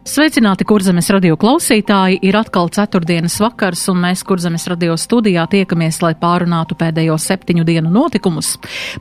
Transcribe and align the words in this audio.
Sveicināti, 0.00 0.64
kurzemes 0.64 1.10
radio 1.12 1.34
klausītāji! 1.36 2.16
Ir 2.24 2.36
atkal 2.38 2.70
ceturtdienas 2.72 3.34
vakars, 3.42 3.82
un 3.92 3.98
mēs 4.00 4.22
kurzemes 4.24 4.62
radio 4.72 4.94
studijā 4.96 5.42
tiekamies, 5.52 5.98
lai 6.00 6.14
pārunātu 6.16 6.72
pēdējo 6.80 7.18
septiņu 7.20 7.66
dienu 7.68 7.92
notikumus. 7.92 8.54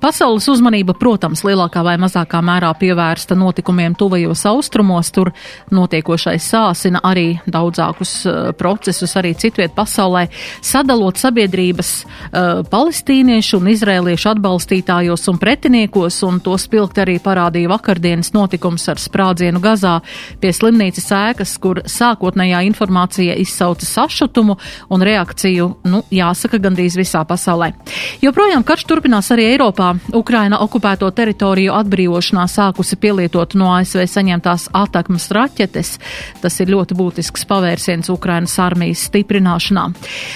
Pasaules 0.04 0.50
uzmanība, 0.52 0.92
protams, 1.00 1.46
lielākā 1.48 1.86
vai 1.88 1.94
mazākā 2.04 2.42
mērā 2.44 2.74
pievērsta 2.82 3.38
notikumiem 3.40 3.96
tuvajos 3.96 4.44
austrumos, 4.52 5.14
tur 5.16 5.32
notiekošais 5.72 6.50
sāsina 6.52 7.00
arī 7.08 7.40
daudzākus 7.48 8.14
uh, 8.28 8.52
procesus 8.60 9.16
arī 9.16 9.32
citviet 9.40 9.72
pasaulē, 9.80 10.26
sadalot 10.60 11.16
sabiedrības 11.16 11.94
uh, 12.04 12.60
palestīniešu 12.68 13.62
un 13.62 13.72
izrēliešu 13.72 14.34
atbalstītājos 14.34 15.32
un 15.32 15.40
pretiniekos, 15.40 16.20
un 16.28 16.44
to 16.44 16.60
spilgt 16.60 17.00
arī 17.00 17.22
parādīja 17.24 17.72
vakardienas 17.72 18.36
notikums 18.36 18.92
ar 18.92 19.00
sprādzienu 19.00 19.64
Gazā 19.64 20.02
pie 20.44 20.52
slimnīcas 20.52 20.89
slimnīcas 20.90 21.12
ēkas, 21.14 21.58
kur 21.62 21.82
sākotnējā 21.86 22.64
informācija 22.68 23.36
izsauca 23.38 23.86
sašutumu 23.86 24.58
un 24.90 25.02
reakciju, 25.02 25.68
nu, 25.86 26.02
jāsaka, 26.12 26.60
gandrīz 26.60 26.98
visā 26.98 27.24
pasaulē. 27.26 27.74
Joprojām 28.22 28.64
karš 28.64 28.86
turpinās 28.86 29.30
arī 29.32 29.54
Eiropā. 29.54 30.00
Ukraina 30.14 30.60
okupēto 30.60 31.10
teritoriju 31.12 31.74
atbrīvošanā 31.74 32.48
sākusi 32.50 32.98
pielietot 33.00 33.56
no 33.56 33.72
ASV 33.76 34.06
saņemtās 34.08 34.70
atakmas 34.74 35.30
raķetes. 35.32 36.00
Tas 36.42 36.60
ir 36.60 36.72
ļoti 36.74 36.98
būtisks 36.98 37.46
pavērsiens 37.46 38.10
Ukrainas 38.10 38.58
armijas 38.60 39.06
stiprināšanā. 39.10 39.86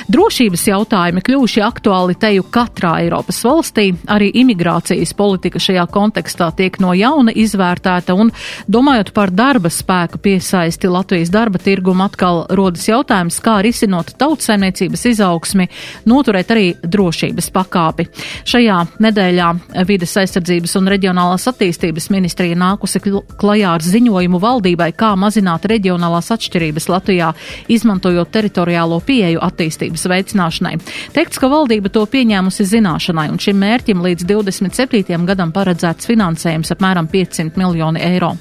Drošības 0.10 0.68
jautājumi 0.70 1.24
kļuvuši 1.24 1.64
aktuāli 1.66 2.18
teju 2.20 2.46
katrā 2.54 3.00
Eiropas 3.04 3.42
valstī. 3.46 3.92
Arī 4.08 4.30
imigrācijas 4.44 5.16
politika 5.18 5.60
šajā 5.60 5.88
kontekstā 5.92 6.52
tiek 6.56 6.80
no 6.84 6.94
jauna 6.94 7.34
izvērtēta 7.34 8.16
un, 8.18 8.32
domājot 8.68 9.14
par 9.16 9.32
darba 9.34 9.72
spēku 9.74 10.22
piesaisti, 10.44 10.74
iesaisti 10.74 10.88
Latvijas 10.88 11.30
darba 11.32 11.58
tirgumu 11.58 12.04
atkal 12.04 12.46
rodas 12.50 12.88
jautājums, 12.88 13.40
kā 13.42 13.62
risinot 13.64 14.14
tautsaimniecības 14.18 15.06
izaugsmi, 15.06 15.68
noturēt 16.06 16.52
arī 16.52 16.66
drošības 16.84 17.50
pakāpi. 17.54 18.08
Šajā 18.46 18.78
nedēļā 19.00 19.50
vides 19.88 20.16
aizsardzības 20.18 20.76
un 20.80 20.90
reģionālās 20.92 21.48
attīstības 21.48 22.10
ministrija 22.12 22.56
nākusi 22.60 23.00
klajā 23.40 23.74
ar 23.78 23.82
ziņojumu 23.84 24.40
valdībai, 24.40 24.92
kā 24.98 25.14
mazināt 25.16 25.66
reģionālās 25.66 26.32
atšķirības 26.36 26.90
Latvijā, 26.92 27.34
izmantojot 27.68 28.32
teritoriālo 28.32 29.00
pieeju 29.06 29.40
attīstības 29.44 30.08
veicināšanai. 30.12 30.78
Teikts, 31.16 31.40
ka 31.40 31.52
valdība 31.52 31.92
to 31.94 32.06
pieņēmusi 32.06 32.68
zināšanai, 32.76 33.30
un 33.32 33.40
šim 33.40 33.62
mērķim 33.64 34.04
līdz 34.04 34.28
27. 34.28 35.26
gadam 35.28 35.56
paredzēts 35.56 36.10
finansējums 36.10 36.76
apmēram 36.76 37.08
500 37.12 37.60
miljoni 37.60 38.04
eiro. 38.04 38.34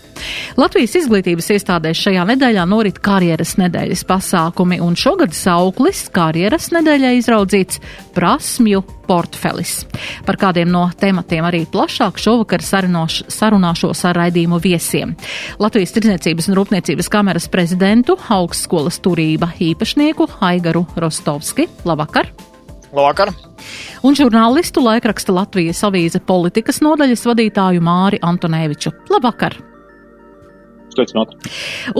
Latvijas 0.56 0.94
izglītības 1.02 1.50
iestādēs 1.92 2.00
šajā 2.00 2.24
nedēļā 2.26 2.64
norit 2.68 2.98
karjeras 3.02 3.56
nedēļas 3.60 4.04
pasākumi, 4.08 4.80
un 4.80 4.96
šogad 4.96 5.32
sauklis 5.34 6.08
karjeras 6.12 6.70
nedēļai 6.72 7.18
izraudzīts 7.18 7.80
prasmju 8.14 8.82
portfelis. 9.06 9.84
Par 10.24 10.36
kādiem 10.36 10.70
no 10.70 10.90
tematiem 10.98 11.44
arī 11.44 11.66
plašāk 11.66 12.18
šovakar 12.18 12.62
sarinoš, 12.62 13.24
sarunāšos 13.28 14.04
ar 14.08 14.16
raidījumu 14.16 14.60
viesiem. 14.62 15.14
Latvijas 15.58 15.92
Tirdzniecības 15.92 16.48
un 16.48 16.56
Rūpniecības 16.56 17.10
kameras 17.12 17.48
prezidentu, 17.48 18.16
augstskolas 18.28 19.00
turība 19.02 19.52
īpašnieku 19.60 20.28
Aigaru 20.40 20.86
Rostovski. 20.96 21.68
Labvakar! 21.84 22.30
Labvakar! 22.92 23.32
Un 24.02 24.16
žurnālistu 24.16 24.82
laikraksta 24.84 25.32
Latvijas 25.32 25.82
avīze 25.86 26.20
politikas 26.20 26.82
nodaļas 26.84 27.26
vadītāju 27.28 27.84
Māri 27.84 28.20
Antonēviču. 28.22 28.92
Labvakar! 29.12 29.71
Sveicināti. 30.92 31.38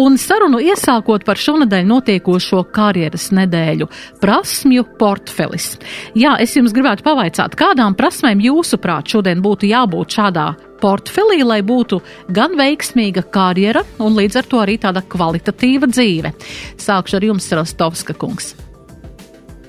Un 0.01 0.19
sarunu 0.21 0.61
iesākot 0.63 1.25
par 1.25 1.41
šonadēļ 1.41 1.87
notiekošo 1.89 2.65
karjeras 2.75 3.31
nedēļu- 3.33 3.89
prasmju 4.23 4.85
portfelis. 4.99 5.79
Jā, 6.15 6.37
es 6.41 6.55
jums 6.57 6.75
gribētu 6.77 7.03
pavaicāt, 7.07 7.57
kādām 7.57 7.97
prasmēm 7.97 8.43
jūsuprāt 8.45 9.09
šodien 9.09 9.41
būtu 9.43 9.71
jābūt 9.71 10.19
šādā 10.19 10.57
portfelī, 10.83 11.45
lai 11.45 11.63
būtu 11.63 12.01
gan 12.35 12.57
veiksmīga 12.59 13.25
karjera 13.31 13.85
un 14.03 14.17
līdz 14.19 14.37
ar 14.37 14.51
to 14.51 14.59
arī 14.59 14.79
tāda 14.83 15.03
kvalitatīva 15.03 15.89
dzīve. 15.93 16.35
Sākšu 16.77 17.17
ar 17.17 17.29
jums, 17.31 17.49
Rostovska 17.53 18.15
kungs. 18.19 18.55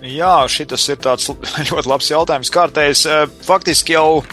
Jā, 0.03 0.43
šis 0.51 0.89
ir 0.91 0.99
tāds 0.99 1.29
ļoti 1.69 1.87
labs 1.87 2.11
jautājums. 2.11 2.51
Kārtējs 2.51 3.05
faktiski 3.45 3.95
jau 3.95 4.23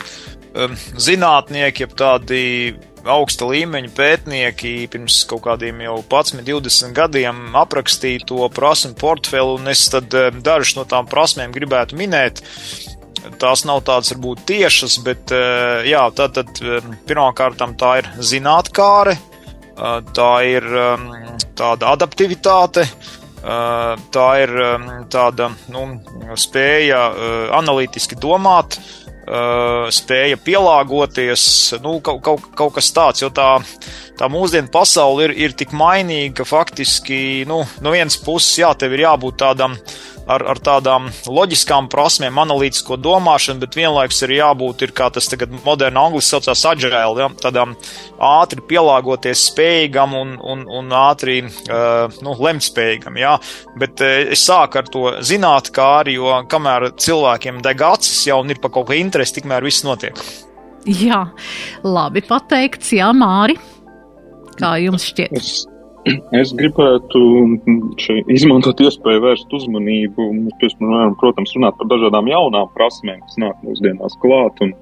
zinātnieki, 0.98 1.84
jeb 1.84 1.92
tādi 1.98 2.40
augsta 3.08 3.48
līmeņa 3.48 3.90
pētnieki 3.96 4.74
pirms 4.92 5.22
kaut 5.28 5.44
kādiem 5.46 5.80
jau 5.84 5.98
11, 6.02 6.42
20 6.46 6.94
gadiem 6.96 7.56
aprakstīja 7.58 8.26
to 8.28 8.48
prasmu 8.54 8.94
portfeli, 9.00 9.56
un 9.56 9.70
es 9.72 9.86
tad 9.92 10.12
eh, 10.14 10.30
dažas 10.34 10.76
no 10.78 10.86
tām 10.88 11.08
prasmēm 11.10 11.54
gribētu 11.54 11.98
minēt. 12.00 12.42
Tās 13.40 13.66
nav 13.68 13.82
tādas 13.84 14.14
varbūt 14.14 14.44
tiešas, 14.48 14.98
bet 15.04 15.32
eh, 15.36 15.88
jā, 15.90 16.04
tā 16.16 16.30
tad 16.34 16.60
eh, 16.62 16.84
pirmkārt 17.08 17.62
tā 17.80 17.96
ir 18.02 18.12
zinātkāre, 18.18 19.16
tā 20.14 20.32
ir 20.44 20.64
tāda 21.56 21.92
adaptivitāte, 21.94 22.82
tā 23.40 24.26
ir 24.42 24.50
tāda 25.08 25.46
nu, 25.72 25.84
spēja 26.36 26.98
analītiski 27.56 28.18
domāt, 28.20 28.76
uh, 28.76 28.99
spēja 29.94 30.38
pielāgoties, 30.42 31.42
nu, 31.84 31.98
kaut, 32.04 32.20
kaut, 32.26 32.46
kaut 32.58 32.74
kas 32.74 32.90
tāds, 32.94 33.22
jo 33.22 33.30
tā, 33.34 33.60
tā 34.18 34.28
mūsdienu 34.32 34.70
pasaule 34.72 35.28
ir, 35.28 35.34
ir 35.46 35.56
tik 35.56 35.74
mainīga, 35.76 36.40
ka 36.40 36.48
faktiski, 36.48 37.20
nu, 37.48 37.62
no 37.84 37.94
vienas 37.94 38.18
puses, 38.20 38.58
jā, 38.62 38.72
tev 38.78 38.96
ir 38.96 39.06
jābūt 39.06 39.38
tādam 39.44 39.78
ar, 40.30 40.44
ar 40.52 40.60
tādām 40.62 41.08
loģiskām 41.28 41.88
prasmēm, 41.90 42.38
analītisko 42.42 42.98
domāšanu, 43.00 43.62
bet 43.64 43.78
vienlaikus 43.78 44.22
ir 44.26 44.34
jābūt, 44.38 44.84
ir, 44.86 44.94
kā 44.96 45.10
tas 45.14 45.28
tagad 45.30 45.52
moderni 45.64 46.00
angliski 46.00 46.36
saucās, 46.36 46.64
agile, 46.70 47.00
ja, 47.18 47.28
tādām 47.44 47.74
ātri 48.30 48.64
pielāgoties 48.70 49.46
spējīgam 49.50 50.14
un, 50.18 50.36
un, 50.40 50.66
un 50.80 50.92
ātri, 51.00 51.40
uh, 51.46 52.20
nu, 52.24 52.36
lemtspējīgam, 52.46 53.18
jā. 53.20 53.36
Bet 53.80 54.04
uh, 54.04 54.32
es 54.36 54.44
sāku 54.46 54.80
ar 54.80 54.92
to 54.92 55.06
zināt, 55.26 55.72
kā 55.74 55.88
arī, 56.02 56.18
jo 56.20 56.38
kamēr 56.50 56.90
cilvēkiem 57.00 57.62
deg 57.64 57.82
acis 57.90 58.26
jau 58.30 58.40
un 58.44 58.54
ir 58.54 58.62
pa 58.62 58.72
kaut 58.72 58.90
ko 58.90 58.96
interesi, 58.96 59.38
tikmēr 59.40 59.66
viss 59.66 59.86
notiek. 59.86 60.16
Jā, 60.88 61.26
labi 61.84 62.22
pateikts, 62.24 62.94
jā, 62.96 63.10
Māri. 63.16 63.58
Kā 64.60 64.74
jums 64.80 65.04
šķiet? 65.10 65.36
Es 65.36 65.69
Es 66.36 66.52
gribētu 66.56 67.20
izmantot 68.32 68.80
iespēju 68.84 69.24
vērst 69.24 69.56
uzmanību, 69.60 70.28
piemēram, 70.60 71.16
protams, 71.20 71.54
runāt 71.56 71.78
par 71.78 71.90
dažādām 71.90 72.30
jaunām 72.30 72.70
prasmēm, 72.76 73.22
kas 73.26 73.40
nāk 73.42 73.64
mūsdienās 73.66 74.16
klāt 74.22 74.62
un, 74.64 74.74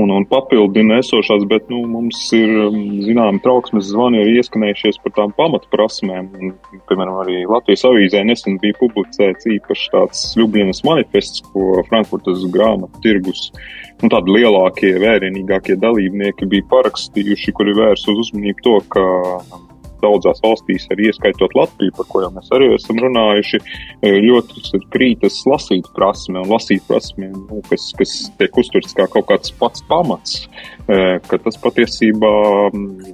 un, 0.00 0.12
un 0.16 0.26
papildina 0.28 0.98
esošās, 1.02 1.44
bet 1.50 1.68
nu, 1.72 1.82
mums 1.90 2.20
ir 2.36 2.52
um, 2.66 2.78
zināmi 3.04 3.42
trauksmes 3.44 3.90
zvani 3.92 4.22
arī 4.22 4.38
ieskanējušies 4.40 5.00
par 5.04 5.16
tām 5.18 5.34
pamatprasmēm. 5.38 6.30
Un, 6.38 6.54
piemēram, 6.90 7.20
arī 7.24 7.42
Latvijas 7.50 7.86
avīzē 7.88 8.24
nesen 8.28 8.58
bija 8.62 8.78
publicēts 8.80 9.48
īpaši 9.58 9.90
tāds 9.94 10.24
Ljubljanas 10.40 10.82
manifests, 10.88 11.44
ko 11.52 11.84
Frankfurtas 11.90 12.46
grāmatu 12.54 13.04
tirgus 13.04 13.50
nu, 14.02 14.10
tādi 14.10 14.34
lielākie, 14.38 14.96
vērienīgākie 15.02 15.76
dalībnieki 15.80 16.48
bija 16.50 16.66
parakstījuši, 16.72 17.54
kuri 17.58 17.76
vērs 17.78 18.08
uz 18.10 18.24
uzmanību 18.26 18.66
to, 18.66 18.78
ka 18.92 19.04
daudzās 20.02 20.42
valstīs, 20.44 20.86
arī 20.92 21.08
ieskaitot 21.10 21.54
Latviju, 21.58 21.94
par 21.96 22.08
ko 22.10 22.22
jau 22.24 22.30
mēs 22.34 22.50
arī 22.54 22.70
esam 22.76 23.00
runājuši, 23.02 23.60
e, 24.02 24.12
ļoti 24.26 24.82
krītas 24.94 25.40
lasīt 25.48 25.88
prasme 25.96 26.42
un 26.42 26.50
lasīt 26.52 26.84
prasme, 26.88 27.30
nu, 27.34 27.62
kas, 27.70 27.90
kas 27.98 28.14
tiek 28.40 28.62
uztverts 28.62 28.96
kā 28.98 29.08
kaut 29.12 29.28
kāds 29.30 29.54
pats 29.60 29.84
pamats, 29.90 30.46
e, 30.86 31.18
ka 31.28 31.40
tas 31.42 31.58
patiesībā 31.62 32.32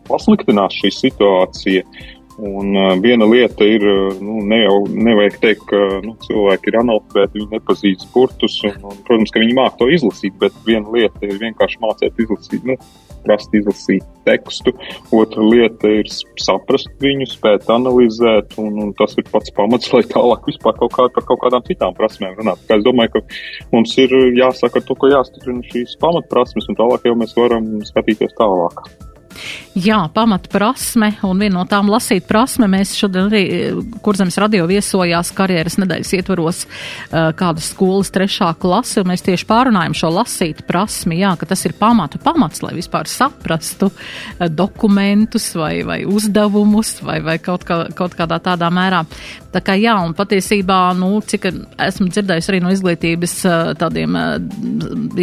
pasliktinās 0.09 0.81
šī 0.83 0.95
situācija. 1.03 1.85
Un 2.39 2.77
uh, 2.79 2.93
viena 3.03 3.27
lieta 3.27 3.67
ir, 3.67 3.83
nu, 4.23 4.39
ne 4.47 4.61
jau 4.61 4.77
nevajag 4.87 5.41
teikt, 5.43 5.65
ka 5.73 5.81
nu, 6.05 6.15
cilvēki 6.23 6.71
ir 6.71 6.79
analfabēti, 6.79 7.41
viņi 7.41 7.57
nepazīst 7.57 8.07
burtus, 8.15 8.61
un, 8.69 8.77
un, 8.87 9.01
protams, 9.09 9.33
ka 9.35 9.43
viņi 9.43 9.57
māk 9.59 9.75
to 9.81 9.89
izlasīt, 9.91 10.37
bet 10.39 10.55
viena 10.67 10.87
lieta 10.95 11.27
ir 11.27 11.35
vienkārši 11.41 11.81
mācīt 11.83 12.23
izlasīt, 12.23 12.69
nu, 12.69 12.77
prast 13.25 13.55
izlasīt 13.59 14.07
tekstu, 14.29 14.71
otra 15.19 15.43
lieta 15.51 15.91
ir 15.99 16.07
saprast 16.39 16.93
viņu, 17.03 17.27
spēt 17.33 17.67
analizēt, 17.75 18.55
un, 18.63 18.79
un 18.85 18.95
tas 18.99 19.19
ir 19.19 19.27
pats 19.33 19.51
pamats, 19.59 19.91
lai 19.97 20.05
tālāk 20.07 20.47
vispār 20.53 20.79
kaut 20.79 20.95
kā 20.95 21.09
par 21.17 21.27
kaut 21.33 21.43
kādām 21.43 21.67
citām 21.67 21.97
prasmēm 21.99 22.39
runāt. 22.39 22.63
Kā 22.71 22.79
es 22.79 22.87
domāju, 22.87 23.17
ka 23.19 23.75
mums 23.75 23.99
ir 23.99 24.15
jāsaka 24.39 24.85
to, 24.85 24.95
ko 24.95 25.11
jāstiprina 25.11 25.67
šīs 25.73 25.99
pamatprasmes, 26.03 26.71
un 26.71 26.79
tālāk 26.79 27.11
jau 27.11 27.19
mēs 27.19 27.35
varam 27.39 27.71
skatīties 27.91 28.39
tālāk. 28.39 28.87
Jā, 29.79 30.01
pamatprasme 30.15 31.13
un 31.27 31.39
viena 31.39 31.61
no 31.61 31.65
tām 31.69 31.91
lasīt 31.93 32.27
prasme. 32.29 32.67
Mēs 32.71 32.97
šodien 32.99 33.29
arī 33.29 33.43
Kurzemes 34.03 34.39
radio 34.41 34.67
viesojās 34.71 35.31
karjeras 35.37 35.79
nedēļas 35.79 36.13
ietvaros 36.19 36.65
kādas 37.11 37.71
skolas 37.73 38.11
trešā 38.15 38.51
klase, 38.59 39.03
un 39.03 39.13
mēs 39.13 39.23
tieši 39.27 39.47
pārunājam 39.49 39.97
šo 39.97 40.11
lasīt 40.17 40.65
prasmi, 40.69 41.21
jā, 41.23 41.35
ka 41.39 41.49
tas 41.53 41.63
ir 41.69 41.77
pamata 41.79 42.21
pamats, 42.23 42.63
lai 42.65 42.75
vispār 42.79 43.11
saprastu 43.11 43.93
dokumentus 44.51 45.53
vai, 45.59 45.83
vai 45.87 46.01
uzdevumus 46.09 46.97
vai, 47.07 47.21
vai 47.25 47.39
kaut, 47.43 47.67
kā, 47.69 47.85
kaut 47.95 48.19
kādā 48.19 48.41
tādā 48.43 48.73
mērā. 48.75 49.05
Tā 49.49 49.63
kā 49.65 49.75
jā, 49.81 49.95
un 50.05 50.13
patiesībā, 50.17 50.77
nu, 50.99 51.23
cik 51.25 51.47
esmu 51.81 52.11
dzirdējis 52.13 52.49
arī 52.51 52.59
no 52.61 52.73
izglītības 52.75 53.35
tādiem 53.81 54.17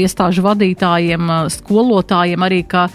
iestāžu 0.01 0.41
vadītājiem, 0.47 1.29
skolotājiem 1.53 2.45
arī, 2.47 2.63
ka 2.69 2.87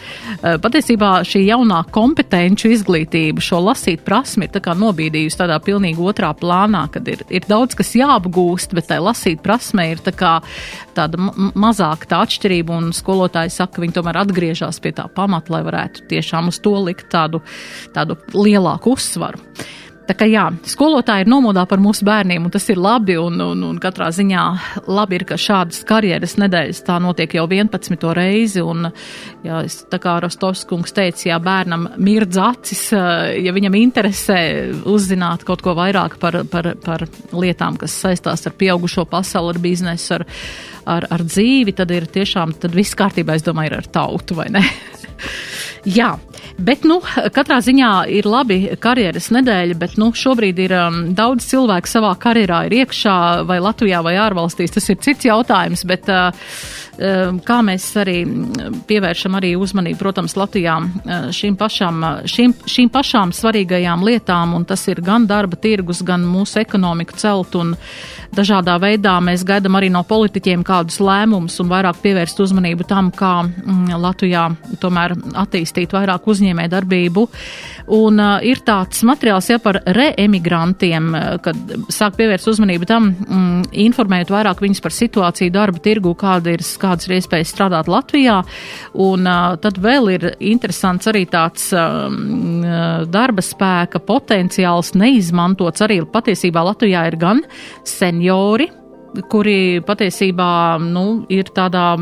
patiesībā 0.43 1.12
šī 1.27 1.44
jaunā 1.47 1.85
kompetenču 1.94 2.73
izglītība 2.75 3.44
šo 3.47 3.62
lasīt 3.69 4.03
prasmi 4.06 4.49
ir 4.49 4.55
tā 4.56 4.75
nobīdījusi 4.75 5.38
tādā 5.38 5.61
pilnīgi 5.62 6.03
otrā 6.03 6.32
plānā, 6.35 6.88
kad 6.91 7.06
ir, 7.11 7.23
ir 7.31 7.47
daudz 7.47 7.79
kas 7.79 7.94
jāapgūst, 7.94 8.75
bet 8.75 8.91
tai 8.91 8.99
lasīt 9.05 9.44
prasme 9.44 9.87
ir 9.93 10.03
tā 10.03 10.15
kā 10.17 10.37
tāda 10.99 11.31
mazāka 11.55 12.11
tā 12.11 12.25
atšķirība, 12.27 12.75
un 12.75 12.91
skolotāji 12.97 13.55
saka, 13.55 13.77
ka 13.77 13.85
viņi 13.85 14.00
tomēr 14.00 14.25
atgriežas 14.25 14.82
pie 14.82 14.97
tā 14.99 15.06
pamata, 15.15 15.55
lai 15.55 15.62
varētu 15.67 16.09
tiešām 16.11 16.50
uz 16.50 16.59
to 16.59 16.75
likt 16.82 17.06
tādu, 17.15 17.44
tādu 17.94 18.19
lielāku 18.35 18.97
uzsvaru. 18.99 19.38
Tā 20.10 20.16
kā 20.18 20.26
jā, 20.26 20.48
skolotāji 20.66 21.22
ir 21.22 21.28
nomodā 21.30 21.62
par 21.70 21.78
mūsu 21.78 22.02
bērniem, 22.02 22.42
un 22.42 22.50
tas 22.50 22.64
ir 22.72 22.80
labi, 22.82 23.14
un, 23.20 23.36
un, 23.44 23.60
un 23.68 23.76
katrā 23.78 24.08
ziņā 24.10 24.46
labi 24.90 25.20
ir, 25.20 25.24
ka 25.28 25.36
šādas 25.38 25.84
karjeras 25.86 26.34
nedēļas 26.42 26.80
tā 26.88 26.96
notiek 26.98 27.36
jau 27.38 27.44
11. 27.46 28.08
reizi, 28.18 28.58
un, 28.58 28.88
jā, 29.46 29.60
es, 29.68 29.76
tā 29.86 30.00
kā 30.02 30.16
Rostovs 30.24 30.64
kungs 30.66 30.96
teica, 30.96 31.28
ja 31.28 31.38
bērnam 31.38 31.86
mirdz 32.02 32.40
acis, 32.42 32.82
ja 33.38 33.54
viņam 33.54 33.78
interesē 33.78 34.40
uzzināt 34.90 35.46
kaut 35.46 35.62
ko 35.62 35.76
vairāk 35.78 36.18
par, 36.18 36.40
par, 36.50 36.72
par 36.82 37.06
lietām, 37.30 37.78
kas 37.78 37.94
saistās 38.02 38.42
ar 38.50 38.58
pieaugušo 38.58 39.06
pasauli, 39.14 39.54
ar 39.54 39.62
biznesu, 39.62 40.18
ar, 40.18 40.26
ar, 40.96 41.06
ar 41.06 41.26
dzīvi, 41.28 41.76
tad 41.78 41.94
ir 41.94 42.10
tiešām, 42.10 42.58
tad 42.58 42.74
viss 42.74 42.98
kārtībā, 42.98 43.38
es 43.38 43.46
domāju, 43.46 43.76
ir 43.76 43.78
ar 43.84 43.92
tautu, 43.94 44.42
vai 44.42 44.50
ne? 44.58 44.66
Jā, 46.00 46.16
bet, 46.64 46.84
nu, 46.88 47.00
katrā 47.34 47.60
ziņā 47.64 47.92
ir 48.12 48.28
labi 48.28 48.60
karjeras 48.80 49.30
nedēļa, 49.34 49.78
bet, 49.80 49.96
nu, 50.00 50.10
šobrīd 50.16 50.60
ir 50.66 50.74
um, 50.76 51.00
daudz 51.16 51.48
cilvēku 51.50 51.90
savā 51.90 52.12
karjerā 52.20 52.64
ir 52.68 52.78
iekšā, 52.82 53.16
vai 53.48 53.60
Latvijā, 53.62 54.02
vai 54.06 54.16
ārvalstīs. 54.20 54.74
Tas 54.76 54.88
ir 54.92 55.00
cits 55.02 55.28
jautājums, 55.28 55.84
bet 55.88 56.08
uh, 56.12 56.30
um, 57.00 57.40
kā 57.44 57.60
mēs 57.66 57.86
arī 58.00 58.18
pievēršam 58.88 59.38
arī 59.38 59.54
uzmanību, 59.60 59.98
protams, 60.00 60.36
Latvijā 60.38 60.76
uh, 60.80 61.28
šīm 61.34 61.56
pašām, 61.60 62.00
uh, 62.04 62.22
šīm, 62.30 62.54
šīm 62.68 62.92
pašām 62.92 63.34
svarīgajām 63.36 64.04
lietām, 64.06 64.54
un 64.58 64.66
tas 64.68 64.86
ir 64.92 65.02
gan 65.04 65.26
darba 65.30 65.58
tirgus, 65.60 66.04
gan 66.06 66.24
mūsu 66.26 66.60
ekonomiku 66.62 67.18
celt, 67.20 67.56
un 67.58 67.74
dažādā 68.36 68.76
veidā 68.82 69.16
mēs 69.24 69.44
gaidam 69.46 69.78
arī 69.78 69.90
no 69.92 70.02
politiķiem 70.06 70.62
kādus 70.66 71.00
lēmumus 71.02 71.58
un 71.62 71.70
vairāk 71.70 72.00
pievērst 72.04 72.42
uzmanību 72.44 72.86
tam, 72.88 73.10
kā 73.14 73.32
mm, 73.44 73.96
Latvijā 74.00 74.46
tomēr 74.82 75.16
attīstīt 75.40 75.94
vairāk 75.96 76.28
uzņēmē 76.50 76.69
darbību. 76.70 77.26
Un 77.91 78.20
uh, 78.23 78.38
ir 78.47 78.61
tāds 78.62 79.02
materiāls 79.06 79.49
ja 79.50 79.58
par 79.58 79.81
reemigrantiem, 79.87 81.08
uh, 81.14 81.38
kad 81.43 81.56
sāk 81.91 82.17
pievērst 82.19 82.49
uzmanību 82.52 82.87
tam, 82.87 83.11
mm, 83.11 83.70
informējot 83.73 84.31
vairāk 84.31 84.62
viņus 84.62 84.82
par 84.85 84.94
situāciju 84.94 85.50
darba 85.50 85.82
tirgu, 85.82 86.14
kāda 86.14 86.55
ir, 86.55 86.62
kādas 86.79 87.08
ir 87.08 87.17
iespējas 87.19 87.50
strādāt 87.50 87.91
Latvijā. 87.91 88.41
Un 88.94 89.26
uh, 89.26 89.56
tad 89.61 89.81
vēl 89.82 90.12
ir 90.14 90.29
interesants 90.38 91.11
arī 91.11 91.26
tāds 91.31 91.73
um, 91.75 92.62
uh, 92.62 93.06
darba 93.11 93.43
spēka 93.43 94.03
potenciāls 94.06 94.94
neizmantots 94.94 95.82
arī 95.82 96.03
patiesībā 96.06 96.62
Latvijā 96.70 97.06
ir 97.11 97.19
gan 97.20 97.43
seniori, 97.87 98.70
kuri 99.30 99.80
patiesībā 99.86 100.78
nu, 100.84 101.24
ir 101.32 101.50
tādā 101.54 101.92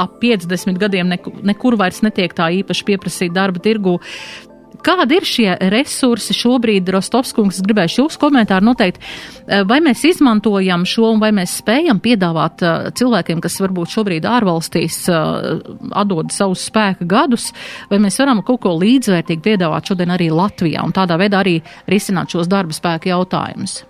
ap 0.00 0.18
50 0.22 0.80
gadiem 0.80 1.12
nekur, 1.12 1.78
vairs 1.78 2.02
netiek 2.06 2.34
tā 2.36 2.50
īpaši 2.62 2.90
pieprasīt 2.90 3.34
darba 3.36 3.62
tirgu. 3.62 3.98
Kādi 4.86 5.16
ir 5.16 5.24
šie 5.26 5.48
resursi 5.72 6.34
šobrīd, 6.36 6.86
Rostovskungs, 6.94 7.58
gribēšu 7.64 8.04
jūs 8.04 8.18
komentāru 8.22 8.68
noteikt, 8.68 9.00
vai 9.66 9.80
mēs 9.82 10.04
izmantojam 10.06 10.84
šo 10.86 11.08
un 11.14 11.22
vai 11.22 11.32
mēs 11.34 11.56
spējam 11.62 11.98
piedāvāt 12.04 12.62
uh, 12.62 12.86
cilvēkiem, 12.94 13.40
kas 13.42 13.58
varbūt 13.64 13.96
šobrīd 13.96 14.28
ārvalstīs 14.30 15.00
uh, 15.10 15.58
atdod 15.90 16.30
savus 16.34 16.68
spēka 16.70 17.08
gadus, 17.08 17.48
vai 17.90 17.98
mēs 18.04 18.20
varam 18.22 18.44
kaut 18.46 18.62
ko 18.62 18.76
līdzvērtīgi 18.78 19.46
piedāvāt 19.48 19.90
šodien 19.90 20.14
arī 20.14 20.30
Latvijā 20.30 20.86
un 20.86 20.94
tādā 20.94 21.18
veidā 21.18 21.42
arī 21.42 21.58
risināt 21.90 22.36
šos 22.36 22.50
darba 22.52 22.76
spēka 22.76 23.10
jautājumus? 23.16 23.80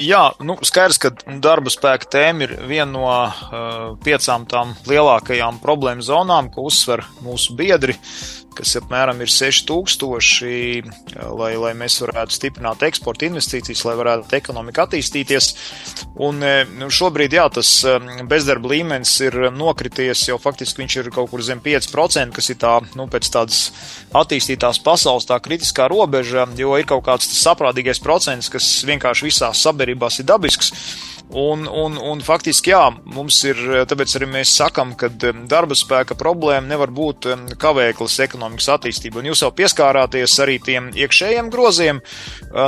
Jā, 0.00 0.22
nu, 0.40 0.56
skaidrs, 0.64 0.96
ka 1.02 1.10
darba 1.44 1.72
spēka 1.72 2.08
tēma 2.14 2.46
ir 2.46 2.54
viena 2.68 2.88
no 2.92 3.08
uh, 3.08 3.96
piecām 4.04 4.46
tām 4.48 4.72
lielākajām 4.88 5.60
problēmu 5.60 6.04
zonām, 6.06 6.48
ko 6.52 6.68
uzsver 6.70 7.04
mūsu 7.24 7.56
biedri. 7.58 7.98
Kas 8.52 8.74
apmēram 8.76 9.16
ir 9.24 9.30
6000, 9.32 10.90
lai, 11.40 11.52
lai 11.56 11.70
mēs 11.78 11.94
varētu 12.02 12.34
stiprināt 12.36 12.82
eksporta 12.84 13.24
investīcijas, 13.24 13.80
lai 13.88 13.94
varētu 13.96 14.36
ekonomika 14.36 14.84
attīstīties. 14.84 15.46
Un 16.20 16.44
nu, 16.76 16.90
šobrīd, 16.92 17.32
jā, 17.32 17.46
tas 17.56 17.70
bezdarba 18.28 18.74
līmenis 18.74 19.14
ir 19.24 19.38
nokrities, 19.56 20.26
jau 20.28 20.36
faktiski 20.42 20.82
viņš 20.82 20.96
ir 21.00 21.08
kaut 21.14 21.30
kur 21.32 21.40
zem 21.44 21.62
5%, 21.64 22.36
kas 22.36 22.52
ir 22.52 22.58
tā, 22.60 22.74
nu, 22.98 23.06
pēc 23.08 23.30
tādas 23.32 23.62
attīstītās 24.20 24.82
pasaules 24.84 25.28
tā 25.30 25.40
kritiskā 25.40 25.88
robeža, 25.88 26.44
jo 26.60 26.76
ir 26.76 26.88
kaut 26.90 27.06
kāds 27.08 27.32
saprātīgais 27.40 28.04
procents, 28.04 28.52
kas 28.52 28.68
vienkārši 28.84 29.30
visās 29.30 29.64
sabiedrībās 29.64 29.81
ir 30.20 30.28
dabisks. 30.28 30.72
Un, 31.32 31.64
un, 31.64 31.94
un 31.96 32.20
faktiski, 32.20 32.74
jā, 32.74 32.90
mums 33.08 33.38
ir, 33.48 33.60
tāpēc 33.88 34.18
arī 34.18 34.26
mēs 34.34 34.50
sakam, 34.52 34.90
ka 35.00 35.08
darba 35.48 35.76
spēka 35.78 36.16
problēma 36.18 36.68
nevar 36.68 36.92
būt 36.92 37.30
kavēklis 37.62 38.18
ekonomikas 38.26 38.68
attīstība. 38.74 39.22
Un 39.22 39.30
jūs 39.30 39.40
jau 39.40 39.48
pieskārāties 39.56 40.34
arī 40.44 40.58
tiem 40.60 40.90
iekšējiem 40.92 41.48
groziem. 41.54 42.02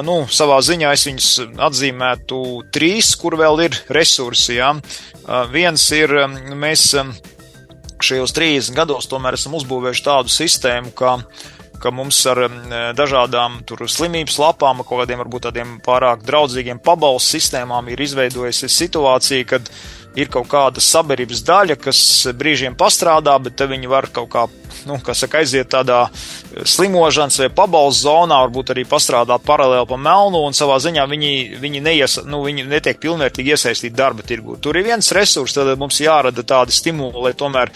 Nu, 0.09 0.23
savā 0.33 0.63
ziņā 0.65 0.95
es 0.97 1.05
viņus 1.11 1.29
atzīmētu 1.67 2.41
trīs, 2.73 3.13
kur 3.21 3.37
vēl 3.37 3.67
ir 3.67 3.77
resursi, 3.93 4.57
jā. 4.63 4.73
Viens 5.53 5.85
ir, 5.93 6.17
mēs 6.57 6.89
šajos 8.05 8.33
30 8.37 8.77
gados 8.77 9.09
tomēr 9.11 9.37
esam 9.37 9.59
uzbūvējuši 9.61 10.05
tādu 10.09 10.33
sistēmu, 10.33 10.93
ka 10.97 11.19
ka 11.85 11.93
mums 11.93 12.19
ar 12.31 12.41
dažādām 12.97 13.61
tur 13.69 13.85
slimības 13.91 14.39
lapām, 14.41 14.81
kaut 14.87 15.05
kādiem 15.05 15.21
varbūt 15.21 15.51
tādiem 15.51 15.77
pārāk 15.85 16.25
draudzīgiem 16.25 16.81
pabalstu 16.85 17.37
sistēmām 17.37 17.93
ir 17.93 18.01
izveidojusies 18.07 18.81
situācija, 18.85 19.51
kad 19.53 19.69
ir 20.17 20.31
kaut 20.33 20.49
kāda 20.51 20.83
sabiedrības 20.83 21.43
daļa, 21.45 21.77
kas 21.85 22.01
brīžiem 22.39 22.79
pastrādā, 22.79 23.37
bet 23.43 23.59
te 23.59 23.69
viņi 23.71 23.91
var 23.91 24.09
kaut 24.15 24.31
kā 24.33 24.47
nu, 24.89 24.99
saka, 25.13 25.41
aiziet 25.43 25.71
tādā 25.73 26.05
eh, 26.09 26.65
slimošanas 26.69 27.41
vai 27.43 27.51
pabalstu 27.55 28.09
zonā, 28.09 28.41
varbūt 28.47 28.75
arī 28.75 28.85
pastrādāt 28.89 29.45
paralēli 29.47 29.89
pa 29.91 29.99
melnu, 30.01 30.43
un 30.47 30.57
savā 30.57 30.79
ziņā 30.83 31.07
viņi, 31.11 31.33
viņi, 31.63 31.83
neies, 31.85 32.19
nu, 32.29 32.43
viņi 32.45 32.67
netiek 32.69 33.01
pilnvērtīgi 33.03 33.55
iesaistīti 33.55 33.97
darba 33.97 34.25
tirgu. 34.27 34.59
Tur 34.63 34.79
ir 34.79 34.87
viens 34.89 35.11
resurs, 35.17 35.55
tad 35.57 35.73
mums 35.81 36.01
jārada 36.03 36.45
tādi 36.47 36.75
stimuli, 36.75 37.27
lai 37.27 37.35
tomēr 37.39 37.73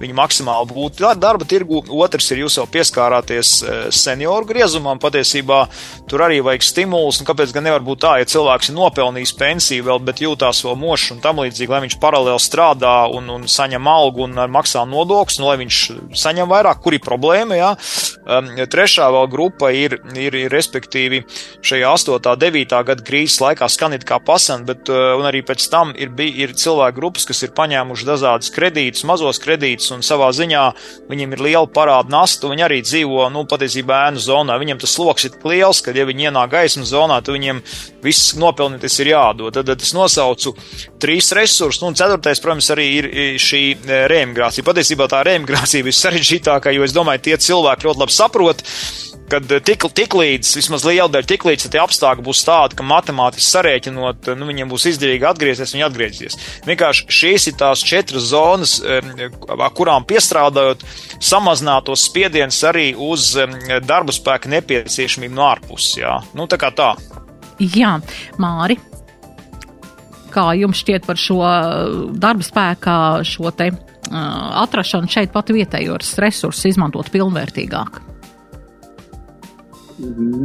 viņi 0.00 0.16
maksimāli 0.18 0.70
būtu 0.72 1.12
darba 1.20 1.48
tirgu. 1.48 1.82
Otrs 2.02 2.30
ir 2.32 2.44
jūs 2.44 2.58
jau 2.60 2.66
pieskārāties 2.70 3.54
eh, 3.62 3.82
senioru 3.94 4.48
griezumam, 4.48 5.00
patiesībā 5.02 5.64
tur 6.10 6.26
arī 6.26 6.40
vajag 6.44 6.66
stimulus, 6.66 7.20
un 7.20 7.28
kāpēc 7.28 7.54
gan 7.54 7.66
nevar 7.68 7.84
būt 7.84 8.02
tā, 8.04 8.16
ja 8.20 8.28
cilvēks 8.28 8.70
ir 8.70 8.78
nopelnījis 8.78 9.34
pensiju 9.38 9.88
vēl, 9.88 10.02
bet 10.06 10.22
jūtās 10.24 10.62
vēl 10.66 10.78
mošs 10.78 11.14
un 11.14 11.22
tam 11.24 11.42
līdzīgi, 11.42 11.70
lai 11.72 11.82
viņš 11.86 11.98
paralēli 12.02 12.42
strādā 12.42 12.94
un, 13.12 13.30
un 13.32 13.46
saņem 13.50 13.88
algu 13.88 14.26
un 14.26 14.38
maksā 14.52 14.84
nodokļus, 14.88 15.40
nu, 15.40 15.48
lai 15.48 15.58
viņš 15.62 15.80
saņem 16.22 16.51
vairāk, 16.52 16.82
kur 16.84 16.96
ir 16.96 17.02
problēma. 17.04 17.58
Jā. 17.58 17.70
Trešā 18.72 19.08
vēl 19.12 19.28
grupa 19.32 19.72
ir, 19.74 19.98
ir, 20.18 20.36
ir 20.44 20.52
respektīvi 20.52 21.22
šajā 21.64 21.92
8. 21.96 22.20
9. 22.38 22.76
gada 22.88 23.06
krīzes 23.06 23.40
laikā 23.42 23.68
skanīt 23.72 24.06
kā 24.08 24.20
pasan, 24.22 24.66
bet 24.68 24.90
uh, 24.92 25.18
arī 25.26 25.42
pēc 25.46 25.66
tam 25.72 25.92
ir, 25.98 26.12
ir 26.22 26.54
cilvēku 26.58 26.98
grupas, 26.98 27.26
kas 27.28 27.42
ir 27.42 27.54
paņēmuši 27.56 28.08
dažādas 28.08 28.52
kredītus, 28.54 29.06
mazos 29.08 29.40
kredītus, 29.42 29.90
un 29.94 30.04
savā 30.06 30.30
ziņā 30.36 30.64
viņiem 31.10 31.36
ir 31.36 31.44
liela 31.48 31.68
parāda 31.72 32.12
nasta, 32.12 32.50
viņi 32.50 32.66
arī 32.66 32.80
dzīvo, 32.84 33.26
nu, 33.34 33.44
patiesībā 33.48 34.06
ēnu 34.08 34.22
zonā. 34.22 34.58
Viņiem 34.60 34.80
tas 34.82 34.94
sloks 34.96 35.26
ir 35.28 35.38
liels, 35.48 35.82
ka, 35.84 35.94
ja 35.96 36.06
viņi 36.08 36.28
ienāk 36.30 36.52
gaismas 36.52 36.92
zonā, 36.92 37.20
tad 37.24 37.36
viņiem 37.36 37.62
viss 38.04 38.34
nopelnīties 38.38 38.98
ir 39.02 39.12
jādod. 39.12 39.54
Tad, 39.54 39.68
tad 39.70 39.82
es 39.82 39.92
nosaucu 39.96 40.54
trīs 41.02 41.32
resursus, 41.36 41.80
nu, 41.82 41.90
un 41.92 41.98
ceturtais, 41.98 42.40
protams, 42.42 42.70
arī 42.74 42.86
ir 42.98 43.10
šī 43.42 43.62
e, 43.72 44.00
reemigrācija. 44.10 44.66
Patiesībā 44.66 45.08
tā 45.10 45.22
reemigrācija 45.26 45.82
ir 45.82 45.96
sarežģītākā, 45.96 46.41
jo 46.46 46.84
es 46.84 46.96
domāju, 46.96 47.26
tie 47.28 47.38
cilvēki 47.40 47.88
ļoti 47.88 48.02
labi 48.02 48.14
saprot, 48.14 48.62
kad 49.32 49.48
tik, 49.64 49.86
tik 49.96 50.14
līdz, 50.16 50.50
vismaz 50.58 50.84
liela 50.84 51.08
daļa 51.08 51.28
tik 51.30 51.46
līdz, 51.48 51.70
tie 51.72 51.80
apstākļi 51.80 52.24
būs 52.26 52.42
tādi, 52.44 52.76
ka 52.76 52.84
matemātiski 52.84 53.46
sarēķinot, 53.46 54.28
nu, 54.36 54.48
viņiem 54.50 54.68
būs 54.68 54.84
izdevīgi 54.90 55.28
atgriezties, 55.30 55.72
viņi 55.72 55.86
atgriezīsies. 55.86 56.38
Vienkārši 56.68 57.06
šīs 57.20 57.48
ir 57.48 57.56
tās 57.62 57.84
četras 57.86 58.28
zonas, 58.32 58.76
kurām 59.78 60.04
piestrādājot, 60.08 60.84
samazinātos 61.22 62.04
spiediens 62.10 62.60
arī 62.68 62.90
uz 62.92 63.32
darba 63.88 64.12
spēka 64.12 64.52
nepieciešamību 64.52 65.38
no 65.38 65.48
ārpuses. 65.48 65.96
Jā, 66.02 66.18
nu, 66.36 66.48
tā 66.50 66.60
kā 66.60 66.72
tā. 66.76 66.92
Jā, 67.62 67.94
Māri, 68.42 68.76
kā 70.34 70.50
jums 70.58 70.82
šķiet 70.82 71.08
par 71.08 71.20
šo 71.20 71.40
darba 72.20 72.44
spēkā, 72.44 72.98
šo 73.28 73.52
te 73.56 73.70
atrašanu 74.10 75.10
šeit 75.10 75.32
pat 75.34 75.52
vietējos 75.54 76.16
resursus 76.22 76.72
izmantot 76.72 77.12
pilnvērtīgāk? 77.12 78.02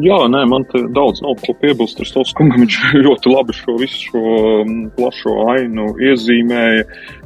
Jā, 0.04 0.18
nē, 0.30 0.44
man 0.52 0.66
te 0.70 0.84
daudz 0.94 1.22
nav 1.24 1.38
ko 1.42 1.54
piebilst. 1.58 2.02
Es 2.04 2.12
tos 2.14 2.34
kungam 2.38 2.62
viņš 2.66 2.78
ļoti 3.06 3.32
labi 3.32 3.56
šo 3.56 3.78
visu 3.80 4.12
šo 4.12 4.34
plašo 4.98 5.34
ainu 5.54 5.88
iezīmēja. 6.04 6.84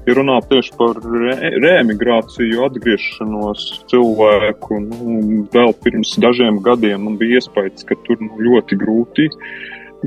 Ja 0.07 0.15
runā 0.17 0.37
tieši 0.49 0.77
par 0.79 0.97
re 1.01 1.51
reemigrāciju, 1.61 2.63
atgriešanos 2.69 3.65
cilvēku, 3.91 4.79
nu, 4.87 5.43
vēl 5.53 5.75
pirms 5.83 6.15
dažiem 6.23 6.61
gadiem 6.65 7.05
man 7.05 7.19
bija 7.19 7.41
iespējas, 7.41 7.85
ka 7.89 7.97
tur 8.07 8.21
nu, 8.23 8.33
ļoti 8.47 8.79
grūti 8.81 9.27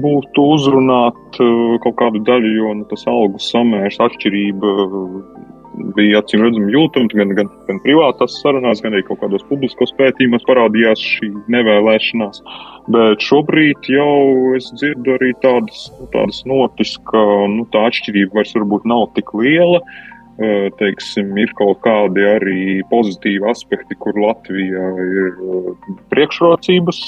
būtu 0.01 0.45
uzrunāt 0.57 1.37
kaut 1.39 1.97
kādu 2.01 2.23
daļu, 2.27 2.51
jo 2.57 2.73
nu, 2.81 2.87
tas 2.91 3.05
algu 3.11 3.39
samērs 3.43 4.01
atšķirība 4.03 4.73
bija 5.97 6.21
acīm 6.23 6.45
redzami 6.45 6.73
jūtama 6.75 7.19
gan, 7.19 7.35
gan, 7.39 7.51
gan 7.69 7.81
privātās 7.85 8.39
sarunās, 8.43 8.83
gan 8.85 8.95
arī 8.95 9.05
kaut 9.09 9.21
kādos 9.23 9.45
publiskos 9.49 9.95
pētījumos 9.99 10.47
parādījās 10.49 11.03
šī 11.03 11.31
nevēlēšanās. 11.55 12.43
Bet 12.95 13.25
šobrīd 13.25 13.91
jau 13.91 14.55
es 14.59 14.71
dzirdu 14.77 15.17
arī 15.17 15.33
tādas, 15.45 15.87
tādas 16.15 16.43
notis, 16.49 16.97
ka 17.11 17.23
nu, 17.51 17.67
tā 17.75 17.87
atšķirība 17.91 18.41
vairs 18.41 18.57
varbūt 18.59 18.89
nav 18.91 19.09
tik 19.17 19.33
liela. 19.39 19.81
Uh, 19.81 20.14
teiksim, 20.79 21.31
ir 21.39 21.53
kaut 21.59 21.79
kādi 21.85 22.25
arī 22.27 22.63
pozitīvi 22.91 23.47
aspekti, 23.51 23.95
kur 24.03 24.17
Latvijā 24.19 24.87
ir 25.05 25.37
priekšrocības 26.11 26.99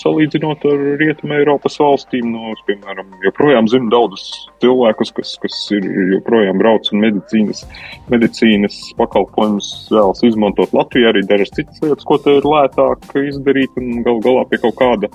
salīdzinot 0.00 0.66
ar 0.68 0.84
Rietumē 1.00 1.40
Eiropas 1.40 1.78
valstīm. 1.80 2.28
No, 2.34 2.52
es, 2.52 2.60
piemēram, 2.68 3.08
joprojām 3.24 3.70
zinu 3.72 3.88
daudzus 3.92 4.26
cilvēkus, 4.64 5.14
kas, 5.16 5.32
kas 5.40 5.56
ir 5.76 5.88
joprojām 6.16 6.60
brauc 6.60 6.90
un 6.92 7.04
medicīnas, 7.06 7.64
medicīnas 8.12 8.78
pakalpojumus 9.00 9.72
vēlas 9.94 10.24
izmantot 10.28 10.76
Latvijā, 10.76 11.14
arī 11.14 11.24
dažas 11.28 11.54
citas 11.56 11.80
lietas, 11.84 12.04
ko 12.04 12.20
te 12.20 12.36
ir 12.36 12.48
lētāk 12.48 13.10
izdarīt 13.24 13.80
un 13.80 14.04
gal 14.04 14.20
galā 14.24 14.44
pie 14.50 14.60
kaut 14.60 14.76
kāda 14.80 15.12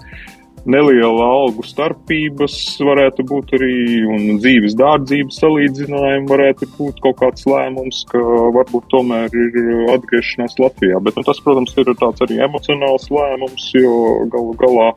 neliela 0.69 1.27
algu 1.33 1.63
starpības 1.65 2.55
varētu 2.85 3.25
būt 3.29 3.53
arī, 3.57 3.73
un 4.09 4.39
dzīves 4.41 4.75
dārdzības 4.79 5.39
salīdzinājumi 5.43 6.29
varētu 6.29 6.69
būt 6.77 7.01
kaut 7.05 7.19
kāds 7.21 7.47
lēmums, 7.49 8.03
ka 8.11 8.21
varbūt 8.57 8.89
tomēr 8.93 9.33
ir 9.33 9.71
atgriešanās 9.95 10.59
Latvijā. 10.61 11.01
Bet 11.05 11.17
nu, 11.19 11.25
tas, 11.27 11.41
protams, 11.45 11.75
ir 11.79 11.91
tāds 11.99 12.25
arī 12.25 12.39
emocionāls 12.45 13.09
lēmums, 13.13 13.71
jo 13.77 13.95
galu 14.33 14.55
galā 14.61 14.91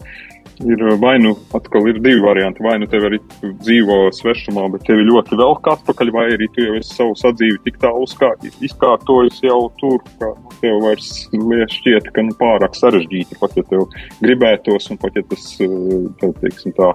ir 0.66 0.82
vai 1.02 1.16
nu 1.22 1.34
atkal 1.56 1.86
ir 1.90 2.00
divi 2.02 2.20
varianti. 2.22 2.62
Vai 2.64 2.78
nu 2.80 2.88
tev 2.90 3.06
arī 3.08 3.18
dzīvo 3.42 3.98
svešumā, 4.14 4.68
bet 4.74 4.86
tevi 4.88 5.06
ļoti 5.08 5.38
vēl 5.40 5.56
kā 5.64 5.76
atpakaļ, 5.78 6.12
vai 6.14 6.26
arī 6.34 6.48
tu 6.54 6.66
jau 6.66 6.76
esi 6.78 6.96
savu 6.96 7.16
sadzīvi 7.18 7.60
tik 7.66 7.80
tālu 7.82 8.06
izkārtojis 8.68 9.42
jau 9.44 9.60
tur, 9.80 9.98
ka 10.20 10.30
nu, 10.32 10.54
tev 10.60 10.78
vairs 10.84 11.10
šķiet, 11.76 12.10
ka 12.14 12.26
nu, 12.26 12.36
pārāk 12.40 12.76
sarežģīti, 12.78 13.38
pat 13.40 13.56
ja 13.58 13.66
tev 13.70 13.86
gribētos 14.22 14.90
un 14.92 15.00
pat 15.02 15.18
ja 15.18 15.24
tas, 15.30 15.48
eh, 15.62 15.76
tev, 16.20 16.34
teiksim 16.42 16.76
tā, 16.78 16.92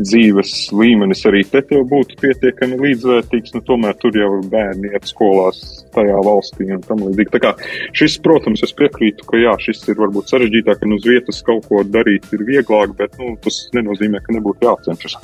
dzīves 0.00 0.52
līmenis 0.74 1.24
arī 1.28 1.44
te 1.48 1.62
tev 1.68 1.84
būtu 1.90 2.18
pietiekami 2.22 2.78
līdzvērtīgs, 2.80 3.54
nu 3.56 3.62
tomēr 3.68 3.96
tur 4.02 4.16
jau 4.18 4.30
bērni 4.50 4.92
iet 4.92 5.08
skolās 5.10 5.60
tajā 5.94 6.18
valstī 6.26 6.68
un 6.74 6.82
tam 6.84 7.04
līdzīgi. 7.06 7.32
Tā 7.36 7.42
kā 7.44 7.54
šis, 7.96 8.18
protams, 8.24 8.64
es 8.66 8.74
piekrītu, 8.76 9.26
ka 9.30 9.40
jā, 9.40 9.54
šis 9.66 9.84
ir 9.92 10.00
varbūt 10.00 10.32
sarežģītāk, 10.32 10.84
un 10.86 10.98
uz 10.98 11.08
vietas 11.08 11.42
kaut 11.46 11.68
ko 11.70 11.84
darīt 11.86 12.26
ir 12.34 12.44
vieglāk, 12.48 12.96
bet, 12.98 13.16
nu, 13.20 13.36
tas 13.44 13.64
nenozīmē, 13.76 14.22
ka 14.24 14.36
nebūtu 14.36 14.68
jācenšas. 14.68 15.18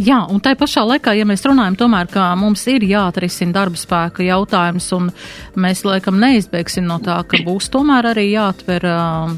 Jā, 0.00 0.22
un 0.32 0.40
tai 0.40 0.54
pašā 0.56 0.80
laikā, 0.86 1.12
ja 1.18 1.26
mēs 1.28 1.42
runājam 1.44 1.74
tomēr, 1.76 2.08
ka 2.08 2.30
mums 2.38 2.62
ir 2.72 2.86
jāatrisina 2.88 3.52
darba 3.52 3.76
spēka 3.76 4.24
jautājums, 4.24 4.86
un 4.96 5.10
mēs 5.60 5.82
laikam 5.84 6.16
neizbēgsim 6.22 6.86
no 6.88 6.96
tā, 7.04 7.18
ka 7.28 7.42
būs 7.44 7.68
tomēr 7.74 8.08
arī 8.14 8.30
jāatver 8.30 8.86
uh, 8.88 9.34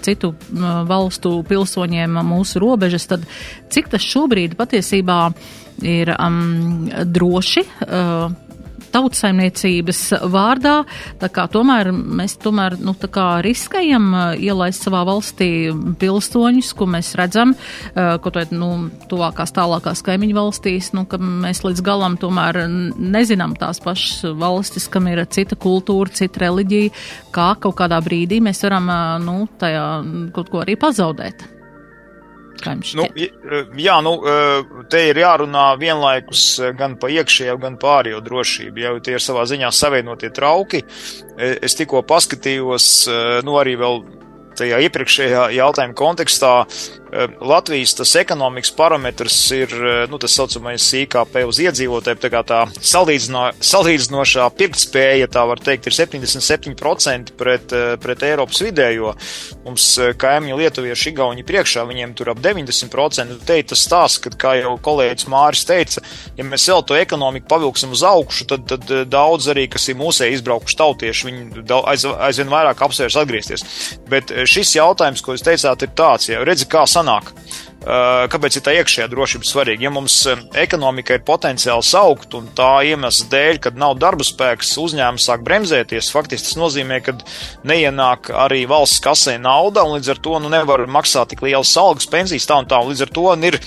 citu 0.00 0.32
uh, 0.32 0.70
valstu 0.88 1.34
pilsoņiem 1.48 2.16
mūsu 2.24 2.62
robežas, 2.62 3.04
tad 3.10 3.26
cik 3.72 3.92
tas 3.92 4.06
šobrīd 4.06 4.56
patiesībā 4.56 5.18
ir 5.84 6.14
um, 6.16 6.88
droši 7.12 7.66
uh, 7.66 8.32
tautsaimniecības 8.92 10.00
vārdā, 10.32 10.74
tomēr 11.52 11.92
mēs 11.92 12.36
tomēr, 12.42 12.78
nu, 12.82 12.94
riskējam 13.44 14.08
uh, 14.12 14.24
ielaist 14.36 14.86
savā 14.86 15.02
valstī 15.08 15.50
pilsoņus, 16.00 16.72
ko 16.76 16.88
mēs 16.90 17.14
redzam, 17.18 17.54
ko 17.94 18.32
to, 18.32 18.44
nu, 18.54 18.70
tuvākās 19.10 19.54
tālākās 19.54 20.02
kaimiņu 20.06 20.36
valstīs, 20.36 20.92
nu, 20.96 21.04
ka 21.08 21.18
mēs 21.20 21.62
līdz 21.66 21.82
galam 21.84 22.18
tomēr 22.20 22.62
nezinām 22.68 23.56
tās 23.60 23.82
pašas 23.82 24.34
valstis, 24.38 24.88
kam 24.92 25.08
ir 25.10 25.24
cita 25.32 25.58
kultūra, 25.58 26.12
cita 26.12 26.46
reliģija, 26.46 26.92
kā 27.34 27.52
kaut 27.62 27.78
kādā 27.80 28.00
brīdī 28.04 28.42
mēs 28.44 28.62
varam, 28.66 28.92
uh, 28.92 29.16
nu, 29.22 29.40
tajā 29.60 29.88
kaut 30.36 30.52
ko 30.52 30.64
arī 30.64 30.78
pazaudēt. 30.80 31.51
Nu, 32.98 33.06
jā, 33.80 33.96
nu, 34.04 34.12
te 34.92 35.02
ir 35.08 35.20
jārunā 35.22 35.64
vienlaikus 35.80 36.44
gan 36.78 36.96
pa 37.00 37.10
iekšējo, 37.12 37.56
gan 37.62 37.78
pārējo 37.80 38.22
drošību. 38.24 38.82
Jau 38.84 38.96
tie 39.04 39.16
ir 39.16 39.24
savā 39.24 39.46
ziņā 39.50 39.72
savienotie 39.74 40.30
trauki. 40.34 40.82
Es 41.38 41.78
tikko 41.78 42.04
paskatījos, 42.06 42.88
nu, 43.46 43.56
arī 43.58 43.76
vēl 43.80 44.02
tajā 44.58 44.82
iepriekšējā 44.86 45.46
jautājuma 45.56 45.96
kontekstā 45.98 46.52
Latvijas 47.40 47.92
tas 47.94 48.14
ekonomikas 48.16 48.70
parametrs 48.72 49.36
ir 49.52 49.72
eh, 49.72 50.04
nu, 50.08 50.16
tas 50.18 50.32
saucamais 50.32 50.86
IKP 50.96 51.42
uz 51.44 51.58
iedzīvotājiem. 51.60 52.20
Tā 52.22 52.40
tā 52.48 52.60
salīdzino, 52.72 53.42
salīdzinošā 53.60 54.46
pirktspēja, 54.56 55.28
tā 55.32 55.42
var 55.48 55.60
teikt, 55.60 55.90
ir 55.90 55.96
77% 55.96 57.34
pret, 57.36 57.74
eh, 57.76 57.92
pret 58.00 58.24
Eiropas 58.24 58.62
vidējo. 58.64 59.12
Mums 59.66 59.88
kaimiņu 60.22 60.56
lietuvieši 60.62 61.12
Igauni 61.12 61.44
priekšā, 61.44 61.84
viņiem 61.90 62.14
tur 62.16 62.32
ap 62.32 62.40
90%. 62.40 63.44
Te 63.44 63.58
ir 63.60 63.68
tas 63.68 63.84
stāsts, 63.84 64.22
ka, 64.24 64.32
kā 64.32 64.54
jau 64.62 64.72
kolēģis 64.80 65.28
Māris 65.28 65.66
teica, 65.68 66.00
ja 66.38 66.48
mēs 66.48 66.64
vēl 66.70 66.80
to 66.88 66.96
ekonomiku 66.96 67.50
pavilksim 67.52 67.92
uz 67.92 68.06
augšu, 68.08 68.48
tad, 68.54 68.64
tad 68.72 68.88
daudz 69.12 69.50
arī, 69.52 69.66
kas 69.68 69.90
ir 69.92 70.00
mūsē 70.00 70.30
izbraukuši 70.32 70.80
tautieši, 70.80 71.28
viņi 71.28 71.66
aiz, 71.92 72.08
aizvien 72.08 72.56
vairāk 72.56 72.80
apsvērs 72.88 73.20
atgriezties. 73.20 73.68
Bet 74.08 74.32
šis 74.48 74.78
jautājums, 74.78 75.20
ko 75.20 75.36
jūs 75.36 75.44
teicāt, 75.44 75.84
ir 75.84 75.94
tāds, 75.98 76.32
ja 76.32 76.40
redzi, 76.46 76.70
kā 76.72 76.86
sanāk 76.88 77.01
sanāk. 77.02 77.34
Kāpēc 77.82 78.56
ir 78.56 78.62
tā 78.62 78.72
iekšējā 78.78 79.08
drošība 79.10 79.46
svarīga? 79.46 79.82
Ja 79.88 79.90
mums 79.90 80.14
ekonomika 80.54 81.16
ir 81.16 81.24
potenciāls 81.26 81.88
augt 81.98 82.36
un 82.38 82.46
tā 82.54 82.84
iemesla 82.86 83.26
dēļ, 83.32 83.58
kad 83.64 83.80
nav 83.80 83.96
darba 83.98 84.22
spēks, 84.22 84.76
uzņēmums 84.78 85.26
sāk 85.26 85.42
bremzēties, 85.42 86.12
faktiski 86.14 86.46
tas 86.46 86.60
nozīmē, 86.60 87.00
ka 87.02 87.16
neienāk 87.66 88.30
arī 88.44 88.62
valsts 88.70 89.02
kasē 89.02 89.34
nauda 89.42 89.82
un 89.82 89.96
līdz 89.96 90.12
ar 90.14 90.22
to 90.22 90.38
nu, 90.44 90.52
nevar 90.52 90.84
maksāt 90.86 91.32
tik 91.34 91.42
lielas 91.42 91.74
algas, 91.80 92.06
pensijas 92.06 92.46
tā 92.46 92.60
un 92.62 92.70
tā. 92.70 92.78
Un 92.78 92.92
līdz 92.92 93.02
ar 93.08 93.12
to 93.18 93.26
ir 93.50 93.58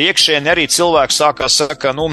iekšēni 0.00 0.50
arī 0.50 0.66
cilvēki 0.66 1.18
sākās, 1.20 1.60
saka, 1.62 1.94
nu, 1.94 2.10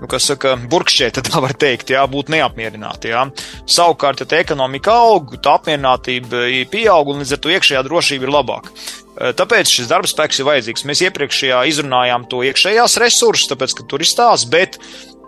nu, 0.00 0.08
kas 0.10 0.28
saka, 0.30 0.54
burkšķēt, 0.70 1.22
tā 1.28 1.42
var 1.42 1.54
teikt, 1.58 1.94
jā, 1.94 2.02
būt 2.10 2.32
neapmierināti, 2.34 3.12
jā. 3.14 3.24
Savukārt, 3.70 4.24
ja 4.24 4.42
ekonomika 4.42 4.96
aug, 5.06 5.36
tā 5.44 5.56
apmierinātība 5.60 6.44
pieaug 6.72 7.12
un 7.12 7.22
līdz 7.22 7.36
ar 7.36 7.42
to 7.44 7.54
iekšējā 7.54 7.82
drošība 7.86 8.28
ir 8.28 8.34
labāka. 8.34 8.74
Tāpēc 9.14 9.70
šis 9.70 9.90
darba 9.90 10.10
spēks 10.10 10.40
ir 10.40 10.48
vajadzīgs. 10.48 10.86
Mēs 10.90 11.04
iepriekšējā 11.06 11.60
izrunājām 11.70 12.26
to 12.30 12.42
iekšējās 12.48 12.98
resursus, 13.02 13.46
tāpēc, 13.52 13.76
ka 13.78 13.86
tur 13.90 14.02
ir 14.02 14.10
stāsts, 14.10 14.48
bet 14.50 14.80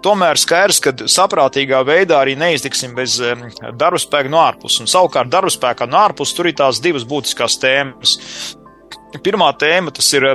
tomēr 0.03 0.39
skaidrs, 0.41 0.83
ka 0.83 0.93
saprātīgā 1.11 1.85
veidā 1.87 2.19
arī 2.19 2.35
neiztiksim 2.39 2.97
bez 2.99 3.21
darba 3.79 4.01
spēka 4.03 4.33
no 4.33 4.43
ārpuses. 4.43 4.83
Un 4.83 4.91
savukārt 4.91 5.31
darba 5.31 5.53
spēkā 5.55 5.87
no 5.91 6.03
ārpuses 6.03 6.35
tur 6.37 6.51
ir 6.51 6.59
tās 6.59 6.83
divas 6.83 7.07
būtiskās 7.07 7.61
tēmas. 7.63 8.19
Pirmā 9.25 9.51
tēma 9.59 9.93
tas 9.95 10.09
ir, 10.17 10.27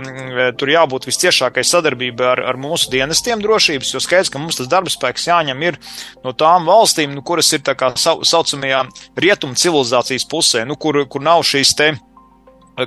tur 0.59 0.71
jābūt 0.71 1.07
visciešākai 1.09 1.63
sadarbībai 1.67 2.27
ar, 2.33 2.43
ar 2.51 2.59
mūsu 2.61 2.91
dienestiem 2.93 3.41
drošības, 3.43 3.93
jo 3.95 4.03
skaidrs, 4.03 4.31
ka 4.33 4.41
mums 4.41 4.59
tas 4.59 4.69
darba 4.71 4.91
spēks 4.93 5.27
jāņem 5.29 5.65
ir 5.67 5.79
no 6.25 6.35
tām 6.37 6.69
valstīm, 6.69 7.15
nu, 7.15 7.25
kuras 7.25 7.51
ir 7.55 7.63
tā 7.65 7.75
kā 7.77 7.93
saucamajā 7.97 8.85
rietumu 9.19 9.59
civilizācijas 9.59 10.27
pusē, 10.29 10.65
nu, 10.67 10.77
kur, 10.79 11.03
kur 11.11 11.23
nav 11.25 11.45
šīs 11.47 11.75
te 11.77 11.93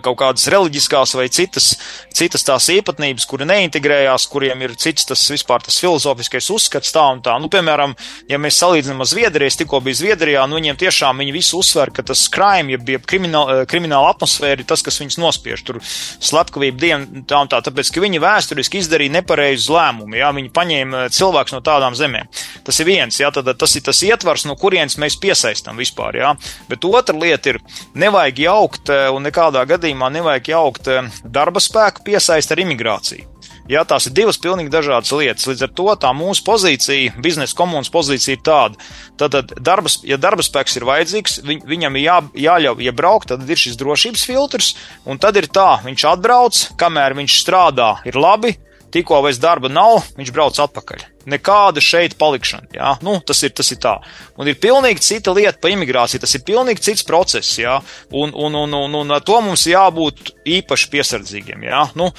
kaut 0.02 0.16
kādas 0.18 0.46
reliģiskās 0.52 1.14
vai 1.18 1.26
citas, 1.32 1.74
citas 2.14 2.44
tās 2.46 2.66
īpatnības, 2.72 3.26
kuri 3.28 3.46
neintegrējās, 3.48 4.26
kuriem 4.32 4.62
ir 4.64 4.74
cits 4.80 5.06
tas 5.08 5.22
vispār 5.30 5.62
tas 5.64 5.76
filozofiskais 5.82 6.48
uzskats 6.54 6.94
tā 6.94 7.04
un 7.12 7.20
tā. 7.24 7.36
Nu, 7.42 7.50
piemēram, 7.52 7.94
ja 8.30 8.40
mēs 8.40 8.58
salīdzinām 8.62 9.04
ar 9.04 9.10
Zviedriju, 9.10 9.52
es 9.52 9.58
tikko 9.60 9.80
biju 9.84 10.00
Zviedrijā, 10.00 10.46
nu 10.48 10.58
viņiem 10.58 10.78
tiešām 10.80 11.20
viņi 11.20 11.34
visu 11.36 11.60
uzsver, 11.60 11.92
ka 11.94 12.04
tas 12.06 12.24
crime, 12.32 12.72
jeb, 12.74 12.88
jeb 12.96 13.04
krimināla, 13.08 13.60
eh, 13.60 13.68
krimināla 13.70 14.14
atmosfēra 14.14 14.64
ir 14.64 14.68
tas, 14.68 14.82
kas 14.82 14.98
viņus 15.02 15.20
nospiež. 15.20 15.64
Tur 15.68 15.80
slepkavība 15.84 16.80
diena 16.80 17.24
tā 17.28 17.42
un 17.44 17.52
tā, 17.52 17.60
tāpēc, 17.64 17.92
ka 17.92 18.02
viņi 18.04 18.22
vēsturiski 18.24 18.80
izdarīja 18.80 19.18
nepareizus 19.20 19.68
lēmumus, 19.74 20.18
jā, 20.18 20.32
viņi 20.34 20.52
paņēma 20.56 21.04
eh, 21.04 21.12
cilvēks 21.14 21.56
no 21.56 21.60
tādām 21.64 21.98
zemēm. 21.98 22.32
Tas 22.64 22.80
ir 22.80 22.88
viens, 22.88 23.20
jā, 23.20 23.30
tad 23.34 23.52
tas 23.58 23.76
ir 23.76 23.84
tas 23.84 24.00
ietvars, 24.02 24.48
no 24.48 24.56
kurienes 24.56 24.96
mēs 24.96 25.20
piesaistam 25.20 25.76
vispār, 25.76 26.20
jā. 26.22 26.34
Bet 26.68 26.84
otra 26.88 27.16
lieta 27.18 27.52
ir, 27.52 27.60
nevajag 27.94 28.44
jaukt 28.48 28.90
eh, 28.90 29.06
un 29.12 29.28
nekādā 29.28 29.62
gadījumā 29.68 29.73
gadījumā 29.74 30.10
nevajag 30.14 30.50
jaukt 30.54 30.90
eh, 30.90 31.12
darba 31.24 31.62
spēku 31.62 32.06
piesaist 32.06 32.54
ar 32.54 32.64
imigrāciju. 32.64 33.30
Jā, 33.64 33.80
tās 33.88 34.04
ir 34.04 34.12
divas 34.12 34.36
pilnīgi 34.36 34.68
dažādas 34.68 35.12
lietas. 35.16 35.46
Līdz 35.48 35.62
ar 35.64 35.70
to 35.72 35.86
tā 36.02 36.10
mūsu 36.12 36.44
pozīcija, 36.44 37.14
biznesa 37.24 37.56
komunas 37.56 37.88
pozīcija 37.92 38.36
ir 38.36 38.42
tāda. 38.44 38.88
Tad, 39.20 39.54
darbas, 39.56 40.02
ja 40.04 40.18
darba 40.20 40.44
spēks 40.44 40.76
ir 40.76 40.84
vajadzīgs, 40.84 41.38
viņ, 41.48 41.62
viņam 41.70 41.96
ir 41.96 42.04
jā, 42.04 42.18
jāļauj 42.44 42.84
iebraukt, 42.90 43.30
tad 43.32 43.48
ir 43.48 43.60
šis 43.60 43.78
drošības 43.80 44.26
filtrs, 44.28 44.74
un 45.08 45.20
tad 45.22 45.40
ir 45.40 45.48
tā, 45.48 45.78
viņš 45.86 46.04
atbrauc, 46.12 46.60
kamēr 46.80 47.16
viņš 47.16 47.38
strādā, 47.40 47.94
ir 48.04 48.20
labi, 48.20 48.52
tikko 48.94 49.20
vairs 49.24 49.40
darba 49.42 49.70
nav, 49.72 50.04
viņš 50.18 50.30
brauc 50.34 50.58
atpakaļ. 50.62 51.02
Nekāda 51.30 51.80
šeit 51.80 52.18
palikšana. 52.20 52.68
Jā? 52.76 52.90
Nu, 53.04 53.16
tas, 53.24 53.40
ir, 53.46 53.54
tas 53.56 53.70
ir 53.72 53.78
tā. 53.80 53.94
Un 54.40 54.50
ir 54.50 54.58
pilnīgi 54.60 55.02
cita 55.02 55.32
lieta 55.34 55.56
par 55.60 55.72
imigrāciju. 55.72 56.20
Tas 56.20 56.34
ir 56.36 56.44
pilnīgi 56.44 56.84
cits 56.84 57.06
process. 57.08 57.54
Jā? 57.58 57.78
Un, 58.12 58.34
un, 58.36 58.58
un, 58.60 58.76
un, 58.76 58.98
un 59.00 59.14
to 59.24 59.38
mums 59.44 59.64
jābūt 59.70 60.34
īpaši 60.58 60.90
piesardzīgiem. 60.92 61.64
Jā? 61.64 61.86
Nu, 61.98 62.10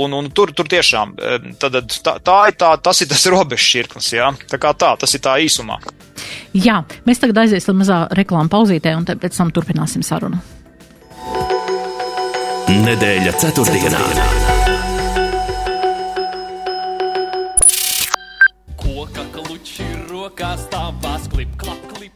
un, 0.00 0.16
un 0.16 0.30
tur, 0.32 0.54
tur 0.56 0.70
tiešām 0.72 1.12
tad, 1.60 1.76
tā, 1.92 2.16
tā 2.24 2.38
ir 2.48 2.58
tā, 2.60 2.72
tas 2.88 3.04
ir 3.04 3.12
tas 3.12 3.28
robežšķirklis. 3.36 4.10
Tā 4.48 4.60
kā 4.62 4.72
tā, 4.80 4.94
tas 5.00 5.14
ir 5.14 5.22
tā 5.24 5.36
īsumā. 5.44 5.78
Jā, 6.56 6.80
mēs 7.04 7.20
tagad 7.20 7.44
aiziesim 7.44 7.76
mazā 7.82 8.04
reklāmas 8.16 8.52
pauzītē, 8.54 8.94
un 8.96 9.04
pēc 9.04 9.36
tam 9.36 9.52
turpināsim 9.54 10.06
sarunu. 10.06 10.40
Nedēļa 12.74 13.36
ceturtdienā. 13.38 14.00
ceturtdienā. 14.00 14.43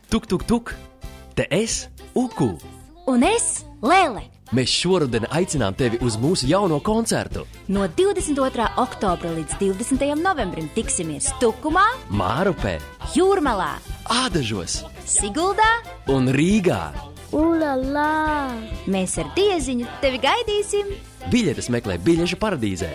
Tuk, 0.08 0.24
tuk, 0.26 0.44
tuk, 0.44 0.74
te 1.34 1.44
es, 1.50 1.90
Uku. 2.16 2.54
Un 3.12 3.24
es, 3.28 3.66
Lēle. 3.84 4.22
Mēs 4.56 4.72
šoruden 4.72 5.26
aicinām 5.36 5.74
tevi 5.76 5.98
uz 6.00 6.14
mūsu 6.16 6.48
jauno 6.48 6.78
koncertu. 6.80 7.42
No 7.68 7.84
22. 7.92 8.70
oktobra 8.80 9.34
līdz 9.34 9.58
20. 9.60 10.06
novembrim 10.22 10.70
tiksimies 10.72 11.28
Tukumā, 11.42 11.84
Mārupē, 12.08 12.78
Jūrmalā, 13.12 13.74
Ādažos, 14.08 14.78
Siguldā 15.04 15.68
un 16.08 16.32
Rīgā. 16.32 16.86
Ulala! 17.36 18.48
Mēs 18.88 19.20
ar 19.20 19.28
dieziņu 19.36 19.92
tevi 20.00 20.24
gaidīsim! 20.24 20.96
Biļetes 21.28 21.68
meklē 21.68 22.00
biļešu 22.00 22.40
paradīzē! 22.40 22.94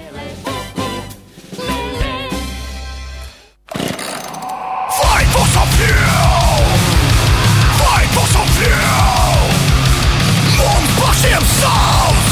Pašiem 11.24 11.44
savs, 11.48 12.32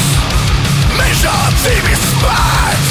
mežā 0.98 1.36
dzīves 1.56 2.02
spēks, 2.10 2.90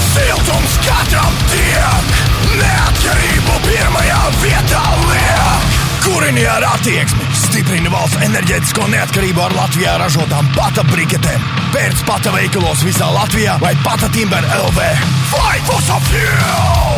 siltums 0.00 0.76
katram 0.86 1.34
tiek, 1.50 2.14
neatkarību 2.56 3.58
pirmajā 3.66 4.22
vietā 4.40 4.82
liek. 5.02 5.76
Kurini 6.06 6.46
ar 6.48 6.64
attieksmi 6.70 7.28
stiprina 7.36 7.92
valsts 7.92 8.22
enerģētisko 8.24 8.88
neatkarību 8.94 9.44
ar 9.44 9.56
Latvijā 9.58 9.96
ražotām 10.00 10.48
pata 10.56 10.86
briketēm. 10.88 11.44
Pēc 11.74 12.04
pata 12.08 12.32
veikalos 12.32 12.86
visā 12.86 13.10
Latvijā 13.12 13.58
vai 13.60 13.74
pata 13.84 14.08
Timber 14.14 14.46
LV. 14.62 14.88
Fight 15.34 15.68
for 15.68 15.82
some 15.84 16.00
fuel! 16.08 16.95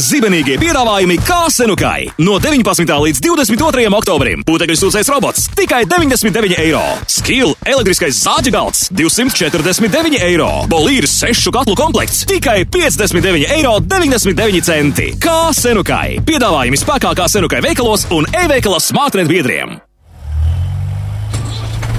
Zibenīgie 0.00 0.56
piedāvājumi 0.60 1.18
kā 1.26 1.42
senukai. 1.52 2.06
No 2.24 2.38
19. 2.40 2.88
līdz 3.04 3.20
22. 3.26 3.84
oktobrim 3.98 4.44
putekļu 4.48 4.76
sūcējs 4.80 5.10
robots 5.12 5.48
tikai 5.58 5.82
99 5.90 6.56
eiro. 6.62 6.80
Skill 7.10 7.52
elektriskais 7.68 8.22
zāģa 8.24 8.54
galds 8.54 8.86
249 8.96 10.22
eiro. 10.24 10.48
Bolīrs 10.70 11.18
sešu 11.20 11.52
katlu 11.52 11.76
komplekts 11.78 12.24
tikai 12.30 12.62
59 12.64 13.52
eiro 13.58 13.76
99 13.84 14.64
centi. 14.70 15.12
Kā 15.20 15.52
senukai. 15.56 16.16
Piedāvājumi 16.24 16.80
spēkā 16.80 17.12
kā 17.18 17.28
senukai 17.28 17.60
veikalos 17.68 18.08
un 18.16 18.28
e-veikala 18.32 18.80
smartnet 18.80 19.28
biedriem. 19.28 19.80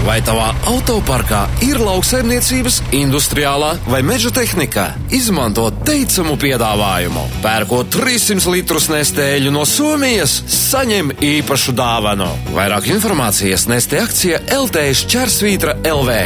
Vai 0.02 0.18
tavā 0.26 0.48
autoparkā 0.66 1.44
ir 1.62 1.78
lauksaimniecības, 1.78 2.80
industriālā 2.98 3.76
vai 3.86 4.00
meža 4.06 4.32
tehnika? 4.34 4.88
Izmanto 5.14 5.68
teicamu 5.86 6.40
piedāvājumu. 6.42 7.28
Pērkot 7.44 7.92
300 7.94 8.50
litrus 8.50 8.90
nestēļu 8.90 9.54
no 9.54 9.62
Somijas, 9.70 10.40
saņem 10.50 11.14
īpašu 11.22 11.76
dāvanu. 11.78 12.32
Vairāk 12.56 12.90
informācijas 12.96 13.68
nestē 13.70 14.02
akcija 14.02 14.42
LT 14.58 14.88
Šķersvītra 15.04 15.78
LV. 15.94 16.18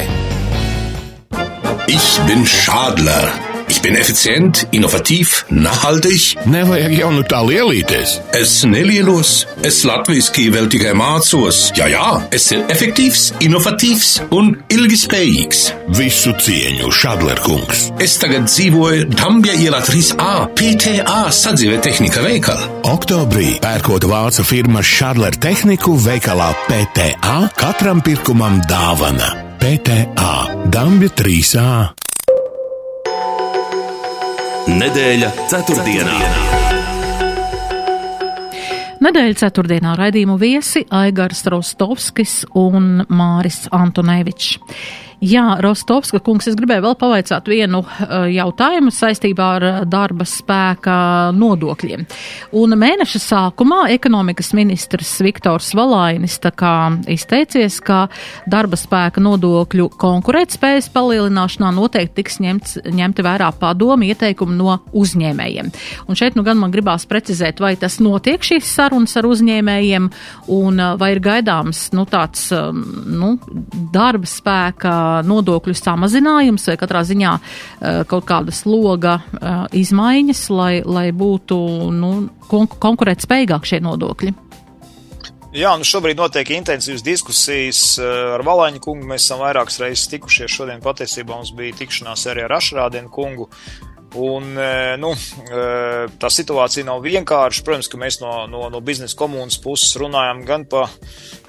Ich 1.91 2.15
bin 2.29 2.47
Schadler. 2.47 3.44
Bin 3.85 3.95
effizient, 3.95 4.67
innovativ, 4.71 5.43
nachhaltig. 5.53 6.31
Nevajag 6.49 6.93
jau 6.97 7.11
nu 7.13 7.21
tā 7.29 7.43
lielīties. 7.45 8.15
Es 8.33 8.53
nelielos, 8.65 9.43
es 9.61 9.83
latviešu 9.85 10.47
vēl 10.55 10.65
tikai 10.73 10.95
mācos. 10.97 11.59
Jā, 11.77 11.85
jā, 11.93 12.05
es 12.33 12.47
esmu 12.47 12.65
efektīvs, 12.73 13.25
inovatīvs 13.45 14.07
un 14.33 14.55
ilgspējīgs. 14.73 15.59
Visu 15.99 16.33
cieņu, 16.33 16.89
Šadler 16.97 17.37
kungs. 17.45 17.83
Es 18.01 18.15
tagad 18.17 18.47
dzīvoju 18.49 19.05
Dambja 19.13 19.53
ielā 19.53 19.83
3A, 19.85 20.31
PTA 20.57 21.19
sadzīvē 21.29 21.77
tehnika 21.85 22.23
veikala. 22.25 22.65
Oktobrī 22.89 23.59
pērkot 23.61 24.07
vācu 24.09 24.47
firmas 24.49 24.89
Šadler 24.89 25.37
tehniku 25.37 25.93
veikalā 26.01 26.49
PTA, 26.65 27.37
katram 27.53 28.01
pirkumam 28.01 28.57
dāvana. 28.65 29.29
PTA 29.61 30.33
Dambja 30.73 31.13
3A. 31.21 31.69
Nedēļa 34.65 35.27
ceturtdienā. 35.45 36.13
Nedēļas 39.05 39.43
ceturtdienā 39.43 39.91
raidījumu 39.99 40.39
viesi 40.41 40.81
Aigars 40.89 41.43
Rostovskis 41.53 42.33
un 42.57 43.03
Māris 43.05 43.67
Antonevičs. 43.69 44.55
Jā, 45.23 45.55
Rostovska 45.63 46.19
kungs, 46.19 46.49
es 46.49 46.57
gribēju 46.59 46.83
vēl 46.83 46.95
pavaicāt 46.99 47.47
vienu 47.47 47.79
uh, 47.85 48.25
jautājumu 48.27 48.91
saistībā 48.91 49.45
ar 49.57 49.65
uh, 49.65 49.77
darba 49.87 50.25
spēka 50.27 50.95
nodokļiem. 51.35 52.03
Un 52.59 52.75
mēneša 52.79 53.21
sākumā 53.23 53.85
ekonomikas 53.95 54.51
ministrs 54.57 55.13
Viktors 55.23 55.71
Valainis 55.77 56.35
tā 56.43 56.51
kā 56.51 56.73
izteicies, 57.11 57.79
ka 57.85 58.05
darba 58.51 58.79
spēka 58.79 59.23
nodokļu 59.23 59.87
konkurētspējas 60.01 60.91
palielināšanā 60.95 61.71
noteikti 61.77 62.19
tiks 62.19 62.41
ņemts, 62.43 62.77
ņemti 62.91 63.25
vērā 63.25 63.53
padomi 63.59 64.11
ieteikumi 64.11 64.59
no 64.59 64.77
uzņēmējiem. 64.91 65.71
Un 66.09 66.19
šeit 66.19 66.35
nu 66.35 66.43
gan 66.43 66.59
man 66.59 66.75
gribās 66.75 67.07
precizēt, 67.07 67.63
vai 67.63 67.75
tas 67.79 68.01
notiek 68.03 68.43
šīs 68.43 68.67
sarunas 68.67 69.15
ar 69.15 69.31
uzņēmējiem 69.31 70.11
un 70.59 70.83
uh, 70.83 70.93
vai 70.99 71.13
ir 71.15 71.23
gaidāms 71.23 71.87
nu, 71.95 72.03
tāds 72.09 72.49
um, 72.55 72.83
nu, 73.15 73.33
darba 73.95 74.27
spēka 74.27 75.04
nodokļu 75.25 75.75
samazinājums 75.77 76.67
vai 76.69 76.77
katrā 76.81 77.03
ziņā 77.07 77.33
eh, 77.35 78.01
kaut 78.09 78.27
kāda 78.29 78.55
sloga 78.55 79.19
eh, 79.19 79.77
izmaiņas, 79.81 80.47
lai, 80.53 80.73
lai 80.85 81.09
būtu 81.15 81.59
nu, 81.95 82.11
kon 82.51 82.67
konkurēt 82.67 83.25
spējīgāk 83.25 83.69
šie 83.69 83.81
nodokļi? 83.85 84.35
Jā, 85.55 85.69
nu 85.79 85.87
šobrīd 85.87 86.19
notiek 86.19 86.49
intensīvas 86.51 87.03
diskusijas 87.05 87.81
eh, 88.03 88.13
ar 88.35 88.43
Valāņu 88.43 88.81
kungu. 88.83 89.07
Mēs 89.07 89.23
esam 89.23 89.39
vairākas 89.45 89.79
reizes 89.79 90.09
tikušies. 90.11 90.51
Šodien 90.51 90.83
patiesībā 90.83 91.37
mums 91.37 91.53
bija 91.55 91.77
tikšanās 91.79 92.25
arī 92.31 92.43
ar 92.43 92.57
Ašrādienu 92.57 93.11
kungu. 93.13 93.47
Un, 94.15 94.53
nu, 95.01 95.09
tā 96.21 96.29
situācija 96.31 96.87
nav 96.87 97.03
vienkārša. 97.03 97.63
Protams, 97.67 97.89
ka 97.91 97.99
mēs 97.99 98.21
no, 98.21 98.31
no, 98.47 98.61
no 98.71 98.79
biznesa 98.85 99.17
komunas 99.19 99.59
puses 99.59 99.97
runājam 99.99 100.45
gan 100.47 100.63
par 100.71 100.93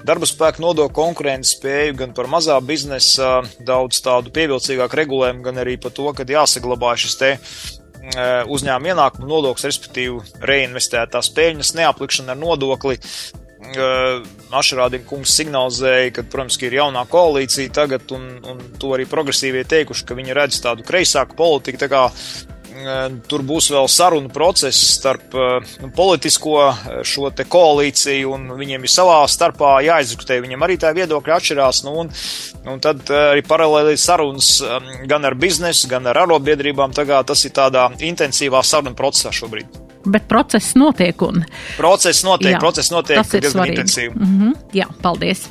darba 0.07 0.27
spēku 0.27 0.63
nodokļu 0.65 0.95
konkurences 0.97 1.55
spēju, 1.55 1.95
gan 2.03 2.15
par 2.17 2.27
mazā 2.31 2.57
biznesa 2.59 3.39
daudz 3.63 4.01
tādu 4.03 4.33
pievilcīgāku 4.35 4.99
regulējumu, 4.99 5.45
gan 5.47 5.63
arī 5.63 5.77
par 5.81 5.95
to, 5.95 6.09
ka 6.11 6.27
jāsaglabā 6.27 6.95
šis 6.99 7.19
te 7.21 7.33
uzņēmuma 8.47 8.93
ienākuma 8.93 9.27
nodoklis, 9.27 9.67
respektīvi 9.67 10.45
reinvestētās 10.47 11.31
peļņas 11.35 11.75
neaplikšana 11.79 12.33
ar 12.35 12.39
nodokli. 12.39 12.97
Ašrādina 14.53 15.03
kungs 15.09 15.33
signalizēja, 15.35 16.11
ka, 16.15 16.23
protams, 16.29 16.59
ka 16.59 16.67
ir 16.67 16.77
jaunā 16.77 17.03
koalīcija 17.09 17.73
tagad, 17.73 18.05
un, 18.15 18.29
un 18.47 18.61
to 18.79 18.93
arī 18.95 19.07
progresīvie 19.09 19.65
teikuši, 19.67 20.05
ka 20.07 20.15
viņi 20.15 20.37
redz 20.37 20.61
tādu 20.63 20.85
kreisāku 20.87 21.35
politiku. 21.39 21.81
Tā 21.81 21.89
kā 21.91 22.03
tur 23.29 23.43
būs 23.47 23.69
vēl 23.73 23.87
sarunu 23.91 24.31
process 24.33 24.97
starp 24.97 25.33
nu, 25.81 25.89
politisko 25.95 26.57
šo 27.07 27.31
te 27.35 27.47
koalīciju, 27.47 28.33
un 28.35 28.51
viņiem 28.59 28.85
ir 28.85 28.93
savā 28.93 29.21
starpā 29.31 29.77
jāizdiskutē. 29.87 30.39
Viņam 30.43 30.67
arī 30.67 30.77
tā 30.81 30.93
viedokļa 30.97 31.39
atšķirās, 31.39 31.81
nu, 31.87 31.95
un, 32.03 32.13
un 32.67 32.83
tad 32.83 33.07
arī 33.09 33.43
paralēli 33.47 33.97
sarunas 34.01 34.53
gan 35.09 35.27
ar 35.27 35.37
biznesu, 35.39 35.89
gan 35.91 36.07
ar 36.09 36.23
arotbiedrībām. 36.25 36.95
Tas 36.97 37.43
ir 37.45 37.55
tādā 37.55 37.89
intensīvā 38.03 38.63
saruna 38.65 38.97
procesā 38.97 39.33
šobrīd 39.35 39.86
bet 40.11 40.27
process 40.27 40.75
notiek. 40.75 41.21
Un, 41.21 41.43
process 41.77 42.23
notiek, 42.25 42.53
jā, 42.55 42.59
process 42.61 42.91
notiek 42.93 43.19
svarīgi. 43.21 43.75
Intensīvi. 43.77 44.13
Mm 44.15 44.33
-hmm, 44.39 44.53
jā, 44.73 44.87
paldies. 45.01 45.47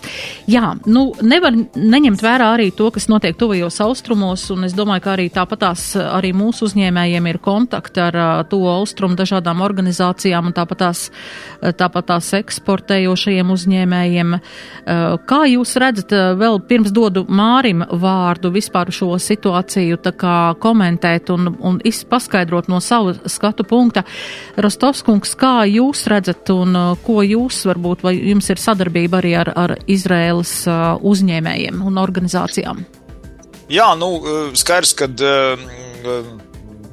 Jā, 0.46 0.74
nu, 0.86 1.12
nevar 1.22 1.52
neņemt 1.74 2.22
vērā 2.22 2.50
arī 2.56 2.70
to, 2.74 2.90
kas 2.90 3.08
notiek 3.08 3.36
tuvajos 3.36 3.80
austrumos, 3.80 4.50
un 4.50 4.64
es 4.64 4.74
domāju, 4.74 5.00
ka 5.00 5.12
arī 5.16 5.28
tāpatās 5.30 5.96
arī 5.96 6.32
mūsu 6.32 6.66
uzņēmējiem 6.66 7.26
ir 7.26 7.38
kontakti 7.38 8.00
ar 8.00 8.16
uh, 8.16 8.46
to 8.48 8.60
austrumu 8.68 9.16
dažādām 9.16 9.60
organizācijām 9.60 10.46
un 10.46 10.52
tāpatās, 10.52 11.10
tāpatās 11.60 12.32
eksportējošajiem 12.32 13.50
uzņēmējiem. 13.50 14.34
Uh, 14.34 15.18
kā 15.26 15.44
jūs 15.46 15.76
redzat, 15.76 16.12
vēl 16.12 16.60
pirms 16.68 16.92
dodu 16.92 17.24
Mārim 17.28 17.84
vārdu 17.90 18.50
vispār 18.50 18.90
šo 18.94 19.16
situāciju 19.18 19.96
tā 20.02 20.12
kā 20.12 20.54
komentēt 20.62 21.30
un, 21.30 21.54
un 21.60 21.80
paskaidrot 22.10 22.68
no 22.68 22.80
savu 22.80 23.14
skatu 23.26 23.64
punkta, 23.64 24.04
Rostovskungs, 24.56 25.34
kā 25.38 25.66
jūs 25.68 26.06
redzat 26.10 26.50
un 26.54 26.76
uh, 26.76 26.92
ko 27.04 27.20
jūs 27.26 27.64
varbūt, 27.68 28.04
vai 28.06 28.14
jums 28.16 28.48
ir 28.52 28.62
sadarbība 28.62 29.20
arī 29.20 29.34
ar, 29.42 29.52
ar 29.56 29.76
Izraēlas 29.90 30.54
uh, 30.70 30.82
uzņēmējiem 31.04 31.82
un 31.84 32.00
organizācijām? 32.00 32.84
Jā, 33.72 33.90
nu, 33.98 34.12
uh, 34.20 34.52
skaidrs, 34.56 34.94
ka 34.96 35.10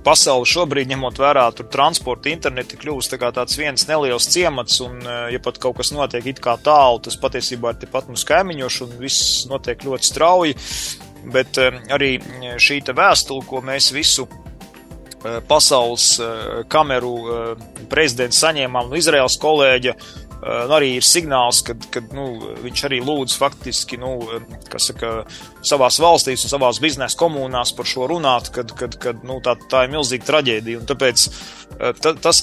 pasauli 0.03 0.49
šobrīd, 0.49 0.89
ņemot 0.91 1.19
vērā 1.21 1.45
transporta, 1.61 2.31
interneti, 2.33 2.79
kļūst 2.81 3.15
tā 3.15 3.29
tāds 3.31 3.55
viens 3.59 3.87
neliels 3.87 4.27
ciemats, 4.33 4.81
un, 4.83 4.99
ja 5.31 5.39
pat 5.39 5.61
kaut 5.63 5.77
kas 5.79 5.93
notiek 5.95 6.25
it 6.33 6.41
kā 6.43 6.57
tālu, 6.59 6.99
tas 7.05 7.15
patiesībā 7.21 7.71
ir 7.71 7.81
tepat 7.85 8.09
mums 8.09 8.25
kaimiņoši, 8.27 8.83
un 8.83 8.97
viss 8.99 9.45
notiek 9.47 9.85
ļoti 9.85 10.09
strauji. 10.09 10.57
Bet 11.31 11.55
arī 11.55 12.17
šī 12.59 12.81
vēstule, 12.91 13.45
ko 13.47 13.61
mēs 13.63 13.93
visu 13.95 14.27
pasaules 15.47 16.19
eh, 16.19 16.61
kameru 16.71 17.13
eh, 17.23 17.65
prezidents 17.91 18.41
saņēmām 18.43 18.91
no 18.91 18.99
Izraels 18.99 19.39
kolēģa. 19.41 19.97
Nu, 20.43 20.73
arī 20.75 20.89
ir 20.97 21.05
signāls, 21.07 21.61
ka 21.63 22.01
nu, 22.11 22.25
viņš 22.65 22.81
arī 22.83 22.97
lūdz 22.99 23.37
faktiski, 23.39 23.95
nu, 23.95 24.09
saka, 24.75 25.21
savās 25.63 25.99
valstīs 26.03 26.43
un 26.45 26.51
savās 26.51 26.79
biznesa 26.83 27.17
komunās 27.19 27.73
par 27.75 27.87
šo 27.89 28.07
runāt, 28.11 28.51
kad, 28.53 28.73
kad, 28.77 28.97
kad 29.01 29.23
nu, 29.27 29.39
tā, 29.43 29.55
tā 29.71 29.85
ir 29.85 29.93
milzīga 29.93 30.27
traģēdija. 30.27 30.81
Un 30.81 30.89
tāpēc 30.89 31.25
ta, 32.03 32.13
tas, 32.21 32.41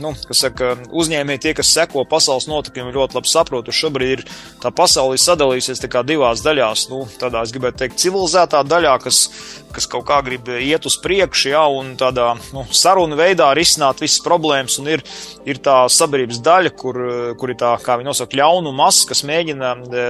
nu, 0.00 0.12
kas 0.28 0.44
saka, 0.46 0.74
uzņēmēji, 0.92 1.42
tie, 1.46 1.54
kas 1.58 1.72
seko 1.74 2.04
pasaules 2.08 2.48
notikumiem, 2.50 2.92
ļoti 2.94 3.18
labi 3.18 3.32
saprot, 3.32 3.66
ka 3.66 3.76
šobrīd 3.76 4.14
ir 4.18 4.24
tā 4.62 4.72
pasaule 4.74 5.18
sadalījusies 5.20 5.82
tā 5.82 6.04
divās 6.06 6.44
daļās. 6.44 6.86
Nu, 6.92 7.04
tādā, 7.20 7.44
es 7.46 7.54
gribētu 7.54 7.82
teikt, 7.84 8.00
civilizētā 8.02 8.62
daļā, 8.68 8.96
kas 9.02 9.24
kas 9.72 9.88
kaut 9.90 10.04
kā 10.08 10.18
grib 10.24 10.48
iet 10.52 10.86
uz 10.88 10.96
priekšu, 11.02 11.50
ja, 11.52 11.62
un 11.70 11.94
tādā 12.00 12.32
nu, 12.54 12.64
sarunu 12.74 13.16
veidā 13.18 13.48
risināt 13.56 14.02
visas 14.02 14.22
problēmas, 14.24 14.78
un 14.82 14.90
ir, 14.92 15.04
ir 15.48 15.60
tā 15.64 15.82
sabiedrības 15.92 16.40
daļa, 16.44 16.72
kur, 16.78 16.98
kur 17.40 17.52
ir 17.52 17.58
tā, 17.60 17.72
kā 17.82 17.96
viņi 17.98 18.10
nosaka, 18.10 18.38
ļaunu 18.38 18.74
masa, 18.76 19.08
kas 19.10 19.24
mēģina 19.28 19.72
e, 19.82 20.04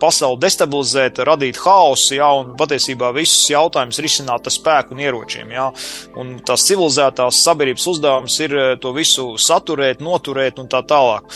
pasauli 0.00 0.40
destabilizēt, 0.42 1.22
radīt 1.26 1.60
haosu, 1.76 2.16
ja, 2.18 2.30
un 2.40 2.54
patiesībā 2.58 3.12
visus 3.16 3.50
jautājumus 3.52 4.00
risināt 4.04 4.48
ar 4.48 4.54
spēku 4.54 4.96
un 4.96 5.04
ieročiem, 5.04 5.52
ja, 5.54 5.68
un 6.20 6.36
tās 6.46 6.66
civilizētās 6.68 7.42
sabiedrības 7.46 7.86
uzdevums 7.92 8.40
ir 8.44 8.56
e, 8.56 8.66
to 8.82 8.94
visu 8.96 9.28
saturēt, 9.40 10.02
noturēt 10.04 10.60
un 10.62 10.70
tā 10.72 10.82
tālāk. 10.88 11.28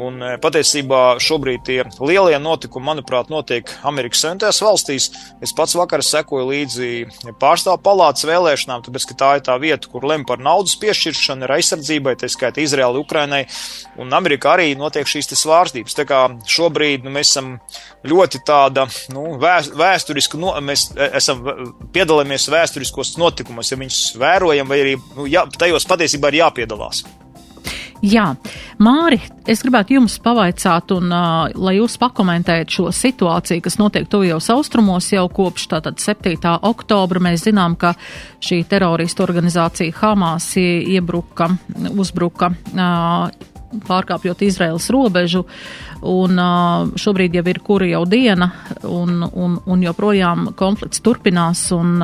Un 0.00 0.22
e, 0.24 0.36
patiesībā 0.40 1.18
šobrīd 1.20 1.64
tie 1.66 1.78
lielie 2.00 2.38
notikumi, 2.40 2.86
manuprāt, 2.86 3.28
notiek 3.32 3.68
Amerikas 3.84 4.22
Savienotajās 4.24 4.60
valstīs. 4.64 5.08
Es 5.44 5.52
pats 5.56 5.76
vakar 5.76 6.00
sekoju 6.06 6.46
līdzi 6.48 6.88
pārstāvu 7.40 7.82
palātas 7.84 8.24
vēlēšanām, 8.28 8.86
tāpēc, 8.86 9.06
ka 9.10 9.18
tā 9.20 9.30
ir 9.36 9.44
tā 9.48 9.58
vieta, 9.60 9.90
kur 9.92 10.06
lem 10.08 10.24
par 10.28 10.40
naudas 10.40 10.78
piešķiršanu, 10.80 11.44
ir 11.44 11.54
aizsardzībai, 11.58 12.16
tā 12.20 12.30
skaitā 12.32 12.64
Izraēla, 12.64 13.02
Ukrainai, 13.02 13.42
un 14.00 14.16
Amerikā 14.16 14.56
arī 14.56 14.70
notiek 14.80 15.08
šīs 15.08 15.28
svārstības. 15.36 15.96
Tā 15.98 16.08
kā 16.08 16.24
šobrīd 16.48 17.04
nu, 17.04 17.12
mēs 17.12 17.34
esam 17.34 17.54
ļoti 18.08 18.40
tāda 18.48 18.86
nu, 19.12 19.36
vēsturiska, 19.42 20.40
no, 20.40 20.54
mēs 20.64 20.88
e, 20.96 21.10
esam 21.20 21.44
piedalāmies 21.92 22.48
vēsturiskos 22.52 23.18
notikumos, 23.20 23.72
ja 23.72 23.80
viņus 23.80 24.04
vērojam, 24.20 24.72
vai 24.72 24.80
arī 24.86 24.96
nu, 25.18 25.28
jā, 25.28 25.44
tajos 25.60 25.88
patiesībā 25.90 26.32
ir 26.32 26.46
jāpiedalās. 26.46 27.04
Jā, 28.02 28.32
Māri, 28.82 29.20
es 29.46 29.60
gribētu 29.62 29.94
jums 29.94 30.16
pavaicāt, 30.24 30.90
un 30.90 31.12
uh, 31.14 31.52
lai 31.54 31.76
jūs 31.76 31.94
pakomentējat 32.02 32.74
šo 32.74 32.88
situāciju, 32.90 33.62
kas 33.62 33.78
notiek 33.78 34.08
tuvajos 34.10 34.48
austrumos 34.50 35.12
jau 35.12 35.28
kopš 35.30 35.68
tātad 35.70 36.02
7. 36.02 36.34
oktobra. 36.66 37.22
Mēs 37.22 37.46
zinām, 37.46 37.76
ka 37.78 37.94
šī 38.42 38.64
teroristu 38.66 39.22
organizācija 39.22 39.94
Hamas 40.00 40.50
iebruka, 40.58 41.52
uzbruka. 41.94 42.50
Uh, 42.74 43.50
pārkāpjot 43.86 44.42
Izraels 44.44 44.90
robežu, 44.92 45.46
un 46.02 46.42
uh, 46.42 46.90
šobrīd 46.98 47.38
jau 47.38 47.44
ir 47.48 47.60
kura 47.64 47.88
jau 47.88 48.02
diena, 48.04 48.50
un, 48.82 49.22
un, 49.30 49.58
un 49.62 49.84
joprojām 49.86 50.50
konflikts 50.58 51.00
turpinās, 51.06 51.68
un 51.76 52.02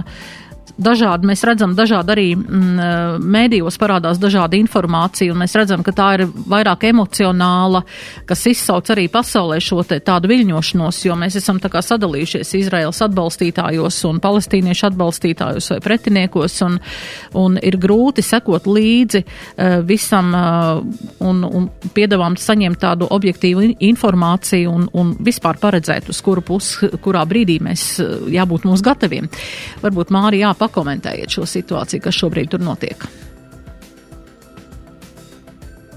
dažādi, 0.79 1.29
mēs 1.29 1.43
redzam, 1.47 1.75
dažādi 1.77 2.15
arī 2.15 2.27
mm, 2.37 3.25
mēdījos 3.35 3.79
parādās 3.81 4.21
dažāda 4.23 4.57
informācija, 4.59 5.33
un 5.35 5.43
mēs 5.43 5.57
redzam, 5.59 5.83
ka 5.87 5.95
tā 5.97 6.09
ir 6.19 6.25
vairāk 6.29 6.87
emocionāla, 6.89 7.83
kas 8.29 8.47
izsauc 8.51 8.91
arī 8.95 9.09
pasaulē 9.13 9.59
šo 9.63 9.83
te 9.89 9.99
tādu 10.05 10.31
viļņošanos, 10.31 11.01
jo 11.09 11.17
mēs 11.19 11.39
esam 11.41 11.59
tā 11.63 11.71
kā 11.73 11.83
sadalījušies 11.85 12.55
Izraels 12.61 13.03
atbalstītājos 13.09 13.99
un 14.09 14.23
palestīniešu 14.23 14.89
atbalstītājos 14.91 15.73
vai 15.75 15.81
pretiniekos, 15.85 16.61
un, 16.67 16.79
un 17.39 17.59
ir 17.63 17.79
grūti 17.81 18.25
sekot 18.25 18.71
līdzi 18.71 19.25
uh, 19.25 19.79
visam 19.87 20.31
uh, 20.37 20.83
un, 21.27 21.43
un 21.45 21.69
piedāvām 21.95 22.39
saņemt 22.39 22.83
tādu 22.83 23.11
objektīvu 23.19 23.75
informāciju 23.91 24.73
un, 24.73 24.89
un 24.95 25.13
vispār 25.25 25.59
paredzēt, 25.61 26.13
uz 26.13 26.23
kuru 26.25 26.45
pusi, 26.47 26.91
kurā 27.03 27.25
brīdī 27.29 27.59
mēs 27.65 27.89
jābūt 28.31 28.67
mums 28.69 28.83
gataviem. 28.87 29.29
Varbūt 29.83 30.13
Māri 30.15 30.43
jāpāk 30.45 30.68
pakomentējiet 30.69 31.35
šo 31.35 31.49
situāciju, 31.49 32.05
kas 32.05 32.21
šobrīd 32.21 32.53
tur 32.55 32.63
notiek. 32.63 33.09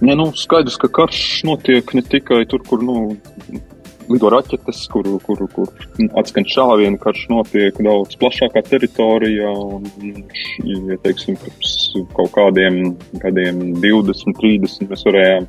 Ja, 0.02 0.16
nu, 0.18 0.32
skaidrs, 0.34 0.80
ka 0.82 0.90
karš 0.90 1.44
notiek 1.46 1.92
ne 1.94 2.02
tikai 2.02 2.42
tur, 2.50 2.64
kur 2.66 2.82
nu, 2.82 2.96
lido 4.10 4.32
raķetes, 4.34 4.80
kur, 4.92 5.06
kur, 5.26 5.44
kur 5.54 5.70
atskan 6.18 6.48
šāvienu, 6.50 6.98
karš 7.02 7.28
notiek 7.30 7.78
daudz 7.86 8.18
plašākā 8.22 8.64
teritorijā. 8.66 9.52
Un, 9.52 9.86
ja 10.66 10.98
teiksim, 11.06 11.38
pirms 11.44 11.76
kaut 12.18 12.34
kādiem 12.34 12.96
gadiem, 13.22 13.62
20, 13.84 14.34
30, 14.42 14.90
mēs 14.90 15.06
varējām 15.06 15.48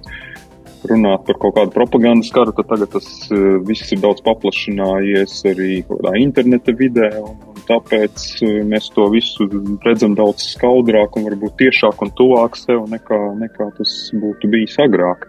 runāt 0.90 1.24
par 1.28 1.38
kaut 1.40 1.56
kādu 1.56 1.74
propagandas 1.74 2.32
karu, 2.34 2.54
tad 2.56 2.68
tagad 2.68 2.90
tas 2.96 3.08
eh, 3.30 3.56
viss 3.68 3.94
ir 3.94 4.02
daudz 4.02 4.20
paplašinājies 4.26 5.38
arī 5.52 5.80
interneta 6.20 6.74
vidē. 6.76 7.12
Un, 7.22 7.51
tāpēc 7.68 8.22
e, 8.42 8.52
mēs 8.68 8.88
to 8.94 9.08
visu 9.12 9.48
redzam 9.84 10.16
daudz 10.18 10.44
skaudrāk 10.54 11.18
un 11.18 11.26
varbūt 11.30 11.58
tiešāk 11.62 12.04
un 12.04 12.12
tuvāk 12.18 12.56
sev 12.58 12.86
nekā, 12.90 13.20
nekā 13.40 13.68
tas 13.78 13.92
būtu 14.14 14.50
bijis 14.52 14.78
agrāk. 14.82 15.28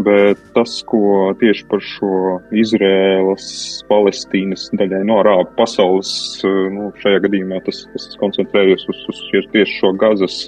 Bet 0.00 0.40
tas, 0.54 0.78
ko 0.88 1.32
tieši 1.40 1.66
par 1.68 1.82
šo 1.84 2.12
Izraēlas, 2.56 3.48
Palestīnas 3.90 4.70
daļai 4.78 5.02
no 5.08 5.18
arābu 5.20 5.52
pasaules, 5.58 6.12
e, 6.46 6.54
nu, 6.72 6.88
šajā 7.02 7.24
gadījumā 7.26 7.60
tas, 7.66 7.82
tas 7.92 8.08
koncentrējas 8.22 8.86
uz, 8.88 9.04
uz 9.12 9.22
tieši 9.52 9.80
šo 9.82 9.92
gazas 10.00 10.40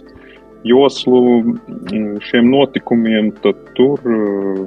joslu, 0.64 1.58
šiem 2.30 2.50
notikumiem, 2.52 3.32
tad 3.44 3.58
tur, 3.76 4.00
e, 4.06 4.66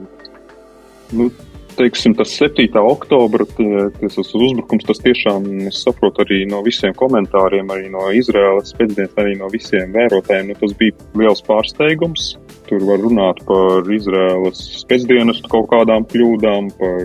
nu, 1.16 1.30
teiksim, 1.78 2.16
tas 2.18 2.34
7. 2.40 2.68
oktobra 2.80 3.46
tie, 3.58 3.88
tas 4.02 4.18
uzbrukums, 4.22 4.86
tas 4.88 5.02
tiešām, 5.04 5.48
es 5.70 5.82
saprotu, 5.86 6.24
arī 6.26 6.44
no 6.50 6.62
visiem 6.66 6.96
komentāriem, 6.98 7.70
arī 7.72 7.90
no 7.94 8.08
Izraēlas 8.16 8.76
pēcdienas, 8.78 9.16
arī 9.22 9.36
no 9.40 9.50
visiem 9.54 9.94
vērotājiem, 9.96 10.52
nu, 10.52 10.60
tas 10.62 10.76
bija 10.80 10.96
liels 11.22 11.44
pārsteigums. 11.46 12.36
Tur 12.66 12.82
var 12.88 13.04
runāt 13.04 13.44
par 13.46 13.92
Izraēlas 13.94 14.62
pēcdienas 14.90 15.44
kaut 15.52 15.70
kādām 15.74 16.08
kļūdām, 16.10 16.72
par 16.80 17.04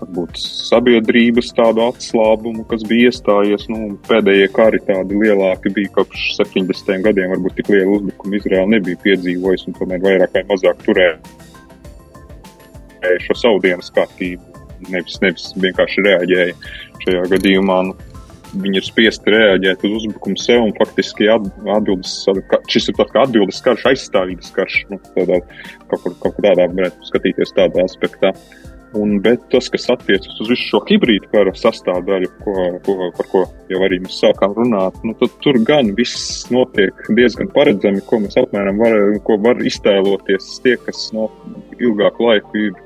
varbūt 0.00 0.38
sabiedrības 0.40 1.52
tādu 1.56 1.84
atslābumu, 1.84 2.64
kas 2.70 2.84
bija 2.88 3.10
iestājies. 3.10 3.66
Nu, 3.72 3.94
pēdējie 4.08 4.48
kari 4.56 4.80
tādi 4.86 5.18
lielāki 5.20 5.72
bija 5.76 5.92
kopš 5.98 6.30
70. 6.38 7.04
gadiem, 7.04 7.34
varbūt 7.34 7.60
tik 7.60 7.70
liela 7.72 7.98
uzbrukuma 7.98 8.40
Izraēla 8.40 8.74
nebija 8.76 9.00
piedzīvojusi 9.04 9.70
un 9.70 9.78
tomēr 9.78 10.04
vairāk 10.06 10.36
vai 10.38 10.44
mazāk 10.54 10.84
turēja 10.86 11.18
šo 13.26 13.36
savu 13.38 13.60
dienas 13.64 13.90
kārtību. 13.96 14.46
Nevis, 14.90 15.18
nevis 15.20 15.50
vienkārši 15.60 16.06
reaģēja 16.06 16.54
šajā 17.04 17.26
gadījumā. 17.34 17.82
Nu, 17.90 17.96
viņi 18.50 18.80
ir 18.80 18.86
spiesti 18.86 19.34
reaģēt 19.34 19.84
uz 19.86 20.00
uzbrukumu 20.00 20.40
sev 20.40 20.64
un 20.64 20.72
faktiski 20.78 21.28
atbildes, 21.30 22.16
šis 22.72 22.90
ir 22.90 22.96
tāds 22.98 23.12
kā 23.14 23.26
atbildes 23.26 23.60
karš, 23.62 23.84
aizstāvības 23.92 24.50
karš. 24.56 24.80
Nu, 24.90 24.98
tādā, 25.14 25.38
kaut, 25.90 26.00
kur, 26.02 26.16
kaut 26.24 26.34
kur 26.34 26.48
tādā 26.48 26.66
varētu 26.72 27.12
skatīties 27.12 27.54
tādā 27.58 27.86
aspektā. 27.86 28.34
Un, 28.98 29.20
bet 29.22 29.42
tas, 29.52 29.68
kas 29.70 29.84
attiecas 29.92 30.40
uz 30.42 30.48
visu 30.50 30.64
šo 30.66 30.80
hibrīdu 30.88 31.28
kara 31.30 31.52
sastāvdaļu, 31.54 32.30
ko, 32.42 32.54
ko, 32.82 32.94
par 33.14 33.28
ko 33.30 33.42
jau 33.70 33.82
arī 33.86 34.00
mēs 34.02 34.16
sākām 34.18 34.56
runāt, 34.56 34.96
nu, 35.06 35.14
tad 35.20 35.36
tur 35.44 35.60
gan 35.66 35.92
viss 35.94 36.48
notiek 36.50 37.04
diezgan 37.14 37.52
paredzami, 37.54 38.02
ko 38.08 38.18
mēs 38.24 38.34
apmēram 38.42 38.82
var, 38.82 38.96
ko 39.28 39.38
var 39.46 39.62
iztēloties 39.62 40.56
tie, 40.64 40.74
kas 40.88 41.06
no 41.14 41.28
ilgāku 41.78 42.26
laiku 42.32 42.64
ir 42.64 42.82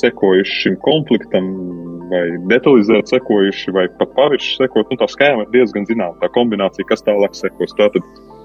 sekojuši 0.00 0.60
šim 0.62 0.78
konfliktam, 0.84 1.48
vai 2.10 2.22
detalizēti 2.50 3.16
sekojuši, 3.16 3.74
vai 3.76 3.86
pat 3.98 4.12
pavirši 4.16 4.56
sekot. 4.60 4.90
Nu, 4.90 4.98
tā 5.00 5.08
skēma 5.10 5.46
ir 5.46 5.54
diezgan 5.54 5.88
zināma, 5.88 6.18
tā 6.22 6.30
kombinācija, 6.34 6.86
kas 6.88 7.04
tālāk 7.06 7.34
sekos. 7.38 7.74
Tātad 7.78 8.04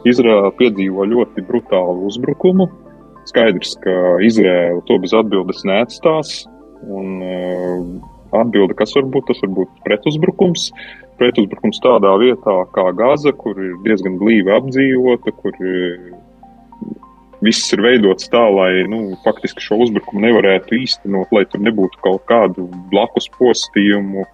Izraela 0.09 0.53
piedzīvo 0.57 1.05
ļoti 1.11 1.45
brutālu 1.47 2.07
uzbrukumu. 2.09 2.69
Skaidrs, 3.29 3.75
ka 3.83 3.93
Izraela 4.25 4.81
to 4.87 4.97
bez 5.03 5.13
atbildes 5.17 5.61
neatstās. 5.67 6.41
Un 6.81 7.21
uh, 7.21 7.83
atbilde, 8.41 8.75
kas 8.77 8.95
var 8.97 9.05
būt, 9.13 9.27
tas 9.29 9.41
var 9.43 9.53
būt 9.59 9.77
pretuzbrukums. 9.85 10.69
Pretuzbrukums 11.21 11.81
tādā 11.83 12.15
vietā 12.21 12.55
kā 12.73 12.87
Gaza, 12.97 13.33
kur 13.37 13.59
ir 13.61 13.75
diezgan 13.85 14.17
blīvi 14.21 14.53
apdzīvota, 14.55 15.35
kur 15.37 15.59
viss 17.45 17.73
ir 17.73 17.81
veidots 17.83 18.29
tā, 18.31 18.41
lai 18.53 18.85
nu, 18.89 19.17
faktiski 19.25 19.63
šo 19.65 19.79
uzbrukumu 19.85 20.23
nevarētu 20.25 20.77
īstenot, 20.77 21.31
lai 21.35 21.43
tur 21.49 21.63
nebūtu 21.65 22.01
kaut 22.05 22.25
kādu 22.29 22.67
blakus 22.93 23.27
postījumu, 23.37 24.25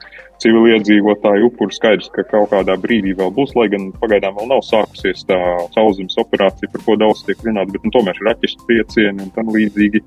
civiliedzīvotāju 0.43 1.47
upuru 1.49 1.73
skaidrs, 1.73 2.11
ka 2.13 2.25
kaut 2.29 2.51
kādā 2.51 2.75
brīdī 2.81 3.15
vēl 3.17 3.31
būs, 3.33 3.55
lai 3.57 3.67
gan 3.73 3.89
pagaidām 4.01 4.35
vēl 4.37 4.51
nav 4.51 4.61
sākusies 4.67 5.25
tā 5.29 5.39
sauszemes 5.73 6.19
operācija, 6.21 6.69
par 6.73 6.83
ko 6.85 6.97
daudz 6.99 7.23
tiek 7.25 7.41
runāts, 7.47 7.73
bet 7.73 7.87
nu, 7.87 7.93
tomēr 7.95 8.19
ir 8.19 8.29
raķešu 8.29 8.67
triecieni 8.67 9.25
un 9.25 9.33
tam 9.33 9.49
līdzīgi. 9.55 10.03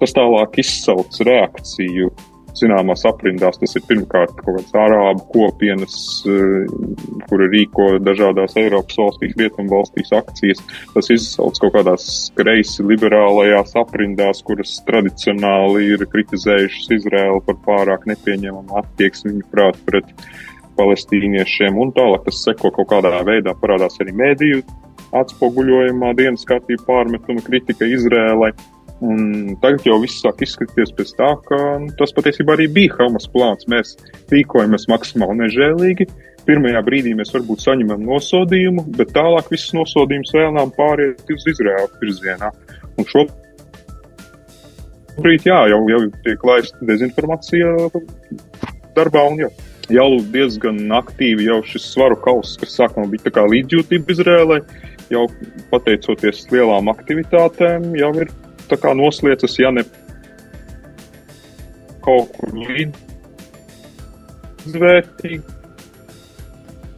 Tas 0.00 0.16
tālāk 0.16 0.56
izsauc 0.62 1.20
reakciju 1.28 2.10
zināmās 2.60 3.04
aprindās 3.08 3.60
tas 3.60 3.76
ir 3.78 3.84
pirmkārt 3.88 4.34
kaut 4.40 4.58
kāds 4.58 4.76
arābu 4.76 5.26
kopienas, 5.32 5.96
eh, 6.28 6.66
kuri 7.28 7.50
rīko 7.52 7.88
dažādās 8.04 8.56
Eiropas 8.60 8.98
valstīs, 9.00 9.36
rietumu 9.40 9.74
valstīs 9.74 10.12
akcijas. 10.16 10.62
Tas 10.94 11.10
izsauc 11.14 11.60
kaut 11.62 11.76
kādās 11.76 12.08
kreisi 12.38 12.86
liberālajās 12.86 13.76
aprindās, 13.82 14.42
kuras 14.46 14.78
tradicionāli 14.88 15.92
ir 15.94 16.06
kritizējušas 16.12 16.90
Izraēlu 17.00 17.44
par 17.46 17.60
pārāk 17.68 18.08
nepieņemamu 18.12 18.80
attieksmi 18.82 19.36
viņu 19.36 19.48
prāt 19.52 19.80
pret 19.86 20.12
palestīniešiem. 20.76 21.78
Un 21.80 21.92
tālāk 21.96 22.26
tas 22.26 22.42
seko 22.44 22.72
kaut 22.74 22.90
kādā 22.92 23.22
veidā 23.26 23.56
parādās 23.56 24.00
arī 24.02 24.14
mēdīju 24.16 24.64
atspoguļojumā 25.16 26.12
dienas 26.18 26.44
kārtība 26.48 26.84
pārmetuma 26.88 27.44
kritika 27.44 27.88
Izrēlai. 27.88 28.52
Un 29.04 29.56
tagad 29.60 29.84
jau 29.84 29.98
viss 30.00 30.22
sāk 30.24 30.40
izskatīties 30.44 30.94
pēc 30.96 31.10
tā, 31.18 31.32
ka 31.48 31.56
nu, 31.82 31.90
tas 31.98 32.14
patiesībā 32.16 32.54
arī 32.56 32.68
bija 32.72 32.94
Hamas 32.96 33.28
plāns. 33.28 33.68
Mēs 33.68 33.92
rīkojamies 34.32 34.88
maksimāli 34.88 35.42
nežēlīgi. 35.42 36.06
Pirmajā 36.46 36.80
brīdī 36.86 37.12
mēs 37.18 37.34
varbūt 37.34 37.64
saņemam 37.64 38.06
nosodījumu, 38.06 38.86
bet 38.96 39.12
tālāk 39.16 39.50
viss 39.52 39.74
nosodījums 39.76 40.32
vēlām 40.36 40.70
pāriet 40.76 41.34
uz 41.34 41.44
Izraēlu 41.50 41.90
virzienā. 42.00 42.52
Un 42.96 43.08
šo 43.10 43.26
brīdi, 45.18 45.50
jā, 45.50 45.58
jau, 45.72 45.82
jau 45.90 46.00
tiek 46.24 46.44
laista 46.46 46.88
dezinformācija 46.88 47.74
darbā 48.96 49.26
un 49.28 49.42
jau, 49.42 49.50
jau 49.92 50.08
diezgan 50.32 50.80
aktīvi 50.96 51.50
jau 51.50 51.60
šis 51.68 51.90
svaru 51.92 52.16
kauss, 52.22 52.56
kas 52.62 52.78
sākumā 52.78 53.10
bija 53.12 53.26
tā 53.26 53.34
kā 53.36 53.44
līdzjūtība 53.50 54.14
Izrēlai, 54.14 54.60
jau 55.12 55.26
pateicoties 55.72 56.46
lielām 56.54 56.88
aktivitātēm, 56.94 57.90
jau 57.98 58.14
ir 58.22 58.32
tā 58.70 58.76
kā 58.80 58.90
nosliecas, 58.96 59.58
ja 59.60 59.70
ne 59.74 59.82
kaut 62.06 62.28
kur 62.38 62.50
līdzvērtīgi. 62.62 65.56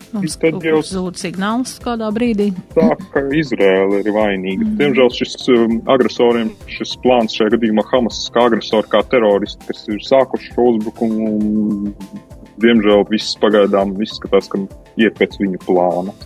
Mums 0.09 0.39
tad 0.41 0.63
jau 0.65 0.79
zūd 0.85 1.19
signāls 1.21 1.75
kādā 1.85 2.09
brīdī. 2.15 2.49
Tā, 2.73 2.87
ka 3.13 3.21
Izraela 3.37 4.01
ir 4.01 4.09
vainīga. 4.15 4.65
Mm. 4.65 4.77
Diemžēl 4.81 5.11
šis 5.19 5.35
um, 5.53 5.75
agresoriem, 5.93 6.49
šis 6.73 6.95
plāns 7.05 7.37
šajā 7.37 7.53
gadījumā 7.57 7.85
Hamas 7.91 8.23
kā 8.33 8.47
agresori, 8.49 8.89
kā 8.93 9.03
teroristi, 9.13 9.69
kas 9.69 9.85
ir 9.93 10.01
sākuši 10.07 10.55
šo 10.55 10.63
uzbrukumu, 10.73 11.25
diemžēl 12.65 13.05
viss 13.13 13.37
pagaidām 13.43 13.89
izskatās, 14.05 14.49
ka 14.49 14.57
iet 14.97 15.21
pēc 15.21 15.37
viņu 15.43 15.61
plāna. 15.67 16.17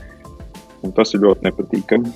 Un 0.82 0.92
tas 0.96 1.12
ir 1.14 1.22
ļoti 1.22 1.46
nepatīkami. 1.46 2.12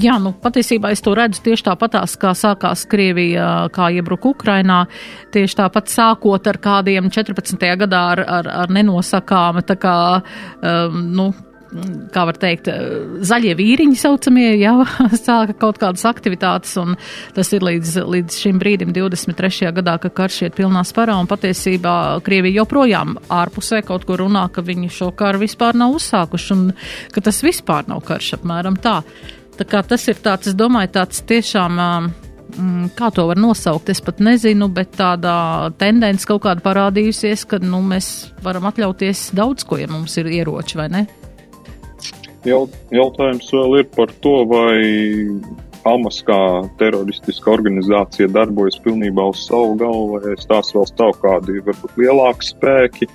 Jā, 0.00 0.14
nu 0.22 0.32
patiesībā 0.40 0.92
es 0.94 1.02
to 1.04 1.12
redzu 1.16 1.42
tieši 1.44 1.66
tāpatās, 1.66 2.14
kā 2.20 2.32
sākās 2.38 2.86
Krievija, 2.88 3.68
kā 3.74 3.90
iebruka 3.92 4.32
Ukrainā, 4.32 4.84
tieši 5.34 5.58
tāpat 5.60 5.92
sākot 5.92 6.48
ar 6.48 6.60
kādiem 6.62 7.10
14. 7.12 7.60
gadā 7.84 8.02
ar, 8.14 8.24
ar, 8.38 8.50
ar 8.64 8.72
nenosakāma, 8.72 9.64
tā 9.66 9.76
kā, 9.80 9.96
um, 10.62 11.00
nu, 11.18 11.30
kā 12.10 12.24
var 12.26 12.38
teikt, 12.40 12.68
zaļie 13.26 13.54
vīriņi 13.58 13.98
saucamie, 13.98 14.48
jā, 14.58 14.72
sāka 15.18 15.54
kaut 15.60 15.80
kādas 15.82 16.04
aktivitātes, 16.08 16.74
un 16.82 16.96
tas 17.36 17.52
ir 17.54 17.64
līdz, 17.66 17.96
līdz 18.10 18.38
šim 18.44 18.60
brīdim, 18.62 18.94
23. 18.96 19.70
gadā, 19.78 19.96
ka 20.02 20.10
karš 20.20 20.42
iet 20.48 20.56
pilnā 20.58 20.82
sparā, 20.86 21.16
un 21.20 21.30
patiesībā 21.30 21.94
Krievija 22.26 22.62
joprojām 22.62 23.16
ārpusē 23.30 23.84
kaut 23.86 24.06
kur 24.08 24.24
runā, 24.24 24.48
ka 24.52 24.64
viņi 24.66 24.90
šo 25.00 25.12
karu 25.16 25.44
vispār 25.44 25.78
nav 25.78 25.94
uzsākuši, 25.98 26.56
un 26.56 26.72
ka 27.14 27.22
tas 27.28 27.42
vispār 27.46 27.86
nav 27.90 28.02
karš, 28.08 28.34
apmēram 28.40 28.80
tā. 28.82 29.00
Tā 29.60 29.68
kā 29.68 29.84
tas 29.84 30.08
ir 30.08 30.18
tāds, 30.24 30.50
es 30.50 30.56
domāju, 30.56 30.94
tāds 30.96 31.22
tiešām. 31.28 31.80
Mm, 32.50 32.88
kā 32.98 33.12
to 33.14 33.28
var 33.28 33.38
nosaukt, 33.38 33.92
es 33.92 34.00
pat 34.02 34.18
nezinu, 34.18 34.66
bet 34.74 34.96
tāda 34.98 35.70
tendence 35.78 36.26
kaut 36.26 36.42
kāda 36.48 36.64
parādījusies, 36.64 37.46
ka 37.46 37.60
nu, 37.62 37.78
mēs 37.92 38.32
varam 38.42 38.66
atļauties 38.72 39.28
daudz 39.38 39.68
ko, 39.68 39.78
ja 39.78 39.86
mums 39.86 40.18
ir 40.18 40.32
ieroči, 40.40 40.80
vai 40.80 40.88
ne? 40.90 41.04
Jautājums 42.46 43.50
vēl 43.52 43.80
ir 43.82 43.90
par 43.96 44.12
to, 44.24 44.36
vai 44.48 44.78
Hamas 45.80 46.20
kā 46.24 46.38
teroristiska 46.80 47.52
organizācija 47.52 48.28
darbojas 48.32 48.78
pilnībā 48.84 49.30
uz 49.32 49.46
savu 49.48 49.76
galvu, 49.80 50.18
vai 50.20 50.34
tās 50.48 50.72
vēl 50.76 50.88
stāv 50.88 51.14
kādi 51.22 51.60
varbūt 51.66 52.00
lielāki 52.00 52.50
spēki. 52.52 53.10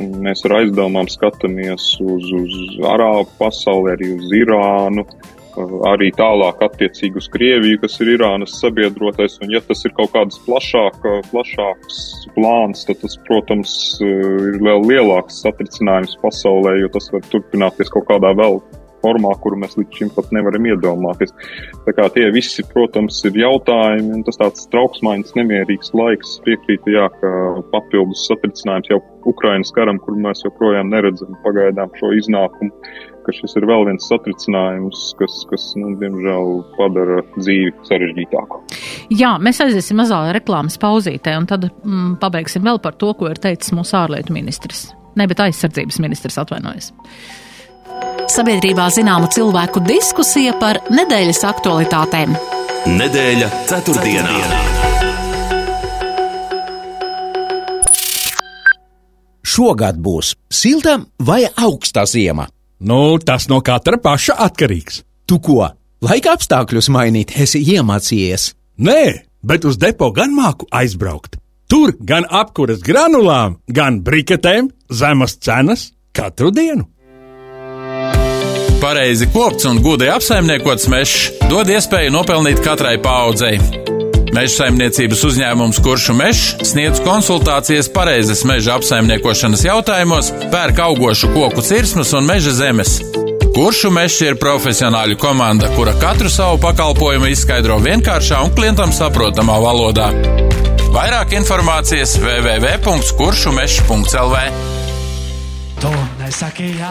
Mēs 0.00 0.46
ar 0.48 0.56
aizdomām 0.62 1.10
skatāmies 1.12 1.92
uz, 2.00 2.30
uz 2.32 2.54
Arābu 2.88 3.28
pasauli, 3.38 3.92
arī 3.94 4.14
uz 4.16 4.32
Irānu. 4.38 5.04
Uh, 5.04 5.39
arī 5.90 6.10
tālāk 6.16 6.62
attiecīgi 6.64 7.20
uz 7.20 7.28
Krieviju, 7.32 7.80
kas 7.82 7.98
ir 8.02 8.12
Irānas 8.16 8.56
sabiedrotais, 8.60 9.38
un 9.44 9.54
ja 9.54 9.62
tas 9.64 9.84
ir 9.86 9.94
kaut 9.96 10.12
kāds 10.14 10.40
plašāk, 10.46 11.00
plašāks 11.30 12.02
plāns, 12.36 12.84
tad 12.88 13.00
tas, 13.04 13.16
protams, 13.28 13.72
ir 14.04 14.60
vēl 14.64 14.84
lielāks 14.88 15.42
satricinājums 15.44 16.18
pasaulē, 16.24 16.76
jo 16.82 16.92
tas 16.94 17.10
var 17.14 17.24
turpināties 17.32 17.92
kaut 17.94 18.08
kādā 18.10 18.34
vēl 18.38 18.60
formā, 19.00 19.32
kuru 19.42 19.58
mēs 19.60 19.76
līdz 19.78 19.96
šim 19.98 20.12
pat 20.14 20.30
nevaram 20.34 20.66
iedomāties. 20.68 21.32
Tā 21.86 21.94
kā 21.96 22.08
tie 22.14 22.26
visi, 22.34 22.64
protams, 22.72 23.20
ir 23.28 23.38
jautājumi, 23.40 24.12
un 24.18 24.24
tas 24.26 24.40
tāds 24.40 24.66
trauksmaiņas, 24.72 25.36
nemierīgs 25.38 25.94
laiks. 25.96 26.36
Piekrītu, 26.46 26.94
jā, 26.96 27.06
ka 27.20 27.32
papildus 27.72 28.26
satricinājums 28.28 28.92
jau 28.92 29.00
Ukrainas 29.30 29.72
karam, 29.76 30.00
kur 30.04 30.16
mēs 30.20 30.44
joprojām 30.46 30.92
neredzam 30.92 31.36
pagaidām 31.44 31.92
šo 32.00 32.12
iznākumu, 32.16 32.72
ka 33.26 33.34
šis 33.34 33.56
ir 33.58 33.66
vēl 33.68 33.86
viens 33.88 34.06
satricinājums, 34.10 35.02
kas, 35.18 35.40
kas 35.50 35.66
nu, 35.80 35.92
diemžēl 36.00 36.54
padara 36.76 37.20
dzīvi 37.36 37.74
sarežģītāku. 37.88 38.62
Jā, 39.16 39.34
mēs 39.42 39.60
aiziesim 39.64 40.00
mazā 40.00 40.22
reklāmas 40.36 40.78
pauzītē, 40.80 41.36
un 41.40 41.50
tad 41.50 41.68
mm, 41.70 42.16
pabeigsim 42.22 42.64
vēl 42.66 42.80
par 42.82 42.96
to, 43.00 43.12
ko 43.18 43.30
ir 43.32 43.42
teicis 43.42 43.74
mūsu 43.76 43.98
ārlietu 44.00 44.34
ministrs. 44.36 44.88
Ne, 45.18 45.26
bet 45.30 45.42
aizsardzības 45.42 46.00
ministrs 46.02 46.38
atvainojas 46.40 46.92
sabiedrībā 48.30 48.84
zināmu 48.94 49.26
cilvēku 49.34 49.82
diskusija 49.82 50.54
par 50.60 50.78
nedēļas 50.94 51.42
aktualitātēm. 51.50 52.38
Nedēļa 52.86 53.50
ceturtdienā. 53.66 54.38
ceturtdienā. 54.38 54.90
šogad 59.60 59.98
būs 60.00 60.34
silta 60.52 60.96
vai 61.26 61.42
augsta 61.66 62.06
ziema? 62.08 62.46
Nu, 62.80 63.18
tas 63.18 63.48
no 63.48 63.60
katra 63.60 63.98
paša 64.00 64.38
atkarīgs. 64.46 65.02
Tu 65.28 65.38
ko? 65.44 65.66
Laika 66.00 66.32
apstākļus 66.36 66.88
mainīt, 66.92 67.34
esi 67.36 67.60
iemācījies. 67.74 68.54
Nē, 68.80 69.02
bet 69.44 69.66
uz 69.68 69.76
depo 69.76 70.08
gan 70.16 70.32
māku 70.32 70.68
aizbraukt. 70.72 71.36
Tur 71.70 71.92
gan 72.00 72.24
apkuras 72.24 72.80
granulām, 72.82 73.60
gan 73.68 74.00
briketēm 74.02 74.72
zemas 74.90 75.36
cenas 75.38 75.90
katru 76.16 76.50
dienu. 76.50 76.88
Pareizi 78.80 79.28
kopts 79.28 79.68
un 79.68 79.82
gudri 79.84 80.08
apsaimniekots 80.08 80.88
mežs 80.88 81.30
dod 81.52 81.68
iespēju 81.68 82.16
nopelnīt 82.16 82.64
katrai 82.64 82.96
paudzei. 83.04 83.60
Meža 84.30 84.60
saimniecības 84.60 85.24
uzņēmums 85.26 85.80
Kuršu 85.82 86.14
mežs 86.14 86.52
sniedz 86.70 87.00
konsultācijas 87.02 87.88
pareizes 87.90 88.44
meža 88.46 88.76
apsaimniekošanas 88.78 89.64
jautājumos, 89.66 90.30
pērk 90.52 90.78
augošu 90.84 91.32
koku 91.34 91.64
cirsmas 91.66 92.12
un 92.14 92.22
meža 92.28 92.52
zemes. 92.54 93.00
Kuršu 93.56 93.90
mežs 93.90 94.20
ir 94.22 94.38
profesionāļu 94.38 95.16
komanda, 95.18 95.66
kura 95.74 95.90
katru 95.98 96.30
savu 96.30 96.62
pakalpojumu 96.62 97.26
izskaidro 97.32 97.82
vienkāršā 97.82 98.38
un 98.46 98.54
klientam 98.54 98.94
saprotamā 98.94 99.58
valodā. 99.64 100.14
Vairāk 100.94 101.34
informācijas 101.40 102.14
www.kuršumežs.lv 102.22 104.36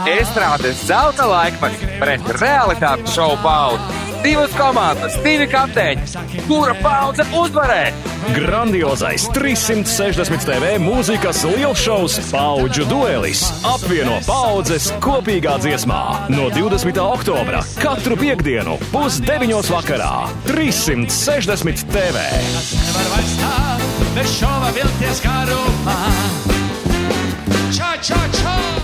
Estrādes 0.10 0.82
zelta 0.90 1.26
laikmets 1.30 1.80
pret 2.02 2.24
realitātes 2.42 3.14
šovu 3.16 3.38
paudzi. 3.44 4.09
Divas 4.24 4.52
komandas, 4.58 5.16
divi 5.24 5.46
kapteiņi. 5.48 6.02
Kura 6.48 6.74
paudze 6.84 7.24
uzvarēs? 7.40 7.96
Grandiozais 8.36 9.30
360 9.36 10.44
TV 10.44 10.74
mūzikas 10.84 11.40
lielšovs 11.48 12.18
Paudžu 12.34 12.84
duelis 12.90 13.46
apvieno 13.68 14.18
paudzes 14.28 14.90
kopīgā 15.04 15.56
dziesmā 15.64 16.02
no 16.34 16.50
20. 16.52 17.00
oktobra 17.00 17.64
katru 17.80 18.20
piekdienu 18.20 18.76
pusdeviņos 18.92 19.72
vakarā 19.72 20.12
360 20.50 21.88
TV. 21.94 22.28
Nevar 22.76 23.10
vairs 23.16 23.40
tā, 23.40 23.56
bez 24.18 24.36
šova 24.36 24.76
vilties 24.76 25.24
garumā. 25.24 25.98
Čā, 27.72 27.96
čā, 28.04 28.22
čā! 28.36 28.79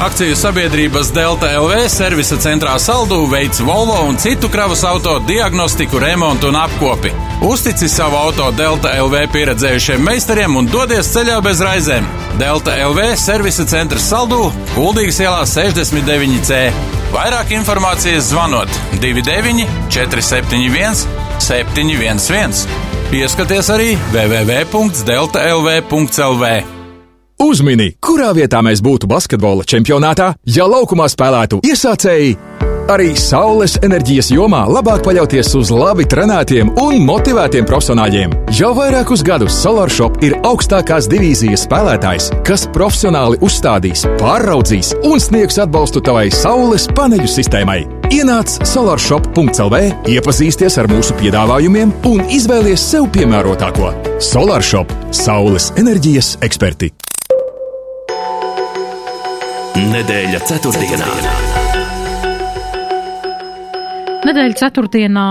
Akciju 0.00 0.32
sabiedrības 0.36 1.12
Delta 1.12 1.60
LV 1.60 1.88
servisa 1.92 2.38
centrā 2.40 2.78
Saldū 2.80 3.28
veids 3.28 3.60
Volvo 3.60 4.00
un 4.08 4.16
citu 4.16 4.48
kravas 4.48 4.80
auto 4.88 5.18
diagnostiku, 5.28 6.00
remontu 6.00 6.48
un 6.48 6.56
apkopi. 6.56 7.12
Uztici 7.44 7.84
savu 7.88 8.16
auto 8.16 8.50
Delta 8.56 8.88
LV 9.02 9.28
pieredzējušiem 9.34 10.00
meistariem 10.00 10.56
un 10.56 10.66
dodies 10.72 11.12
ceļā 11.12 11.36
bez 11.44 11.60
raizēm. 11.60 12.08
Delta 12.40 12.80
LV 12.86 13.12
servisa 13.20 13.64
centrs 13.68 14.08
Saldū, 14.08 14.48
Kuldīgas 14.72 15.20
ielā 15.20 15.44
69C. 15.44 16.72
Vairāk 17.12 17.52
informācijas 17.60 18.32
zvanot 18.32 18.72
29 19.04 19.68
471 19.92 20.96
711. 21.44 22.64
Ieskaties 23.20 23.68
arī 23.76 24.00
www.deltalv.lv. 24.16 26.79
Uzmini, 27.40 27.94
kurā 28.04 28.34
vietā 28.36 28.58
mēs 28.60 28.82
būtu 28.84 29.08
basketbola 29.08 29.64
čempionātā, 29.64 30.34
ja 30.44 30.66
laukumā 30.68 31.06
spēlētu 31.08 31.62
iesācēji. 31.64 32.34
Arī 32.92 33.14
saules 33.16 33.78
enerģijas 33.86 34.28
jomā 34.34 34.64
labāk 34.68 35.00
paļauties 35.06 35.54
uz 35.56 35.70
labi 35.72 36.04
trenētiem 36.10 36.74
un 36.82 37.00
motivētiem 37.06 37.64
profesionāļiem. 37.64 38.34
Jau 38.58 38.74
vairākus 38.76 39.24
gadus 39.24 39.56
SolarShop 39.62 40.20
ir 40.26 40.36
augstākās 40.44 41.08
divīzijas 41.08 41.64
spēlētājs, 41.64 42.28
kas 42.44 42.66
profesionāli 42.74 43.40
uzstādīs, 43.46 44.04
pāraudzīs 44.20 44.92
un 45.00 45.22
sniegs 45.22 45.56
atbalstu 45.64 46.04
tavai 46.04 46.26
saules 46.34 46.90
paneļu 46.92 47.30
sistēmai. 47.38 47.86
Ienāc 48.12 48.58
solarshop.clv, 48.68 49.84
iepazīsties 50.12 50.76
ar 50.82 50.92
mūsu 50.92 51.16
piedāvājumiem 51.22 51.94
un 52.10 52.26
izvēlies 52.28 52.84
sev 52.92 53.08
piemērotāko. 53.16 53.94
SolarShop- 54.20 54.92
saules 55.24 55.72
enerģijas 55.80 56.36
eksperti. 56.44 56.92
Nedēļa 59.80 60.38
ceturtdienā. 60.44 61.06
Nedēļa 64.28 64.56
ceturtdienā 64.60 65.28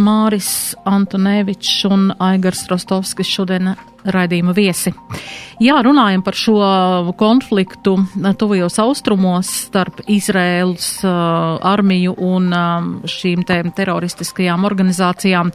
Māris 0.00 0.48
Antonevičs 0.88 1.82
un 1.90 2.06
Aigars 2.16 2.64
Rostovskis 2.72 3.28
šodien 3.28 3.74
raidījuma 4.04 4.54
viesi. 4.56 4.92
Jā, 5.62 5.76
runājam 5.84 6.24
par 6.26 6.34
šo 6.34 6.56
konfliktu 7.20 7.94
tuvajos 8.40 8.80
austrumos 8.82 9.50
starp 9.68 10.00
Izraēlas 10.10 10.88
uh, 11.06 11.12
armiju 11.70 12.16
un 12.18 12.48
um, 12.50 12.88
šīm 13.06 13.44
te 13.46 13.60
teroristiskajām 13.76 14.64
organizācijām. 14.66 15.52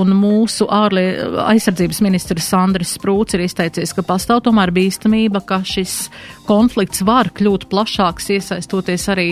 Un 0.00 0.14
mūsu 0.18 0.66
ārlie 0.74 1.06
aizsardzības 1.44 2.00
ministrs 2.02 2.48
Sandris 2.50 2.96
Sprūts 2.96 3.36
ir 3.36 3.44
izteicies, 3.44 3.92
ka 3.94 4.02
pastāv 4.06 4.42
tomēr 4.48 4.72
bīstamība, 4.74 5.44
ka 5.46 5.60
šis 5.62 6.08
konflikts 6.48 7.04
var 7.06 7.30
kļūt 7.36 7.68
plašāks, 7.70 8.32
iesaistoties 8.34 9.06
arī 9.14 9.28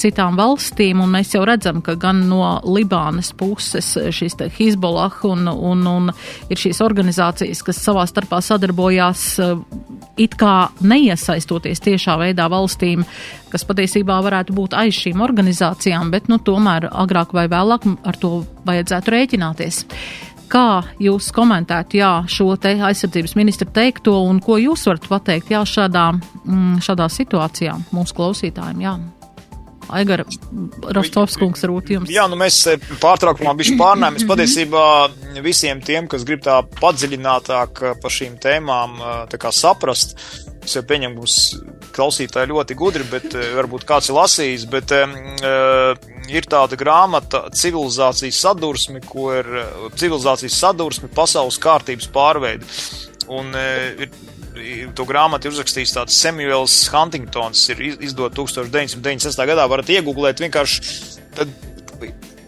citām 0.00 0.40
valstīm. 0.40 1.04
Un 1.04 1.12
mēs 1.18 1.34
jau 1.36 1.44
redzam, 1.44 1.82
ka 1.84 1.98
gan 2.00 2.24
no 2.30 2.62
Libānas 2.64 3.34
puses 3.36 3.92
šis 3.92 4.38
te 4.40 4.48
Hizbollah 4.56 5.20
un, 5.28 5.50
un, 5.52 5.84
un 5.90 6.10
ir 6.48 6.64
šīs 6.64 6.80
organizācijas, 6.86 7.64
kas 7.66 7.84
savā 7.84 8.05
starpā 8.10 8.40
sadarbojās 8.44 9.24
it 10.16 10.36
kā 10.40 10.68
neiesaistoties 10.80 11.82
tiešā 11.84 12.16
veidā 12.20 12.48
valstīm, 12.52 13.04
kas 13.52 13.66
patiesībā 13.68 14.18
varētu 14.24 14.56
būt 14.56 14.76
aiz 14.78 14.96
šīm 14.96 15.22
organizācijām, 15.24 16.10
bet 16.14 16.30
nu, 16.32 16.40
tomēr 16.42 16.88
agrāk 16.92 17.34
vai 17.36 17.46
vēlāk 17.52 17.86
ar 18.06 18.20
to 18.20 18.38
vajadzētu 18.68 19.14
rēķināties. 19.16 19.82
Kā 20.46 20.84
jūs 21.02 21.32
komentētu 21.34 21.98
jā, 21.98 22.12
šo 22.30 22.52
te 22.62 22.76
aizsardzības 22.78 23.34
ministra 23.38 23.66
teikto 23.66 24.14
un 24.28 24.38
ko 24.42 24.60
jūs 24.62 24.86
varat 24.86 25.08
pateikt 25.10 25.50
jā, 25.50 25.64
šādā, 25.66 26.06
mm, 26.44 26.78
šādā 26.86 27.10
situācijā 27.10 27.74
mūsu 27.90 28.14
klausītājiem? 28.14 28.84
Jā. 28.86 28.94
Aigara 29.94 30.26
Rostovskungs 30.96 31.62
rūt 31.68 31.92
jums. 31.94 32.10
Jā, 32.12 32.26
nu 32.30 32.38
mēs 32.40 32.58
pārtraukumā 33.02 33.54
bišķi 33.58 33.76
pārnājam. 33.80 34.18
Es 34.18 34.26
patiesībā 34.28 34.84
visiem 35.44 35.82
tiem, 35.84 36.08
kas 36.10 36.26
grib 36.26 36.42
tā 36.46 36.58
padziļinātāk 36.80 37.82
par 38.02 38.14
šīm 38.18 38.36
tēmām 38.42 38.98
tā 39.30 39.40
kā 39.40 39.52
saprast, 39.54 40.16
es 40.66 40.74
jau 40.74 40.82
pieņemu, 40.86 41.20
mums 41.20 41.38
klausītāji 41.96 42.50
ļoti 42.50 42.76
gudri, 42.78 43.06
bet 43.10 43.34
varbūt 43.56 43.86
kāds 43.88 44.10
ir 44.10 44.18
lasījis, 44.18 44.66
bet 44.72 44.92
uh, 44.96 45.96
ir 46.32 46.48
tāda 46.50 46.78
grāmata 46.78 47.46
civilizācijas 47.54 48.42
sadursme, 48.46 49.02
ko 49.06 49.30
ir 49.38 49.50
civilizācijas 49.96 50.60
sadursme 50.64 51.10
pasaules 51.14 51.60
kārtības 51.62 52.10
pārveidi. 52.12 52.68
Un 53.32 53.54
uh, 53.54 54.02
ir 54.02 54.10
to 54.96 55.06
grāmatu 55.08 55.50
uzrakstījis 55.52 55.94
tāds 55.96 56.18
Samuels 56.20 56.74
Huntingtons, 56.92 57.62
ir 57.74 57.82
izdot 57.94 58.36
1996. 58.38 59.46
gadā, 59.48 59.66
varat 59.70 59.90
iegūglēt 59.96 60.44
vienkārši. 60.44 60.92
Tad, 61.36 61.56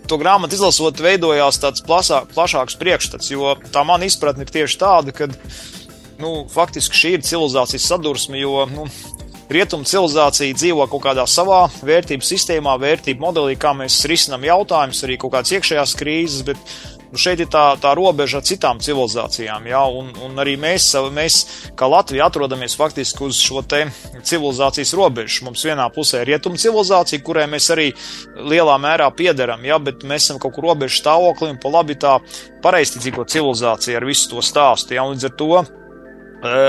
To 0.09 0.17
grāmatu 0.17 0.57
izlasot, 0.57 1.03
veidojās 1.05 1.59
tāds 1.61 1.83
plasā, 1.85 2.23
plašāks 2.33 2.79
priekšstats, 2.81 3.29
jo 3.29 3.51
tā 3.75 3.83
mana 3.85 4.07
izpratne 4.09 4.47
ir 4.47 4.53
tieši 4.55 4.79
tāda, 4.81 5.13
ka 5.13 5.27
nu, 6.17 6.47
faktiski 6.49 6.97
šī 6.97 7.11
ir 7.19 7.27
civilizācijas 7.29 7.91
sadursme, 7.91 8.41
jo 8.41 8.65
nu, 8.73 8.87
rietumu 9.53 9.85
civilizācija 9.89 10.57
dzīvo 10.57 10.87
kaut 10.89 11.05
kādā 11.05 11.27
savā 11.29 11.67
vērtību 11.85 12.25
sistēmā, 12.25 12.79
vērtību 12.81 13.21
modelī, 13.21 13.59
kā 13.61 13.75
mēs 13.77 14.01
risinām 14.09 14.49
jautājumus, 14.49 15.03
arī 15.05 15.19
kaut 15.21 15.35
kādas 15.37 15.53
iekšējās 15.59 15.95
krīzes, 16.01 16.47
bet 16.49 16.98
Nu, 17.09 17.17
šeit 17.17 17.41
ir 17.41 17.49
tā, 17.49 17.63
tā 17.81 17.95
robeža 17.97 18.43
ar 18.43 18.45
citām 18.45 18.83
civilizācijām, 18.85 19.65
jā, 19.71 19.81
un, 19.97 20.11
un 20.27 20.43
arī 20.43 20.59
mēs, 20.61 20.91
mēs, 21.15 21.39
kā 21.79 21.89
Latvija, 21.89 22.27
atrodamies 22.29 22.77
faktiski 22.77 23.25
uz 23.25 23.39
šo 23.41 23.63
civilizācijas 23.65 24.93
robežu. 24.99 25.47
Mums 25.47 25.65
vienā 25.65 25.89
pusē 25.95 26.21
ir 26.21 26.35
rietumu 26.35 26.61
civilizācija, 26.61 27.25
kurai 27.25 27.47
mēs 27.49 27.71
arī 27.73 27.89
lielā 28.37 28.77
mērā 28.83 29.09
piederam, 29.17 29.65
jā, 29.65 29.81
bet 29.81 30.05
mēs 30.05 30.29
esam 30.29 30.43
kaut 30.43 30.59
kur 30.59 30.69
robežu 30.69 31.01
stāvoklī 31.01 31.55
un 31.55 31.61
pa 31.63 31.73
labi 31.79 31.97
tā 31.97 32.19
pareizticīgo 32.65 33.25
civilizācija 33.25 33.97
ar 33.97 34.09
visu 34.09 34.35
to 34.35 34.45
stāstu, 34.45 34.99
jā, 34.99 35.09
un 35.09 35.17
līdz 35.17 35.31
ar 35.31 35.37
to, 35.41 35.51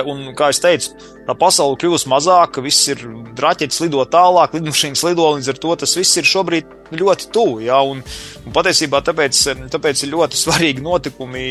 un 0.09 0.25
kā 0.39 0.53
es 0.53 0.63
teicu, 0.63 0.95
tā 1.27 1.35
pasaule 1.37 1.77
kļūst 1.83 2.07
mazāka, 2.09 2.63
viss 2.63 2.87
ir 2.89 3.03
raķetes 3.37 3.83
lido 3.83 4.07
tālāk, 4.07 4.55
lidmašīnas 4.55 5.03
lido, 5.11 5.27
līdz 5.35 5.51
ar 5.51 5.63
to 5.67 5.75
tas 5.83 5.99
viss 5.99 6.17
ir 6.17 6.31
šobrīd 6.31 6.78
ļoti 6.95 7.29
tuvu. 7.33 7.59
Ja, 7.65 7.79
un, 7.85 8.01
un 8.45 8.55
patiesībā 8.55 9.01
tāpēc, 9.05 9.41
tāpēc 9.73 10.03
ir 10.03 10.13
ļoti 10.13 10.39
svarīgi 10.39 10.83
notikumi 10.85 11.45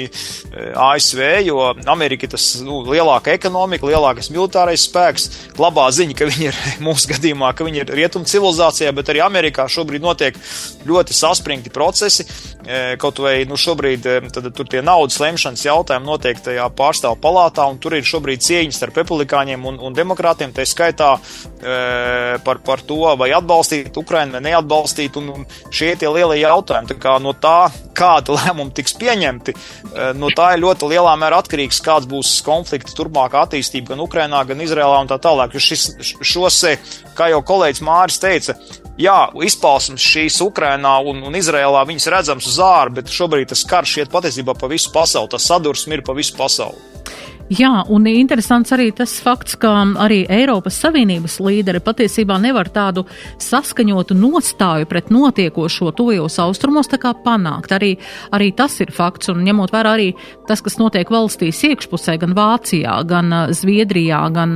ASV, 0.74 1.22
jo 1.46 1.60
Amerika 1.90 2.26
ir 2.26 2.34
tas 2.34 2.50
nu, 2.64 2.80
lielāka 2.88 3.34
ekonomika, 3.36 3.88
lielākais 3.88 4.30
militārais 4.34 4.86
spēks. 4.88 5.28
Labā 5.58 5.88
ziņa, 5.94 6.16
ka 6.18 6.28
viņi 6.28 6.50
ir 6.50 6.60
mūsu 6.86 7.12
gadījumā, 7.14 7.52
ka 7.56 7.66
viņi 7.66 7.84
ir 7.84 7.94
rietumu 8.00 8.28
civilizācijā, 8.28 8.92
bet 8.96 9.12
arī 9.12 9.22
Amerikā 9.24 9.68
šobrīd 9.70 10.04
notiek 10.04 10.38
ļoti 10.88 11.16
saspringti 11.16 11.72
procesi. 11.74 12.26
Kaut 13.00 13.20
vai 13.22 13.46
nu, 13.48 13.56
šobrīd 13.56 14.04
tad, 14.34 14.50
tur 14.56 14.68
tie 14.68 14.82
naudas 14.84 15.16
lemšanas 15.22 15.64
jautājumi 15.64 16.08
notiek 16.08 16.40
tajā 16.44 16.66
pārstāvu 16.76 17.16
palātā, 17.22 17.64
un 17.70 17.78
tur 17.80 17.96
ir 17.96 18.06
šobrīd 18.06 18.42
cieņas 18.44 18.80
starp 18.80 18.98
republikāņiem 19.00 19.64
un, 19.70 19.78
un 19.88 19.96
demokrātiem, 19.96 20.52
tā 20.52 20.66
skaitā 20.68 21.14
par, 22.44 22.60
par 22.64 22.82
to, 22.84 23.00
vai 23.18 23.30
atbalstīt 23.36 23.96
Ukrainu 23.96 24.36
vai 24.36 24.42
neatbalstīt. 24.50 25.16
Un, 25.20 25.27
un 25.32 25.46
šie 25.74 25.92
ir 25.92 26.00
tie 26.00 26.10
lielie 26.12 26.40
jautājumi. 26.42 26.90
Tā 26.92 26.96
kā 27.00 27.14
no 27.22 27.34
tā, 27.36 27.70
kāda 27.96 28.36
lēmuma 28.38 28.74
tiks 28.74 28.96
pieņemti, 28.98 29.54
no 30.18 30.32
tā 30.34 30.52
ir 30.54 30.64
ļoti 30.64 30.90
lielā 30.92 31.14
mērā 31.20 31.42
atkarīgs, 31.42 31.80
kāds 31.84 32.08
būs 32.10 32.38
konflikta 32.46 32.94
turpmākā 32.96 33.46
attīstība 33.46 33.94
gan 33.94 34.04
Ukrainā, 34.04 34.42
gan 34.48 34.64
Izrēlā 34.64 35.00
un 35.04 35.10
tā 35.10 35.20
tālāk. 35.22 35.56
Jo 35.56 35.62
šis, 35.62 35.88
šos, 36.22 36.60
kā 37.18 37.30
jau 37.32 37.42
kolēģis 37.46 37.84
Māris 37.86 38.20
teica, 38.22 38.56
jā, 38.98 39.18
izpausmes 39.46 40.04
šīs 40.04 40.40
Ukrainā 40.44 40.98
un, 41.06 41.22
un 41.26 41.38
Izrēlā 41.38 41.84
viņas 41.88 42.10
redzams 42.14 42.50
uz 42.50 42.60
ārā, 42.62 42.94
bet 43.00 43.12
šobrīd 43.12 43.52
tas 43.52 43.64
karš 43.68 43.98
iet 44.02 44.14
patiesībā 44.14 44.56
pa 44.58 44.70
visu 44.70 44.92
pasauli, 44.94 45.32
tas 45.34 45.46
sadursme 45.48 45.98
ir 45.98 46.06
pa 46.06 46.16
visu 46.18 46.36
pasauli. 46.38 46.98
Jā, 47.48 47.70
un 47.88 48.04
interesants 48.04 48.74
arī 48.76 48.90
tas 48.92 49.14
fakts, 49.24 49.54
ka 49.56 49.70
arī 50.04 50.18
Eiropas 50.28 50.76
Savienības 50.82 51.38
līderi 51.40 51.80
patiesībā 51.80 52.36
nevar 52.42 52.68
tādu 52.68 53.06
saskaņotu 53.40 54.12
nostāju 54.18 54.84
pret 54.90 55.08
notiekošo 55.08 55.94
tuvajos 55.96 56.36
austrumos 56.44 56.92
tā 56.92 56.98
kā 57.00 57.14
panākt. 57.24 57.72
Arī, 57.72 57.94
arī 58.36 58.50
tas 58.52 58.76
ir 58.84 58.92
fakts, 58.92 59.30
un 59.32 59.40
ņemot 59.46 59.72
vērā 59.72 59.94
arī 59.96 60.10
tas, 60.48 60.60
kas 60.60 60.76
notiek 60.76 61.08
valstīs 61.08 61.62
iekšpusē, 61.70 62.18
gan 62.20 62.34
Vācijā, 62.36 62.98
gan 63.08 63.32
Zviedrijā, 63.56 64.20
gan 64.36 64.52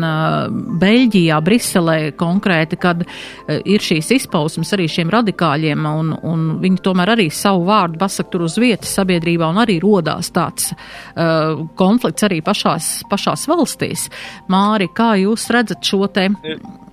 Beļģijā, 0.84 1.40
Briselē 1.48 1.96
konkrēti, 2.20 2.76
kad 2.76 3.06
ir 3.48 3.88
šīs 3.88 4.12
izpausmes 4.18 4.74
arī 4.76 4.90
šiem 4.92 5.14
radikāļiem, 5.16 5.88
un, 5.88 6.12
un 6.28 6.44
viņi 6.60 6.84
tomēr 6.84 7.14
arī 7.16 7.30
savu 7.32 7.64
vārdu 7.72 8.02
pasaka 8.04 8.36
tur 8.36 8.44
uz 8.50 8.60
vietas 8.60 8.92
sabiedrībā, 9.00 9.48
un 9.48 9.64
arī 9.64 9.80
rodās 9.80 10.28
tāds 10.36 10.74
uh, 10.76 11.64
konflikts 11.80 12.28
arī 12.28 12.42
pašās 12.44 12.81
pašās, 12.82 13.02
pašās 13.10 13.48
valstīs. 13.50 14.06
Māri, 14.50 14.88
kā 14.92 15.14
jūs 15.20 15.48
redzat 15.52 15.82
šo 15.84 16.06
te? 16.12 16.28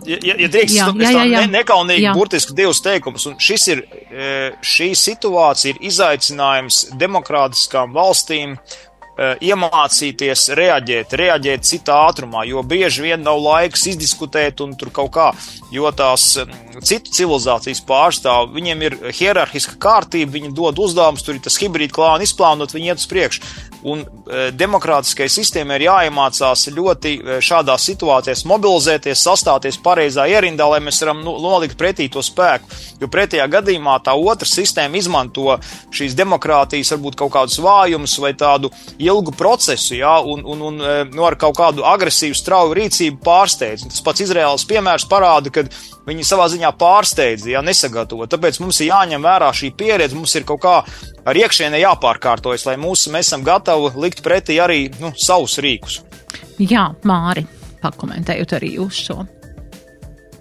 Ja, 0.07 0.17
ja, 0.23 0.35
ja 0.39 0.49
drīkst, 0.51 0.75
jā, 0.75 0.89
jā, 0.95 1.11
jā, 1.11 1.23
jā. 1.27 1.45
Ne, 1.45 1.59
nekaunīgi 1.59 2.05
jā. 2.07 2.13
burtiski 2.15 2.55
divus 2.55 2.81
teikumus, 2.81 3.25
un 3.27 3.39
šis 3.39 3.67
ir, 3.73 3.81
šī 4.63 4.93
situācija 4.95 5.75
ir 5.75 5.81
izaicinājums 5.89 6.85
demokrātiskām 6.99 7.91
valstīm 7.95 8.55
iemācīties 9.19 10.45
reaģēt, 10.55 11.13
reaģēt 11.19 11.65
citā 11.67 11.97
ātrumā, 12.07 12.45
jo 12.47 12.61
bieži 12.63 13.03
vien 13.03 13.23
nav 13.25 13.41
laiks 13.43 13.83
izdiskutēt 13.91 14.63
un 14.63 14.77
tur 14.79 14.93
kaut 14.95 15.11
kā, 15.17 15.25
jo 15.75 15.91
tās 15.91 16.37
citu 16.79 17.11
civilizācijas 17.11 17.83
pārstāv, 17.83 18.53
viņiem 18.55 18.85
ir 18.87 18.95
hierarhiska 19.19 19.75
kārtība, 19.81 20.37
viņi 20.37 20.53
dod 20.55 20.79
uzdevumus, 20.79 21.25
tur 21.27 21.35
ir 21.35 21.43
tas 21.43 21.59
hibrīd 21.59 21.91
klāna 21.95 22.23
izplānot, 22.23 22.71
viņi 22.75 22.93
iet 22.93 23.03
uz 23.03 23.09
priekšu. 23.11 23.43
Un 23.87 24.01
e, 24.03 24.49
demokrātiskai 24.51 25.29
sistēmai 25.31 25.77
ir 25.79 25.85
jāiemācās 25.85 26.65
ļoti 26.75 27.13
e, 27.15 27.37
šādās 27.43 27.85
situācijās 27.87 28.43
mobilizēties, 28.49 29.21
sastāties 29.23 29.79
pareizā 29.83 30.25
ierindā, 30.27 30.67
lai 30.67 30.81
mēs 30.83 30.99
varam 31.03 31.21
nu, 31.23 31.37
nolikt 31.39 31.77
pretī 31.79 32.09
to 32.11 32.23
spēku. 32.25 32.67
Jo 32.99 33.07
pretējā 33.11 33.45
gadījumā 33.47 33.95
tā 34.03 34.15
otra 34.19 34.47
sistēma 34.49 34.99
izmanto 34.99 35.55
šīs 35.95 36.17
demokrātijas 36.19 36.91
varbūt 36.95 37.19
kaut 37.21 37.31
kādus 37.37 37.59
vājumus 37.63 38.17
vai 38.19 38.33
tādu 38.35 38.73
ilgu 38.99 39.31
procesu, 39.39 39.95
jā, 40.01 40.17
un, 40.27 40.43
un, 40.43 40.65
un 40.71 40.83
e, 40.83 40.97
nu, 41.13 41.23
ar 41.29 41.39
kaut 41.39 41.55
kādu 41.61 41.87
agresīvu, 41.87 42.35
strauju 42.35 42.75
rīcību 42.81 43.23
pārsteidz. 43.23 43.87
Tas 43.87 44.03
pats 44.03 44.27
Izraels 44.27 44.67
piemērs 44.67 45.07
parāda, 45.07 45.53
ka 45.55 45.63
viņi 46.09 46.27
savā 46.27 46.49
ziņā 46.51 46.73
pārsteidz, 46.79 47.47
ja 47.53 47.63
nesagatavo. 47.65 48.27
Tāpēc 48.29 48.59
mums 48.63 48.81
ir 48.81 48.91
jāņem 48.91 49.25
vērā 49.25 49.49
šī 49.55 49.71
pieredze, 49.77 50.17
mums 50.17 50.35
ir 50.35 50.47
kaut 50.49 50.63
kā 50.65 50.75
ar 51.29 51.41
iekšienē 51.45 51.81
jāpārkārtojas, 51.85 52.67
lai 52.69 52.77
mūsu, 52.81 53.13
mēs 53.13 53.29
esam 53.29 53.45
gatavi 53.47 53.93
likt 54.01 54.23
pretī 54.25 54.59
arī 54.61 54.87
nu, 55.01 55.13
savus 55.17 55.59
rīkus. 55.63 56.01
Jā, 56.59 56.89
Māri, 57.07 57.45
pakomentējot 57.83 58.57
arī 58.59 58.77
jūs 58.79 59.03
šo. 59.09 59.21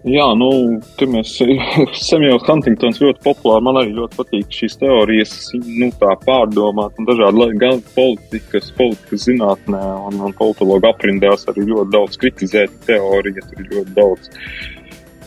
Jā, 0.06 0.24
nu, 0.38 0.48
tur 0.96 1.10
mēs 1.10 1.32
Samuels 2.08 2.46
Huntingtons 2.46 3.00
ļoti 3.02 3.20
populāri. 3.24 3.64
Man 3.66 3.80
arī 3.80 3.96
ļoti 3.96 4.18
patīk 4.20 4.54
šīs 4.54 4.78
teorijas, 4.80 5.32
nu, 5.58 5.90
tā 5.98 6.14
pārdomāt 6.22 7.00
un 7.00 7.08
dažādi 7.08 7.48
gan 7.58 7.82
politikas, 7.96 8.70
politikas 8.78 9.26
zinātnē 9.26 9.82
un, 10.06 10.20
un 10.28 10.36
politologu 10.38 10.88
aprindās 10.88 11.48
arī 11.50 11.66
ļoti 11.72 11.94
daudz 11.96 12.20
kritizēt 12.22 12.78
teoriju, 12.86 13.42
tur 13.50 13.64
ir 13.64 13.72
ļoti 13.74 13.96
daudz 13.98 14.30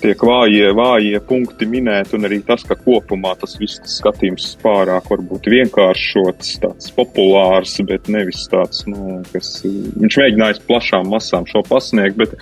tiek 0.01 0.23
vājie, 0.25 0.67
vājie 0.77 1.19
punkti 1.27 1.67
minēti, 1.69 2.15
un 2.17 2.27
arī 2.27 2.41
tas, 2.45 2.63
ka 2.67 2.77
kopumā 2.79 3.33
tas 3.41 3.55
viss 3.61 3.81
skatījums 3.97 4.51
pārāk 4.63 5.09
varbūt 5.11 5.49
vienkāršots, 5.53 6.55
tāds 6.63 6.93
populārs, 6.95 7.77
bet 7.89 8.09
nevis 8.11 8.47
tāds, 8.51 8.83
nu, 8.89 9.19
kas 9.31 9.53
viņš 9.65 10.19
mēģinājis 10.23 10.63
plašām 10.69 11.11
masām 11.11 11.47
šo 11.49 11.63
pasniegt, 11.67 12.19
bet 12.19 12.35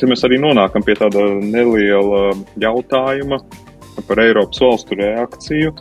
te 0.00 0.10
mēs 0.10 0.24
arī 0.28 0.40
nonākam 0.42 0.84
pie 0.86 0.98
tāda 0.98 1.24
neliela 1.42 2.28
jautājuma 2.60 3.40
par 4.06 4.22
Eiropas 4.22 4.60
valstu 4.62 4.98
reakciju. 4.98 5.74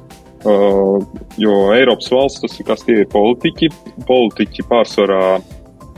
Uh, 0.47 1.01
jo 1.41 1.53
Eiropas 1.73 2.11
valsts 2.13 2.43
tas 2.43 2.59
ir 2.59 2.67
kas 2.67 2.85
tie 2.85 3.01
ir 3.01 3.07
politiķi. 3.11 3.71
Politiķi 4.07 4.65
pārsvarā 4.69 5.39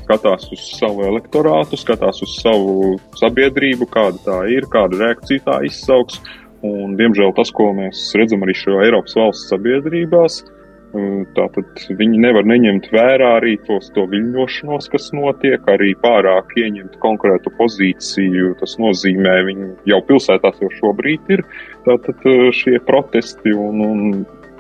skatās 0.09 0.47
uz 0.49 0.61
savu 0.79 1.05
elektorātu, 1.05 1.77
skatās 1.77 2.23
uz 2.25 2.37
savu 2.41 2.97
sabiedrību, 3.19 3.85
kāda 3.93 4.17
tā 4.25 4.37
ir, 4.49 4.65
kādu 4.73 4.97
reakciju 5.03 5.45
tā 5.45 5.61
izsauks. 5.69 6.17
Un, 6.65 6.97
diemžēl 6.99 7.31
tas, 7.37 7.53
ko 7.55 7.69
mēs 7.77 8.09
redzam 8.19 8.41
arī 8.43 8.55
šo 8.57 8.81
Eiropas 8.83 9.13
valsts 9.15 9.47
sabiedrībās, 9.53 10.41
uh, 10.41 11.21
tātad 11.37 11.85
viņi 12.01 12.19
nevar 12.25 12.49
neņemt 12.49 12.89
vērā 12.91 13.29
arī 13.37 13.53
tos, 13.69 13.87
to 13.95 14.03
viļņošanos, 14.11 14.89
kas 14.91 15.07
notiek, 15.15 15.63
arī 15.71 15.93
pārāk 16.01 16.57
ieņemt 16.59 16.97
konkrētu 17.05 17.53
pozīciju. 17.61 18.57
Tas 18.59 18.75
nozīmē, 18.81 19.37
viņi 19.47 19.69
jau 19.93 20.01
pilsētās 20.09 20.59
jau 20.65 20.73
šobrīd 20.81 21.31
ir 21.37 21.45
tātad 21.85 22.27
uh, 22.27 22.49
šie 22.49 22.81
protesti 22.89 23.55
un, 23.55 23.85
un 23.85 24.03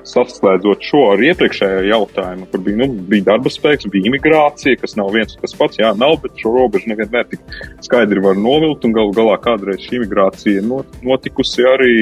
saslēdzot 0.07 0.85
šo 0.85 1.03
ar 1.13 1.23
iepriekšējo 1.29 1.85
jautājumu, 1.89 2.47
kur 2.51 2.63
bija, 2.65 2.81
nu, 2.81 2.89
bija 3.11 3.27
darba 3.31 3.51
spēks, 3.53 3.89
bija 3.93 4.09
imigrācija, 4.11 4.79
kas 4.81 4.95
nav 4.99 5.11
viens 5.15 5.35
un 5.35 5.43
tas 5.43 5.55
pats, 5.59 5.79
jā, 5.81 5.91
nav, 5.99 6.17
bet 6.23 6.37
šo 6.39 6.53
robežu 6.55 6.91
nevienmēr 6.91 7.27
tik 7.31 7.57
skaidri 7.85 8.23
var 8.23 8.39
novilkt, 8.39 8.87
un 8.87 8.95
galu 8.95 9.15
galā 9.17 9.39
kādreiz 9.43 9.83
šī 9.85 9.99
imigrācija 10.01 10.63
notikusi 10.65 11.67
arī 11.67 11.97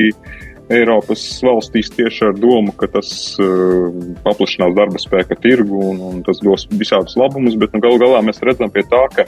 Eiropas 0.67 1.21
valstīs 1.45 1.87
tieši 1.95 2.25
ar 2.27 2.33
domu, 2.35 2.73
ka 2.75 2.89
tas 2.91 3.09
uh, 3.39 3.87
paplašinās 4.25 4.73
darba 4.75 4.99
spēka 4.99 5.37
tirgu 5.39 5.79
un, 5.93 6.01
un 6.09 6.25
tas 6.27 6.41
dos 6.43 6.67
visādus 6.73 7.15
labumus, 7.19 7.55
bet 7.59 7.71
nu, 7.71 7.79
galu 7.83 8.01
galā 8.01 8.19
mēs 8.27 8.43
redzam 8.43 8.73
pie 8.73 8.83
tā, 8.91 9.05
ka 9.15 9.23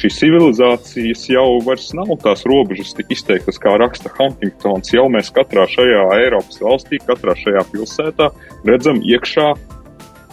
šīs 0.00 0.18
civilizācijas 0.20 1.24
jau 1.30 1.46
vairs 1.66 1.90
nav 1.96 2.12
tās 2.22 2.44
robežas 2.48 2.94
tik 2.96 3.12
izteiktas, 3.16 3.60
kā 3.62 3.76
raksta 3.80 4.12
Huntingtons. 4.16 4.92
Jau 4.94 5.06
mēs 5.12 5.32
katrā 5.34 5.66
šajā 5.72 6.04
Eiropas 6.20 6.60
valstī, 6.62 7.00
katrā 7.04 7.36
šajā 7.38 7.64
pilsētā 7.72 8.30
redzam 8.68 9.00
iekšā. 9.04 9.54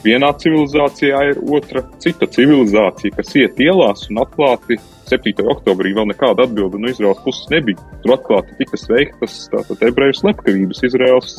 Vienā 0.04 0.34
civilizācijā 0.36 1.20
ir 1.32 1.38
otra 1.56 1.86
cita 2.04 2.28
civilizācija, 2.28 3.16
kas 3.16 3.30
iet 3.40 3.62
ielās 3.64 4.10
un 4.12 4.20
atklāti 4.26 4.76
7. 5.08 5.46
oktobrī 5.54 5.94
vēl 5.96 6.10
nekāda 6.12 6.44
atbilde 6.48 6.80
no 6.80 6.92
Izraels 6.92 7.22
puses 7.24 7.48
nebija. 7.52 7.80
Tur 8.04 8.18
atklāti 8.18 8.58
tika 8.60 8.80
veiktas 8.90 9.38
ebreju 9.80 10.18
slepkavības, 10.20 10.84
Izraels 10.90 11.38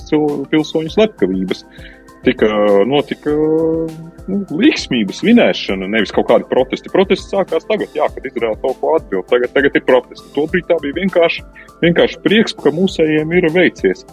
pilsoņu 0.53 0.95
slepkavības 0.97 1.65
tika 2.25 2.49
notika 2.89 3.33
nu, 4.29 4.39
līksmības 4.53 5.21
svinēšana, 5.21 5.89
nevis 5.93 6.13
kaut 6.15 6.29
kādi 6.31 6.49
protesti. 6.51 6.93
Protesti 6.93 7.35
sākās 7.35 7.67
tagad, 7.69 7.93
jā, 7.97 8.09
kad 8.15 8.29
Izraela 8.29 8.59
kaut 8.63 8.81
ko 8.81 8.95
atbild. 8.99 9.27
Tagad, 9.31 9.53
tagad 9.57 9.77
ir 9.79 9.85
protesti. 9.89 10.31
Tobrīd 10.37 10.69
tā 10.71 10.79
bija 10.83 10.99
vienkārši, 11.01 11.45
vienkārši 11.85 12.21
prieks, 12.25 12.57
ka 12.61 12.73
mūsējiem 12.75 13.35
ir 13.39 13.49
veicies. 13.55 14.05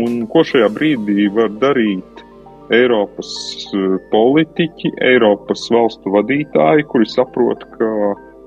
Un 0.00 0.22
ko 0.32 0.44
šajā 0.48 0.70
brīdī 0.72 1.28
var 1.36 1.52
darīt 1.62 2.24
Eiropas 2.72 3.30
eh, 3.76 3.98
politiķi, 4.12 4.94
Eiropas 5.04 5.66
valstu 5.74 6.14
vadītāji, 6.14 6.88
kuri 6.88 7.08
saprot, 7.10 7.66
ka 7.76 7.92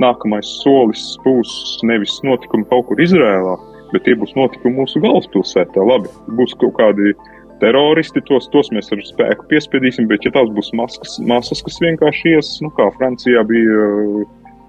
nākamais 0.02 0.50
solis 0.64 1.04
būs 1.24 1.52
nevis 1.88 2.18
notikumi 2.26 2.68
kaut 2.72 2.90
kur 2.90 3.00
Izrēlā, 3.00 3.54
bet 3.94 4.04
tie 4.08 4.18
būs 4.20 4.34
notikumi 4.36 4.82
mūsu 4.82 5.00
galvaspilsētā. 5.04 5.86
Labi, 5.86 6.10
būs 6.40 6.58
kaut 6.60 6.74
kādi 6.80 7.14
uh, 7.14 7.30
teroristi, 7.62 8.24
tos, 8.28 8.50
tos 8.54 8.72
mēs 8.76 8.92
ar 8.94 9.04
spēku 9.06 9.48
piespiedīsim, 9.52 10.10
bet 10.12 10.26
ja 10.28 10.34
tās 10.36 10.50
būs 10.56 10.72
maskas, 10.78 11.20
masas, 11.28 11.64
kas 11.66 11.80
vienkārši 11.84 12.36
ies, 12.36 12.50
nu 12.66 12.72
kā 12.76 12.90
Francijā 12.98 13.44
bija 13.48 13.86
uh, 13.94 14.26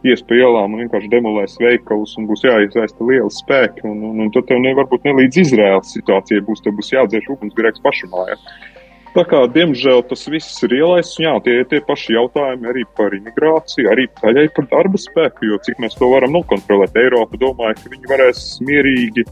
ies 0.07 0.22
pa 0.26 0.37
ielām 0.39 0.74
un 0.74 0.84
vienkārši 0.84 1.11
demolēs 1.12 1.59
veikalus 1.62 2.14
un 2.20 2.28
būs 2.30 2.45
jāiesaista 2.47 3.09
liela 3.09 3.32
spēki. 3.32 3.84
Un, 3.89 4.03
un, 4.11 4.22
un 4.26 4.32
tad 4.34 4.49
tev 4.51 4.62
ne, 4.62 4.74
varbūt 4.78 5.07
ne 5.09 5.16
līdz 5.20 5.43
Izraēlas 5.43 5.93
situācijai 5.97 6.45
būs, 6.47 6.62
tev 6.64 6.76
būs 6.78 6.93
jādzēš 6.95 7.30
ugunsgrēks 7.34 7.84
pašamājā. 7.84 8.39
Tā 9.16 9.22
kā, 9.24 9.39
diemžēl, 9.49 10.03
tas 10.11 10.26
viss 10.28 10.61
ir 10.66 10.74
ielaists, 10.76 11.16
jā, 11.24 11.32
tie 11.45 11.55
ir 11.62 11.68
tie 11.70 11.78
paši 11.87 12.18
jautājumi 12.18 12.68
arī 12.68 12.82
par 12.99 13.14
imigrāciju, 13.16 13.89
arī 13.89 14.05
daļai 14.20 14.45
par 14.59 14.68
darba 14.74 15.01
spēku, 15.01 15.47
jo 15.49 15.57
cik 15.64 15.80
mēs 15.80 15.97
to 15.97 16.11
varam 16.12 16.34
nokontrolēt. 16.37 16.99
Eiropa 17.01 17.41
domāja, 17.41 17.78
ka 17.80 17.95
viņi 17.95 18.11
varēs 18.12 18.43
mierīgi 18.68 19.24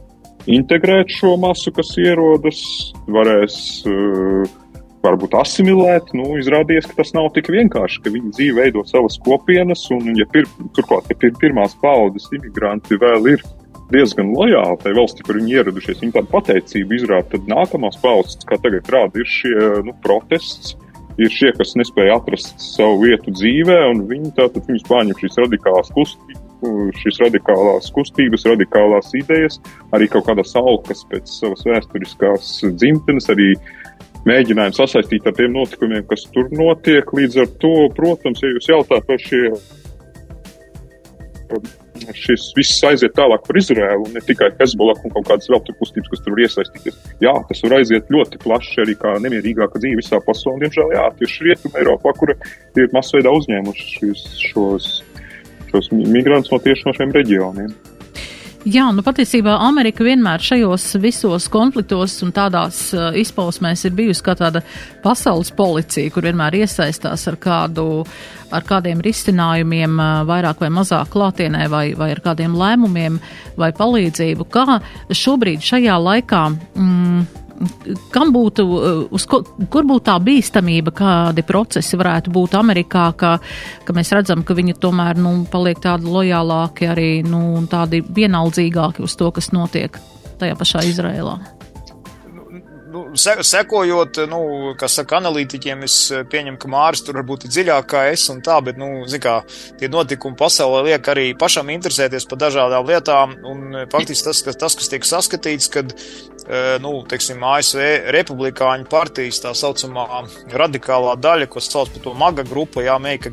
integrēt 0.51 1.13
šo 1.13 1.35
masu, 1.41 1.73
kas 1.75 1.95
ierodas, 2.01 2.61
varēs 3.09 3.57
uh, 3.89 4.45
varbūt 5.05 5.37
asimilēt. 5.41 6.13
Nu, 6.17 6.35
izrādījās, 6.41 6.89
ka 6.91 7.03
tas 7.03 7.13
nav 7.17 7.31
tik 7.37 7.51
vienkārši, 7.53 8.01
ka 8.05 8.13
viņi 8.15 8.33
dzīve 8.37 8.63
veido 8.63 8.85
savas 8.89 9.19
kopienas, 9.25 9.87
un, 9.95 10.15
ja 10.19 10.27
pir, 10.31 10.49
turklāt, 10.77 11.11
ja 11.13 11.19
pir, 11.21 11.35
pirmās 11.41 11.77
paudzes 11.83 12.31
imigranti 12.37 13.01
vēl 13.01 13.35
ir 13.35 13.45
diezgan 13.93 14.33
lojāli 14.33 14.81
tai 14.81 14.95
valsti, 14.97 15.27
kur 15.27 15.39
viņi 15.39 15.59
ieradušies, 15.59 16.01
viņi 16.01 16.17
tādu 16.17 16.33
pateicību 16.33 16.97
izrāda, 16.97 17.29
tad 17.35 17.51
nākamās 17.51 18.01
paudzes, 18.03 18.41
kā 18.49 18.59
tagad 18.63 18.89
rāda, 18.93 19.21
ir 19.21 19.29
šie 19.29 19.59
nu, 19.87 19.95
protests. 20.05 20.79
Ir 21.15 21.31
šie, 21.31 21.53
kas 21.55 21.77
nespēja 21.79 22.17
atrast 22.19 22.59
savu 22.59 23.05
vietu 23.05 23.31
dzīvē, 23.31 23.77
un 23.93 24.01
viņi 24.11 24.33
tātad 24.35 24.65
viņus 24.67 24.87
pārņem 24.89 25.21
šīs 25.21 25.37
radikālās 25.45 25.93
kustības, 25.95 26.41
šīs 27.01 27.21
radikālās 27.23 27.91
kustības, 27.95 28.47
radikālās 28.51 29.13
idejas, 29.19 29.61
arī 29.97 30.09
kaut 30.13 30.29
kādas 30.29 30.55
alkas 30.59 31.05
pēc 31.11 31.31
savas 31.31 31.65
vēsturiskās 31.69 32.51
dzimtenes, 32.81 33.31
arī 33.33 33.53
mēģinājumi 34.29 34.77
sasaistīt 34.77 35.27
ar 35.29 35.37
tiem 35.37 35.55
notikumiem, 35.55 36.05
kas 36.11 36.27
tur 36.35 36.51
notiek. 36.57 37.09
Līdz 37.17 37.41
ar 37.45 37.57
to, 37.63 37.75
protams, 37.97 38.43
ja 38.45 38.53
jūs 38.55 38.71
jautājat 38.73 39.09
par 39.09 39.21
šie, 39.21 39.43
šis 42.17 42.47
viss 42.57 42.83
aiziet 42.89 43.15
tālāk 43.17 43.45
par 43.47 43.59
Izraēlu, 43.61 44.09
ne 44.15 44.23
tikai 44.25 44.51
Hezbollah 44.59 45.01
un 45.05 45.15
kaut 45.15 45.29
kādas 45.29 45.49
vēl 45.51 45.63
tur 45.67 45.77
kustības, 45.81 46.11
kas 46.13 46.25
tur 46.25 46.35
var 46.35 46.45
iesaistīties. 46.45 47.01
Jā, 47.25 47.35
tas 47.49 47.63
var 47.65 47.79
aiziet 47.79 48.11
ļoti 48.13 48.41
plaši 48.45 48.83
arī 48.85 48.97
kā 49.01 49.15
nemierīgāka 49.25 49.81
dzīve 49.83 50.01
visā 50.03 50.21
pasaulē. 50.25 50.65
Diemžēl, 50.65 50.95
jā, 50.97 51.07
tieši 51.21 51.49
Rietuma 51.49 51.83
Eiropā, 51.83 52.15
kur 52.19 52.35
ir 52.35 52.95
masveidā 52.97 53.33
uzņēmuši 53.39 53.91
šos, 53.99 54.25
šos, 54.49 54.91
šos 55.75 55.91
migrantus 55.93 56.55
no 56.55 56.63
tieši 56.63 56.89
no 56.89 56.95
šiem 56.97 57.13
reģioniem. 57.19 57.75
Jā, 58.65 58.87
nu 58.97 59.03
patiesībā 59.05 59.59
Amerika 59.61 60.01
vienmēr 60.07 60.41
šajos 60.41 60.95
visos 61.03 61.51
konfliktos 61.53 62.15
un 62.25 62.31
tādās 62.33 62.79
uh, 62.97 63.11
izpausmēs 63.21 63.83
ir 63.85 63.93
bijusi 63.93 64.25
kā 64.25 64.33
tāda 64.41 64.63
pasaules 65.05 65.51
policija, 65.53 66.09
kur 66.15 66.25
vienmēr 66.25 66.57
iesaistās 66.63 67.27
ar 67.29 67.37
kādu, 67.37 67.85
ar 68.49 68.65
kādiem 68.65 69.05
risinājumiem, 69.05 70.01
uh, 70.01 70.25
vairāk 70.25 70.65
vai 70.65 70.73
mazāk 70.73 71.13
klātienē 71.13 71.69
vai, 71.69 71.85
vai 71.93 72.15
ar 72.15 72.25
kādiem 72.25 72.57
lēmumiem 72.57 73.21
vai 73.61 73.69
palīdzību. 73.77 74.49
Kā 74.49 74.81
šobrīd 75.13 75.61
šajā 75.61 76.01
laikā. 76.01 76.47
Mm, 76.73 77.44
kam 78.15 78.33
būtu, 78.35 78.65
uz 79.15 79.27
ko, 79.31 79.43
kur 79.71 79.87
būtu 79.89 80.07
tā 80.09 80.17
bīstamība, 80.23 80.95
kādi 80.97 81.45
procesi 81.47 81.99
varētu 82.01 82.33
būt 82.35 82.57
Amerikā, 82.59 83.07
ka, 83.19 83.37
ka 83.85 83.97
mēs 83.97 84.13
redzam, 84.17 84.45
ka 84.47 84.57
viņi 84.57 84.79
tomēr, 84.83 85.21
nu, 85.21 85.37
paliek 85.51 85.81
tādi 85.83 86.11
lojālāki 86.11 86.91
arī, 86.91 87.11
nu, 87.27 87.65
tādi 87.71 88.03
vienaldzīgāki 88.05 89.05
uz 89.05 89.19
to, 89.21 89.31
kas 89.35 89.53
notiek 89.55 90.01
tajā 90.41 90.57
pašā 90.59 90.87
Izrēlā? 90.91 91.39
nu, 92.95 93.17
se, 93.17 93.37
sekojot, 93.43 94.17
nu, 94.31 94.41
kas 94.79 94.99
saka, 95.01 95.19
analītiķiem, 95.19 95.83
es 95.87 95.97
pieņemu, 96.31 96.59
ka 96.63 96.71
Māris 96.71 97.03
tur 97.05 97.19
varbūt 97.19 97.47
ir 97.47 97.55
dziļāk 97.55 97.89
kā 97.91 98.05
es 98.13 98.27
un 98.33 98.41
tā, 98.45 98.61
bet, 98.65 98.79
nu, 98.81 99.05
zin 99.11 99.23
kā, 99.25 99.41
tie 99.81 99.91
notikumi 99.91 100.39
pasaulē 100.39 100.85
liek 100.89 101.11
arī 101.11 101.27
pašam 101.39 101.73
interesēties 101.75 102.29
par 102.31 102.41
dažādām 102.45 102.87
lietām, 102.91 103.35
un 103.51 103.81
faktiski 103.93 104.29
tas, 104.29 104.45
kas, 104.47 104.61
tas, 104.61 104.79
kas 104.79 104.93
tiek 104.93 105.09
saskatīts, 105.11 105.71
kad, 105.75 105.95
nu, 106.85 106.93
teiksim, 107.09 107.41
ASV 107.49 108.11
republikāņu 108.13 108.89
partijas 108.91 109.41
tā 109.41 109.55
saucamā 109.57 110.05
radikālā 110.53 111.15
daļa, 111.17 111.49
ko 111.49 111.63
sauc 111.65 111.93
par 111.95 112.05
to 112.05 112.13
maga 112.21 112.45
grupu, 112.45 112.83
jā, 112.85 112.99
America, 112.99 113.33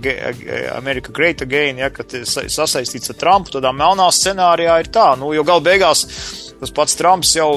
America 0.78 1.12
Great 1.12 1.44
Again, 1.44 1.82
ja, 1.84 1.92
kad 1.92 2.16
sasaistīts 2.24 3.12
ar 3.12 3.20
Trumpu, 3.20 3.58
tādā 3.58 3.74
melnā 3.76 4.08
scenārijā 4.16 4.80
ir 4.84 4.92
tā, 4.96 5.12
nu, 5.20 5.34
jo 5.36 5.44
gal 5.48 5.64
beigās 5.66 6.06
tas 6.62 6.74
pats 6.76 6.96
Trumps 6.96 7.36
jau 7.36 7.56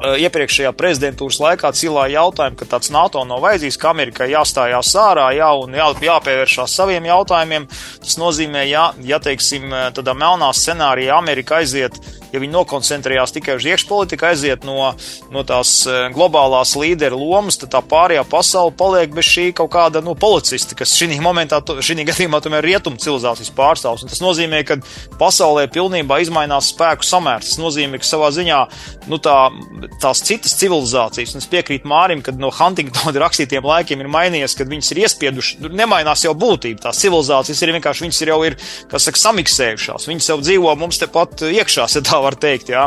iepriekšējā 0.00 0.70
prezidentūras 0.76 1.38
laikā 1.42 1.70
cilāja 1.76 2.22
jautājumu, 2.22 2.56
ka 2.56 2.68
tāds 2.72 2.88
NATO 2.92 3.20
nav 3.28 3.42
vajadzīgs, 3.44 3.76
ka 3.80 3.90
Amerikai 3.92 4.30
jāstājās 4.32 4.94
ārā, 4.96 5.26
jā, 5.36 5.50
un 5.60 5.76
jā, 5.76 5.90
jāpievēršās 6.06 6.76
saviem 6.80 7.08
jautājumiem. 7.10 7.66
Tas 8.00 8.16
nozīmē, 8.20 8.64
ja, 8.70 8.86
ja 9.04 9.20
teiksim, 9.20 9.68
tādā 9.96 10.16
melnā 10.16 10.50
scenārijā 10.56 11.18
Amerika 11.20 11.60
aiziet, 11.60 12.00
ja 12.32 12.40
viņi 12.42 12.54
nokoncentrējās 12.54 13.34
tikai 13.36 13.56
uz 13.58 13.66
iekšpolitiku, 13.68 14.28
aiziet 14.30 14.66
no, 14.68 14.92
no 15.32 15.44
tās 15.46 15.72
eh, 15.88 16.08
globālās 16.14 16.74
līderu 16.78 17.18
lomas, 17.20 17.58
tad 17.60 17.72
tā 17.74 17.82
pārējā 17.86 18.24
pasaule 18.30 18.74
paliek 18.76 19.12
bez 19.14 19.28
šī 19.30 19.48
kaut 19.56 19.72
kāda 19.74 20.02
nu, 20.04 20.14
policista, 20.18 20.76
kas 20.78 20.94
šī 20.98 21.18
momentā, 21.22 21.60
šī 21.60 21.98
gadījumā 22.08 22.40
tomēr 22.42 22.64
ir 22.64 22.74
rietumu 22.74 23.00
civilizācijas 23.02 23.52
pārstāvs. 23.56 24.04
Un 24.04 24.12
tas 24.12 24.22
nozīmē, 24.22 24.62
ka 24.68 24.78
pasaulē 25.20 25.66
pilnībā 25.72 26.20
izmainās 26.22 26.70
spēku 26.74 27.06
samērs. 27.06 27.52
Tas 27.52 27.60
nozīmē, 27.62 28.00
ka 28.00 28.08
savā 28.08 28.30
ziņā 28.34 28.60
nu, 29.10 29.18
tā 29.22 29.36
tās 30.02 30.22
citas 30.26 30.54
civilizācijas, 30.60 31.34
un 31.34 31.42
es 31.42 31.48
piekrītu 31.50 31.88
Mārim, 31.90 32.22
ka 32.24 32.34
no 32.36 32.52
Huntingtona 32.54 33.14
rakstītiem 33.24 33.66
laikiem 33.66 34.04
ir 34.04 34.10
mainījies, 34.12 34.56
kad 34.58 34.70
viņas 34.70 34.92
ir 34.94 35.02
iespiedušas, 35.04 35.60
nu, 35.64 35.72
nemainās 35.80 36.24
jau 36.26 36.34
būtība. 36.38 36.84
Tās 36.86 37.00
civilizācijas 37.02 37.62
ir 37.64 37.74
vienkārši, 37.76 38.06
viņas 38.06 38.22
ir 38.24 38.32
jau 38.32 38.40
ir, 38.48 38.58
kas 38.90 39.08
saka, 39.08 39.22
samiksējušās. 39.24 40.08
Viņas 40.10 40.30
jau 40.32 40.38
dzīvo 40.42 40.74
mums 40.80 41.00
tepat 41.02 41.44
iekšā, 41.50 41.88
ja 41.90 42.04
tā 42.06 42.19
var 42.24 42.36
teikt, 42.40 42.72
jā. 42.72 42.86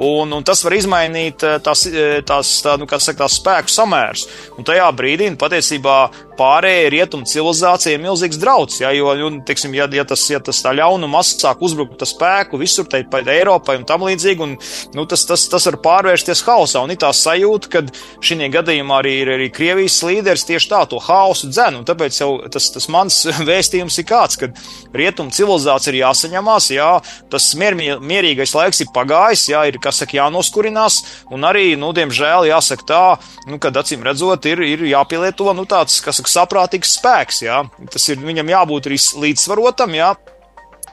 Un, 0.00 0.32
un 0.32 0.44
tas 0.46 0.62
var 0.64 0.72
izmainīt 0.72 1.42
eh, 1.44 1.58
tās, 1.60 1.84
eh, 1.84 2.20
tās, 2.24 2.54
tā, 2.64 2.78
nu, 2.80 2.86
saka, 2.88 3.18
tās 3.26 3.36
spēku 3.36 3.72
samērs. 3.72 4.24
Un 4.56 4.64
tajā 4.64 4.86
brīdī 4.96 5.28
nu, 5.28 5.36
patiesībā 5.40 5.96
pārējai 6.40 6.88
rietumu 6.94 7.28
civilizācija 7.28 7.98
ir 7.98 8.00
milzīgs 8.00 8.38
drauds. 8.40 8.78
Ja, 8.80 8.94
jo, 8.96 9.12
un, 9.26 9.40
teiksim, 9.44 9.74
ja, 9.76 9.84
ja, 9.92 10.06
tas, 10.08 10.22
ja 10.32 10.40
tas 10.40 10.62
tā 10.64 10.72
ļaunuma 10.78 11.18
masa 11.18 11.36
sāk 11.42 11.60
uzbrukt 11.66 12.00
spēku 12.08 12.56
visur, 12.60 12.86
tai 12.88 13.02
pa 13.10 13.20
Eiropai 13.20 13.76
un 13.76 13.84
tam 13.88 14.06
līdzīgi, 14.06 14.46
un 14.46 14.54
nu, 14.96 15.04
tas, 15.10 15.26
tas, 15.28 15.44
tas 15.52 15.68
var 15.68 15.76
pārvērsties 15.84 16.40
haosā. 16.46 16.80
Un 16.80 16.94
ir 16.94 17.00
tā 17.02 17.10
sajūta, 17.16 17.72
ka 17.74 17.84
šī 18.24 18.48
gadījumā 18.54 19.02
arī 19.02 19.14
ir 19.20 19.32
arī 19.36 19.50
Krievijas 19.52 19.98
līderis 20.06 20.46
tieši 20.48 20.70
tā 20.72 20.80
to 20.88 21.00
haosu 21.04 21.50
dzen. 21.52 21.76
Un 21.82 21.84
tāpēc 21.88 22.22
jau 22.22 22.30
tas, 22.48 22.70
tas 22.72 22.88
mans 22.92 23.20
vēstījums 23.50 24.00
ir 24.00 24.08
kāds, 24.08 24.40
ka 24.40 24.48
rietumu 24.96 25.34
civilizācija 25.34 25.92
ir 25.92 26.00
jāsaņemās, 26.06 26.70
jā, 26.72 26.90
tas 27.30 27.52
mier, 27.60 27.76
mierīgais 28.00 28.56
laiks 28.56 28.80
ir 28.80 28.92
pagājis, 28.96 29.48
jā, 29.52 29.66
ir, 29.68 29.76
kas 29.82 29.89
saka, 29.94 30.18
jānoskurinās, 30.18 31.00
un 31.34 31.46
arī, 31.48 31.74
nu, 31.80 31.92
diemžēl, 31.96 32.48
jāsaka 32.50 32.86
tā, 32.86 33.04
nu, 33.50 33.60
kad 33.62 33.76
acīm 33.80 34.04
redzot, 34.06 34.46
ir, 34.50 34.62
ir 34.66 34.84
jāpielieto, 34.92 35.50
nu, 35.56 35.66
tāds, 35.68 36.00
kas 36.04 36.20
saka, 36.20 36.32
saprātīgs 36.32 36.96
spēks. 36.98 37.42
Jā. 37.46 37.62
Tas 37.92 38.08
ir 38.12 38.22
viņam 38.22 38.52
jābūt 38.54 38.90
arī 38.90 39.00
līdzsvarotam, 39.26 39.96
jā, 39.98 40.14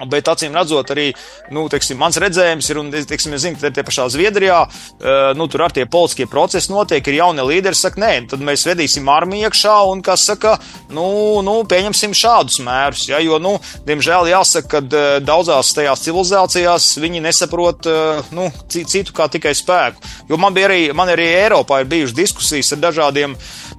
Bet 0.05 0.29
acīm 0.29 0.53
redzot, 0.53 0.91
arī 0.93 1.07
nu, 1.53 1.65
teiksim, 1.71 1.97
mans 1.97 2.19
redzējums 2.21 2.69
ir, 2.69 2.79
un 2.81 2.91
teiksim, 2.93 3.33
es 3.33 3.41
zinu, 3.41 3.57
ka 3.57 3.71
tie 3.73 3.83
pašā 3.87 4.05
Zviedrijā, 4.13 4.59
nu, 5.37 5.47
tur 5.49 5.63
ar 5.65 5.73
tie 5.73 5.87
politiskie 5.89 6.27
procesi 6.29 6.69
notiek, 6.69 7.01
ir 7.09 7.17
jauni 7.17 7.45
līderi, 7.47 7.77
saka, 7.77 8.01
nē, 8.03 8.11
tad 8.29 8.43
mēs 8.45 8.67
vedīsim 8.69 9.09
armiju 9.09 9.47
iekšā 9.49 9.77
un, 9.89 10.03
kas 10.05 10.27
saka, 10.29 10.57
nu, 10.93 11.07
nu 11.45 11.55
pieņemsim 11.69 12.13
šādus 12.17 12.59
mērus. 12.65 13.07
Ja, 13.09 13.21
jo, 13.23 13.39
nu, 13.41 13.55
diemžēl 13.87 14.29
jāsaka, 14.29 14.83
ka 14.85 15.01
daudzās 15.25 15.73
tajās 15.73 16.05
civilizācijās 16.05 16.91
viņi 17.01 17.23
nesaprot 17.25 17.89
nu, 18.37 18.51
citu 18.69 19.15
kā 19.17 19.29
tikai 19.33 19.55
spēku. 19.57 20.13
Jo 20.29 20.37
man 20.41 20.53
bija 20.53 20.69
arī, 20.69 20.81
man 20.93 21.09
arī 21.09 21.25
Eiropā 21.41 21.81
ir 21.81 21.89
bijušas 21.89 22.17
diskusijas 22.17 22.73
ar 22.75 22.83
dažādiem, 22.85 23.33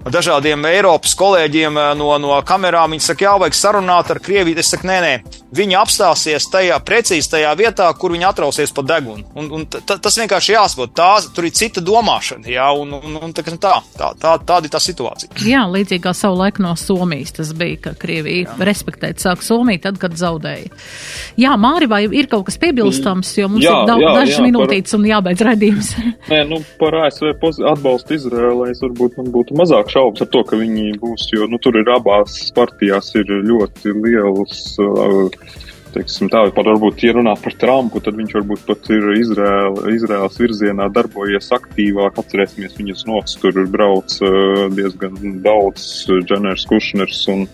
dažādiem 0.08 0.66
Eiropas 0.72 1.14
kolēģiem 1.18 1.78
no, 1.98 2.10
no 2.22 2.42
kamerām. 2.48 2.96
Viņi 2.96 3.06
saka, 3.06 3.28
jā, 3.28 3.38
vajag 3.44 3.58
sarunāt 3.58 4.10
ar 4.10 4.22
Krieviju. 4.24 4.58
Es 4.58 4.72
saku, 4.72 4.88
nē, 4.88 4.98
nē, 5.04 5.40
viņi 5.54 5.78
apstākļi 5.78 6.07
apstāsies 6.08 6.48
tajā 6.50 6.78
precīzi 6.84 7.30
tajā 7.32 7.52
vietā, 7.58 7.88
kur 7.98 8.12
viņi 8.14 8.26
atrausies 8.28 8.72
pa 8.74 8.82
degunu. 8.86 9.24
Un, 9.38 9.50
un 9.52 9.66
tas 9.68 10.18
vienkārši 10.18 10.54
jāsaprot. 10.54 10.94
Tā, 10.96 11.10
tur 11.34 11.46
ir 11.46 11.54
cita 11.54 11.82
domāšana, 11.84 12.48
jā, 12.48 12.66
un, 12.74 12.94
un, 12.96 13.18
un 13.28 13.34
tā, 13.36 13.44
tā, 13.44 13.74
tā, 13.96 14.10
tā, 14.18 14.34
tāda 14.46 14.66
ir 14.66 14.72
tā 14.72 14.80
situācija. 14.82 15.36
Jā, 15.46 15.64
līdzīgā 15.68 16.14
savu 16.16 16.38
laiku 16.40 16.64
no 16.64 16.74
Somijas 16.78 17.34
tas 17.36 17.52
bija, 17.56 17.80
ka 17.88 17.94
Krievija 17.98 18.56
respektēt 18.58 19.22
sāk 19.22 19.44
Somiju 19.44 19.82
tad, 19.84 20.00
kad 20.00 20.16
zaudēja. 20.18 20.70
Jā, 21.38 21.54
Māri, 21.60 21.88
vai 21.90 22.02
ir 22.06 22.30
kaut 22.30 22.48
kas 22.48 22.58
piebilstams, 22.62 23.34
jo 23.38 23.50
mums 23.52 23.66
jā, 23.66 23.74
ir 23.74 23.90
daudz, 23.90 24.04
jā, 24.04 24.14
dažas 24.20 24.40
jā, 24.40 24.46
minūtītes 24.48 24.94
par... 24.94 25.00
un 25.00 25.08
jābeidz 25.12 25.46
redzījums. 25.48 25.92
Nē, 26.32 26.42
nu, 26.50 26.60
par 26.80 26.98
ASV 27.04 27.34
atbalstu 27.68 28.18
Izrēlē 28.18 28.72
es 28.72 28.82
varbūt 28.84 29.20
man 29.20 29.32
būtu 29.34 29.56
mazāk 29.58 29.92
šaubas 29.92 30.24
ar 30.24 30.32
to, 30.32 30.44
ka 30.48 30.58
viņi 30.58 30.98
būs, 31.02 31.28
jo, 31.34 31.48
nu, 31.50 31.60
tur 31.62 31.78
ir 31.80 31.90
abās 31.94 32.40
partijās 32.56 33.12
ir 33.18 33.30
ļoti 33.46 33.94
liels. 33.98 34.62
Uh, 34.82 35.66
teiksim, 35.94 36.30
tā, 36.32 36.44
pat 36.54 36.70
varbūt, 36.70 37.02
ja 37.06 37.14
runā 37.16 37.34
par 37.42 37.56
Trumpu, 37.60 38.02
tad 38.04 38.16
viņš 38.18 38.36
varbūt 38.38 38.64
pat 38.68 38.88
ir 38.94 39.10
Izraēla, 39.16 39.84
Izraēlas 39.96 40.38
virzienā 40.40 40.88
darbojies 40.94 41.52
aktīvāk. 41.56 42.20
Atcerēsimies, 42.22 42.78
viņas 42.78 43.04
nots 43.10 43.38
tur 43.42 43.60
brauc 43.72 44.18
diezgan 44.76 45.38
daudz, 45.44 45.84
Dženers 46.28 46.66
Kušners 46.70 47.22
un, 47.34 47.46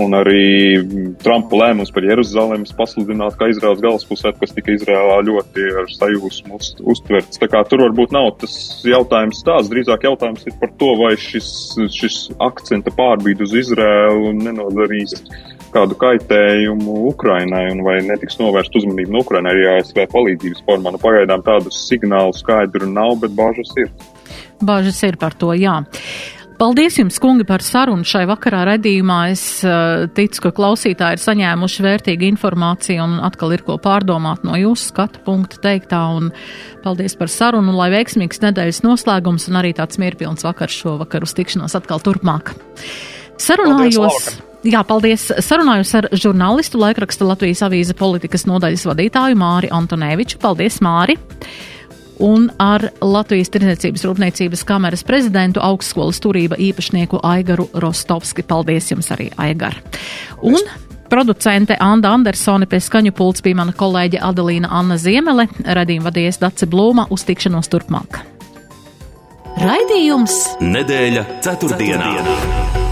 Un 0.00 0.14
arī 0.16 0.80
Trumpa 1.22 1.58
lēmums 1.58 1.92
par 1.92 2.04
Jeruzalemes 2.06 2.72
pasludināt, 2.76 3.36
kā 3.38 3.50
Izraels 3.52 3.82
galvaspilsētu, 3.84 4.40
kas 4.40 4.54
tika 4.56 4.74
Izrēlā 4.74 5.18
ļoti 5.28 5.66
ar 5.82 5.90
sajūsmu 5.92 6.56
uz, 6.56 6.72
uztverts. 6.94 7.40
Tā 7.40 7.48
kā 7.52 7.60
tur 7.68 7.84
varbūt 7.84 8.14
nav 8.16 8.30
tas 8.40 8.54
jautājums 8.88 9.42
tāds, 9.46 9.70
drīzāk 9.72 10.08
jautājums 10.08 10.48
ir 10.48 10.56
par 10.62 10.72
to, 10.80 10.94
vai 11.02 11.12
šis, 11.20 11.50
šis 11.92 12.18
akcenta 12.42 12.94
pārbīd 12.96 13.44
uz 13.44 13.54
Izrēlu 13.62 14.32
nenodarīs 14.40 15.14
kādu 15.74 15.96
kaitējumu 16.00 16.98
Ukrainai 17.10 17.64
un 17.72 17.82
vai 17.86 17.98
netiks 18.06 18.38
novērst 18.40 18.76
uzmanību 18.82 19.14
no 19.14 19.22
Ukrainai 19.24 19.54
arī 19.54 19.64
ASV 19.76 20.04
palīdzības 20.12 20.66
formā. 20.68 20.92
Nu, 20.94 21.00
pagaidām 21.02 21.44
tādus 21.46 21.80
signālus 21.88 22.42
skaidru 22.44 22.90
nav, 22.90 23.16
bet 23.22 23.34
bāžas 23.38 23.72
ir. 23.80 23.90
Bāžas 24.62 25.00
ir 25.08 25.18
par 25.20 25.36
to, 25.38 25.52
jā. 25.58 25.80
Paldies 26.62 26.94
jums, 26.94 27.16
kungi, 27.18 27.42
par 27.42 27.58
sarunu 27.64 28.06
šai 28.06 28.22
vakarā 28.30 28.60
redījumā. 28.68 29.16
Es 29.32 29.42
uh, 29.66 30.04
ticu, 30.14 30.44
ka 30.44 30.52
klausītāji 30.54 31.18
ir 31.18 31.22
saņēmuši 31.24 31.82
vērtīgu 31.82 32.28
informāciju 32.28 33.02
un 33.02 33.16
atkal 33.26 33.56
ir 33.56 33.64
ko 33.66 33.80
pārdomāt 33.82 34.44
no 34.46 34.54
jūsu 34.60 34.92
skatu 34.92 35.24
punkta 35.26 35.58
teiktā. 35.64 36.04
Un 36.20 36.30
paldies 36.84 37.18
par 37.18 37.32
sarunu, 37.32 37.74
lai 37.80 37.90
veiksmīgs 37.96 38.44
nedēļas 38.44 38.84
noslēgums 38.86 39.48
un 39.50 39.58
arī 39.58 39.74
tāds 39.74 39.98
mierpilns 39.98 40.46
vakars 40.46 40.78
šovakar 40.84 41.26
uz 41.26 41.34
tikšanos 41.34 41.74
atkal 41.80 42.04
turpmāk. 42.04 42.54
Sarunājos. 43.42 43.98
Paldies, 43.98 44.51
Jā, 44.62 44.84
paldies. 44.86 45.26
Sarunājos 45.42 45.90
ar 45.98 46.06
žurnālistu 46.14 46.78
laikraksta 46.78 47.26
Latvijas 47.26 47.64
avīze 47.66 47.96
politikas 47.98 48.46
nodaļas 48.46 48.86
vadītāju 48.86 49.38
Māri 49.40 49.70
Antonēviču. 49.74 50.38
Paldies, 50.42 50.78
Māri! 50.84 51.18
un 52.22 52.46
ar 52.62 52.84
Latvijas 53.02 53.50
Tirniecības 53.50 54.04
rūpniecības 54.06 54.62
kameras 54.68 55.02
prezidentu 55.06 55.62
augstskolas 55.64 56.20
turība 56.22 56.58
īpašnieku 56.60 57.18
Aigaru 57.26 57.66
Rostovski. 57.74 58.44
Paldies 58.46 58.92
jums 58.92 59.10
arī, 59.14 59.30
Aigar! 59.42 59.74
Un 60.42 60.60
producente 61.10 61.76
Anda 61.80 62.12
Andersone 62.14 62.68
pie 62.70 62.80
skaņu 62.80 63.14
pults 63.16 63.42
bija 63.44 63.58
mana 63.58 63.74
kolēģe 63.76 64.22
Adelīna 64.22 64.70
Anna 64.70 65.00
Ziemele, 65.00 65.48
redījuma 65.66 66.10
vadies 66.10 66.38
Dace 66.42 66.68
Blūma 66.70 67.08
uz 67.10 67.26
tikšanos 67.28 67.72
turpmāk. 67.72 68.22
Raidījums 69.62 70.38
Nedēļa 70.62 71.26
ceturtdienā. 71.44 72.14
ceturtdienā. 72.14 72.91